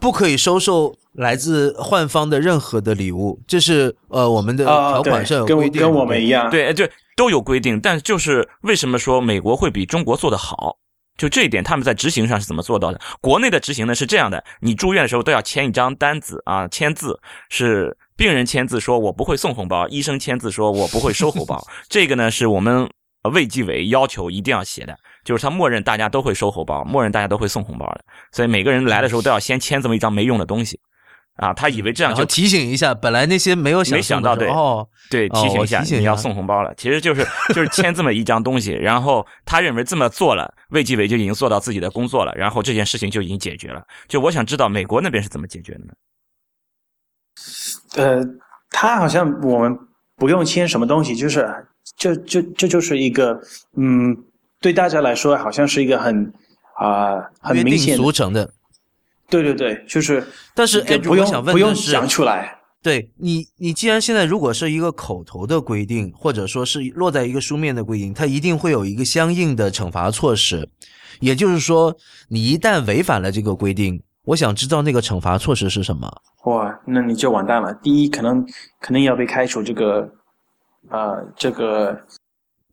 [0.00, 5.88] 不可以收受来自患方的任何的礼物，这是呃我们的条款上有规定的。
[5.88, 6.48] 跟我们一样。
[6.48, 10.76] 对，哎对，都有规定，但就是为什么说美国会比中国做得好？
[11.16, 13.00] 就这一点，他们在执行上是怎么做到的？
[13.20, 17.18] 国内的执行呢是这样的：你住院的时候都要签一张单子啊，签字
[17.48, 21.64] 是病人签字说我不会送红包，医生签字说我不会收红包。
[21.88, 22.90] 这个呢是我们
[23.22, 30.80] 呃卫计委要求一定要写的，就是他默认大家都会收红包，默认大家都会送红包的，所以每个人来的时候都要先签这么一张没用的东西
[31.36, 31.54] 啊。
[31.54, 37.24] 他以为这样就提醒一下，本来那些没有没想到的哦，对，哦提醒一下、你要送红包了，其实就是
[37.54, 43.80] 就是签这么一张东西，然后他认为这么做了，卫计委就已经做到自己的工作了，然后这件事情就已经解决了。
[44.08, 45.92] 就我想知道美国那边是怎么解决的呢？
[47.96, 48.22] 呃，
[48.70, 49.76] 他好像我们
[50.16, 51.48] 不用签什么东西，就是
[51.96, 53.40] 就就这就是一个
[53.76, 54.16] 嗯，
[54.60, 56.32] 对大家来说好像是一个很
[56.76, 58.50] 啊、很明显俗成的。
[59.30, 62.56] 对对对，就是但是不用想问不用讲出来。
[62.80, 70.70] 对你，你既然现在如果是一个口头的规定，或者说是落在一个书面的规定，它一定会有一个相应的惩罚措施。
[71.20, 71.96] 也就是说，
[72.28, 76.08] 你一旦违反了这个规定，我想知道那个惩罚措施是什么。
[76.48, 77.72] 哇，那你就完蛋了。
[77.82, 78.44] 第一，可能
[78.80, 80.08] 可能要被开除这个，
[80.88, 81.98] 呃，这个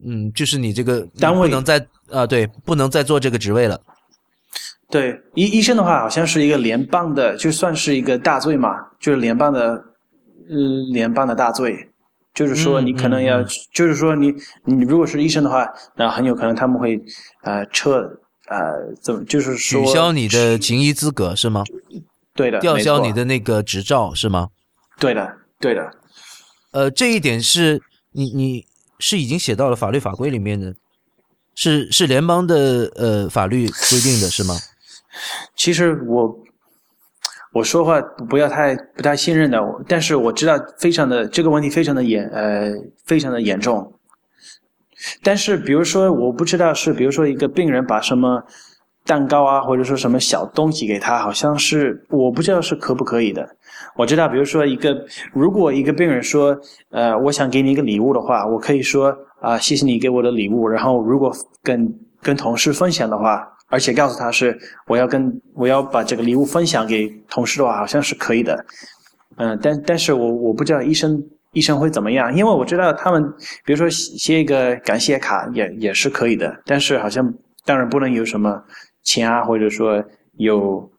[0.04, 3.80] 嗯，就是你这个单位不能再啊、对，不能再做这个职位了。
[4.88, 8.70] 对医医生的话，好像是一个联邦的，就算是一个大罪嘛，
[9.00, 9.84] 就是联邦的，
[10.48, 11.90] 嗯，联邦的大罪。
[12.32, 14.30] 就是说，嗯你可能要，嗯嗯就是说你，
[14.64, 15.66] 你如果是医生的话，
[15.96, 17.02] 那很有可能他们会，
[17.42, 18.02] 呃，撤，
[18.48, 21.64] 呃，怎么，就是说取消你的行医资格是吗？
[22.36, 24.50] 对的，吊销你的那个执照是吗？
[25.00, 25.90] 对的，对的，
[26.72, 27.82] 呃，这一点是
[28.12, 28.64] 你你
[28.98, 30.74] 是已经写到了法律法规里面的，
[31.54, 34.54] 是是联邦的呃法律规定的是吗？
[35.56, 36.38] 其实我
[37.54, 39.58] 我说话不要太不太信任的，
[39.88, 42.70] 但是我知道非常的这个问题非常的严呃
[43.04, 43.94] 非常的严重。
[45.22, 48.42] 但是比如说我不知道是比如说一个病人把什么
[49.06, 53.48] 蛋糕啊或者说什么小东西给他，好像是我不知道是可不可以的。
[53.96, 54.94] 我知道，比如说一个
[55.32, 56.54] 如果一个病人说
[56.90, 61.88] 呃我想给你一个礼物的话，我可以说啊、谢谢你给我的礼物，然后如果跟
[62.20, 63.52] 跟同事分享的话。
[63.68, 64.56] 而且告诉他是
[64.86, 68.64] 我要跟我要把这个礼物分享给同事的话，好像是可以的。
[69.38, 71.20] 嗯、但但是我我不知道医生
[71.50, 73.20] 医生会怎么样，因为我知道他们
[73.64, 77.28] 比如说写写一个感谢卡也也是可以的，但是好像
[77.64, 78.62] 当然不能有什么
[79.06, 80.04] 钱啊，或者说
[80.36, 80.90] 有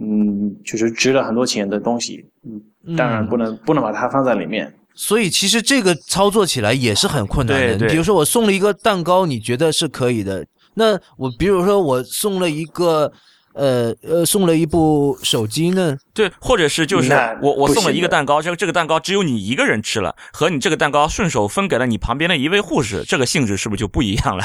[0.00, 4.74] 嗯就是值了很多钱的东西，嗯，当然不能、不能把它放在里面。
[4.96, 7.66] 所以其实这个操作起来也是很困难的。
[7.76, 13.12] 对对比如说我送了一个蛋糕，你觉得是可以的，那我比如说我送了一个
[13.54, 15.96] 呃呃送了一部手机呢？
[16.12, 17.12] 对，或者是就是
[17.42, 24.44] 我我送了一个蛋糕，这个这个蛋糕只有你一个人吃了，和你这个蛋糕顺手分给了你旁边的一位护士，这个性质是不是就不一样了？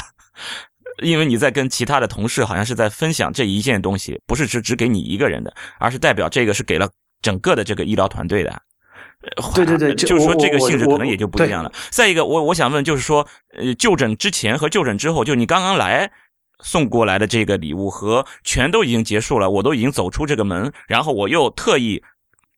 [1.02, 6.88] 因为你在跟其他的同事好像是在分享这一件东西，不是只只给你一个人的，而是代表这个是给了
[7.22, 8.50] 整个的这个医疗团队的。
[9.36, 11.70] 呃对对对就就是说这个性质可能也就不一样了。
[11.90, 16.10] 再一个，我我想问，就是说，呃，就诊之前和就诊之后，就你刚刚来
[16.62, 22.02] 送过来的这个礼物和全都已经结束了，我都已经走出这个门，然后我又特意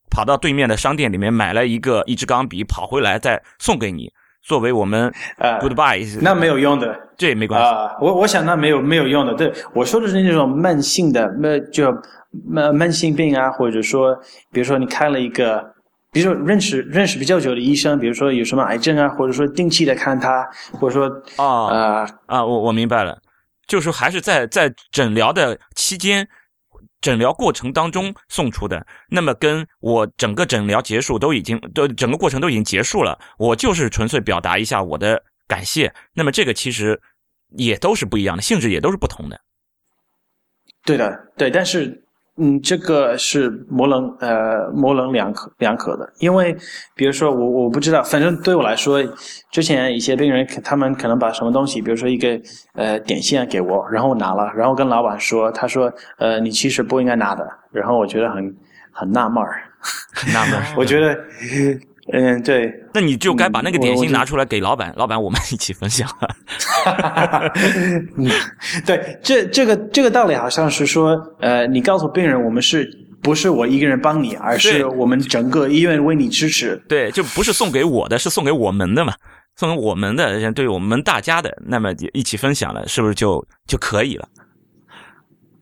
[0.09, 4.13] 跑到对面的商店里面买了一个一支钢笔，跑回来再送给你，
[4.43, 6.19] 作为我们呃 goodbye。
[6.21, 7.67] 那没有用的，这也没关系。
[7.67, 9.35] 啊、我我想那没有没有用的。
[9.35, 11.93] 对我说的是那种慢性的，那就
[12.47, 14.15] 慢慢性病啊，或者说，
[14.51, 15.65] 比如说你看了一个，
[16.11, 21.07] 比如说认识认识比较久的医生，比如说有什么癌症啊，或者说定期的看他，或者说
[21.37, 23.19] 哦呃，啊，我我明白了，
[23.67, 26.29] 就是还是在在诊疗的期间。
[27.01, 35.93] 诊疗过程当中送出的，那么跟我整个诊疗结束都已经都整个过程都已经结束了，我就是纯粹表达一下我的感谢。
[36.15, 37.01] 那么这个其实
[37.57, 39.41] 也都是不一样的，性质也都是不同的。
[40.85, 42.02] 对的，对，但是
[42.39, 46.57] 嗯，这个是模棱呃模棱两可两可的，因为
[46.95, 49.03] 比如说我我不知道，反正对我来说，
[49.51, 52.41] 之前一些病人可他们可能把什么东西，比如说一个
[52.75, 58.57] 呃点心啊给我，然后我拿了，然后跟老板说，他说呃你其实不应该拿的，然后我觉得很
[58.91, 59.63] 很纳闷儿，
[60.33, 61.15] 纳闷， 我觉得
[62.13, 66.09] 嗯对，那你就该把那个点心拿出来给老板，老板我们一起分享。
[68.19, 68.29] 嗯，
[68.85, 72.91] 对，这这个这个道理好像是说，呃，你告诉病人，我们是
[73.23, 76.77] 不是我一个人帮你，而是我们整个医院为你支持。
[76.89, 79.15] 对，就不是送给我的，是送给我们的嘛，
[79.55, 84.29] 送给我们的，对我们大家的，那么一起分享了，是不是就就可以了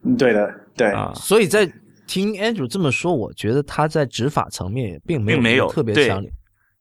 [0.04, 1.12] 嗯对的，对，啊？
[1.14, 1.70] 所以在
[2.10, 6.28] 听 Andrew 这么说，我觉得他在执法层面也并没有特别强烈，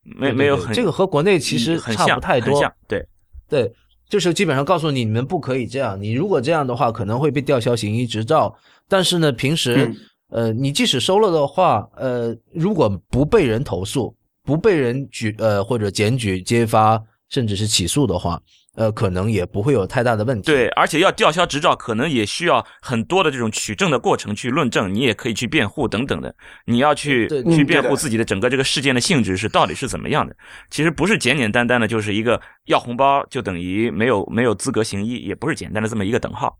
[0.03, 3.07] 对对没没有很这个和国内其实差不太多对
[3.47, 3.71] 对，
[4.09, 6.01] 就是基本上告诉你，你们不可以这样。
[6.01, 8.51] 你如果这样的话，可能会被吊销行医执照。
[8.87, 16.99] 但是呢，平时、嗯呃，你即使收了的话，呃，如果不被人投诉，不被人举呃或者检举、揭发，
[17.29, 18.41] 甚至是起诉的话，
[18.79, 20.45] 呃，可能也不会有太大的问题。
[20.45, 26.33] 对，而且要吊销执照，可能也需要很多的这种取证的过程去论证，你也可以去辩护等等的。
[26.65, 30.33] 你要去去辩护自己的整个这个事件的性质是到底是怎么样的。
[30.69, 36.57] 其实不是简简单单的就是一个要红包就等于没有没有资格行医，也不是简单的这么一个等号。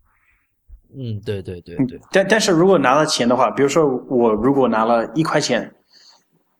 [0.94, 5.72] 嗯，对对对对，但但是如果拿了钱的话，比如说我如果拿了一块钱，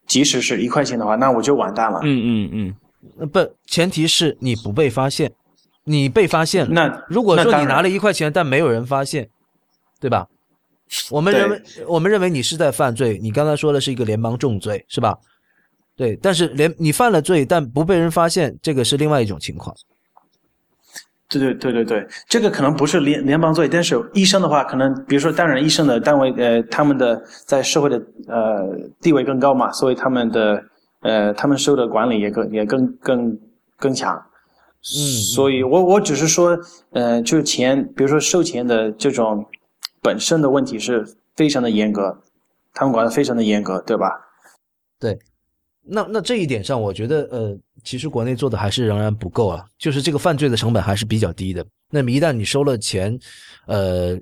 [0.07, 2.01] 即使是一块钱的话，那我就完蛋了。
[2.03, 2.75] 嗯嗯嗯，
[3.19, 5.31] 呃不，前提是你不被发现，
[5.85, 6.71] 你被发现了。
[6.73, 9.29] 那如果说你拿了一块钱，但没有人发现，
[10.01, 10.27] 对吧？
[11.11, 13.19] 我们认为，我们认为你是在犯罪。
[13.23, 15.17] 你刚才说的是一个联邦重罪，是吧？
[15.97, 19.75] 对，但是连你犯了罪，但不被人发现，这个是另外一种情况。
[21.29, 27.97] 对对对对对，这个可能不是联联邦罪，但是医生的话，可能比如说当然医生的单位，呃，他们的在社会的
[28.27, 30.61] 呃地位更高嘛，所以他们的
[31.03, 33.39] 呃他们受的管理也更也更更
[33.77, 34.21] 更强。
[34.83, 34.97] 嗯，
[35.35, 36.59] 所以我我只是说，
[36.91, 39.45] 呃，就是钱，比如说收钱的这种
[40.01, 42.19] 本身的问题是非常的严格，
[42.73, 44.11] 他们管的非常的严格，对吧？
[44.99, 45.19] 对，
[45.83, 51.65] 那那这一点上，我觉得呃，其实国内做的还是仍然不够啊，就是这个犯罪的成本还是比较低的。
[51.91, 53.19] 那么一旦你收了钱，
[53.67, 54.19] 呃，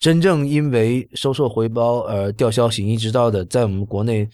[0.00, 4.28] 真正因为收受回报而吊销行医执照的，在我们国内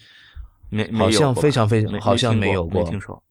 [0.69, 3.21] 没没好像非常非常好像没有过没听说。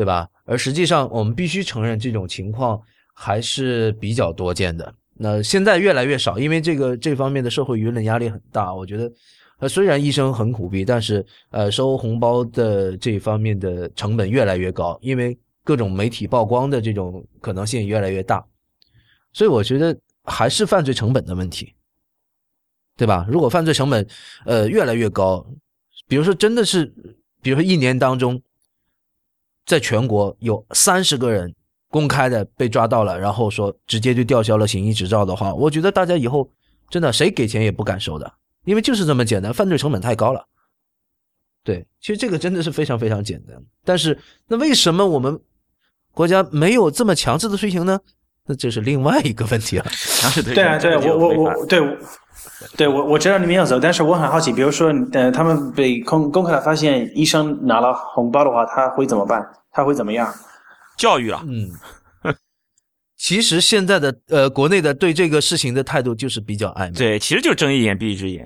[0.00, 0.26] 对吧？
[0.46, 2.80] 而实际上，我们必须承认这种情况
[3.12, 4.94] 还是比较多见的。
[5.12, 8.74] 那现在越来越少，因为这个这方面的社会舆论压力很大。
[8.74, 9.12] 我觉得，
[9.58, 18.42] 呃，虽然医生很苦逼，但是呃，收红包的这方面的成本越来越高，因为各种媒体曝光的这种可能性越来越大。
[19.34, 19.94] 所以我觉得
[20.24, 21.74] 还是犯罪成本的问题，
[22.96, 23.26] 对吧？
[23.28, 24.08] 如果犯罪成本
[24.46, 25.46] 呃越来越高，
[26.08, 26.86] 比如说真的是，
[27.42, 28.40] 比如说一年当中。
[29.70, 31.54] 在全国有三十个人
[31.90, 36.50] 公开的被抓到了，然后说直接就吊销了行医执照的话，我觉得大家以后
[36.88, 38.32] 真的谁给钱也不敢收的，
[38.64, 40.44] 因为就是这么简单，犯罪成本太高了。
[41.62, 44.18] 对，其实这个真的是非常非常简单，但是
[44.48, 45.38] 那为什么我们
[46.12, 48.00] 国家没有这么强制的推行呢？
[48.46, 49.84] 那这是另外一个问题了。
[49.92, 51.96] 强势推对啊，对啊，我我我对我
[52.76, 59.46] 对我我知道你们要走，但是我很好奇，比如说呃，他们被公公开的发现医生拿了红包的话，他会怎么办？
[59.72, 60.32] 他会怎么样？
[60.96, 61.70] 教育了，嗯，
[63.16, 66.92] 其实现在的呃国内的对这个事情的态度就是比较暧昧。
[66.92, 68.44] 对，其实就是睁一眼闭一只眼。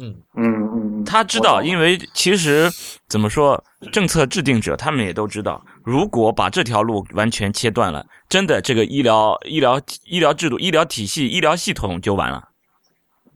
[0.00, 2.70] 嗯嗯嗯，嗯他知道，因为其实
[3.08, 12.48] 怎么说，政策制定者他们也都知道，如果把这条路完全切断了，真的这个医疗、医疗、医疗制度、医疗体系、医疗系统就完了。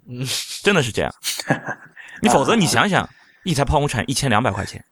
[0.08, 0.24] 嗯，
[0.62, 1.12] 真的是这样。
[2.20, 3.08] 你否则你想想，
[3.44, 4.84] 一台剖宫产一千两百块钱，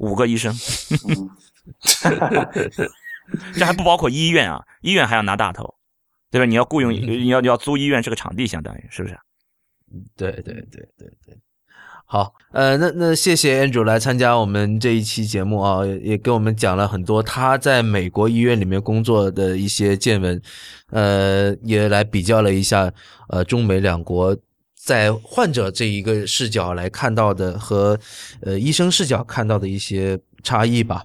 [0.00, 0.52] 五个医生，
[3.54, 5.74] 这还不包括医院啊，医院还要拿大头，
[6.30, 6.46] 对吧？
[6.46, 9.18] 你要雇佣，你要你要租医院这个场地，相当于是不是？
[10.16, 11.38] 对对对对对，
[12.06, 20.40] 好，呃，那那谢谢 Andrew 来参加我们这一期节目啊，也也给我们讲了很多他在美国医院里面工作的一些见闻，
[20.90, 22.90] 呃，也来比较了一下
[23.28, 24.36] 呃中美两国
[24.84, 27.98] 在患者这一个视角来看到的和
[28.40, 31.04] 呃医生视角看到的一些差异吧，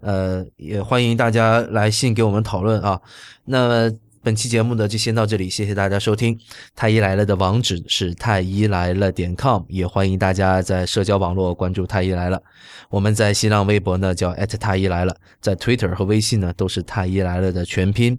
[0.00, 3.00] 呃，也欢迎大家来信给我们讨论啊，
[3.44, 3.90] 那。
[4.22, 6.36] 本期节目呢就先到这里，谢谢大家收听。
[6.74, 12.42] 太医来了的网址是太医来了点 com，也欢迎大家在社交网络关注太医来了。
[12.90, 18.18] 我们在新浪微博呢叫太医来了，在 Twitter 和微信呢都是太医来了的全拼。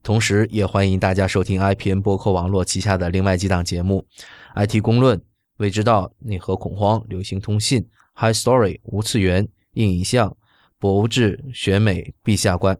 [0.00, 4.06] 同时，也欢迎大家收听 IPN 播客网络旗下的另外几档节目
[4.54, 5.20] ：IT 公论、
[5.58, 10.36] 未知道、内核恐慌、流行通信、High Story、无次元、硬影像、
[10.78, 12.78] 博物志、选美、陛下观。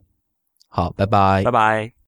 [0.67, 1.98] 好，拜拜，拜拜。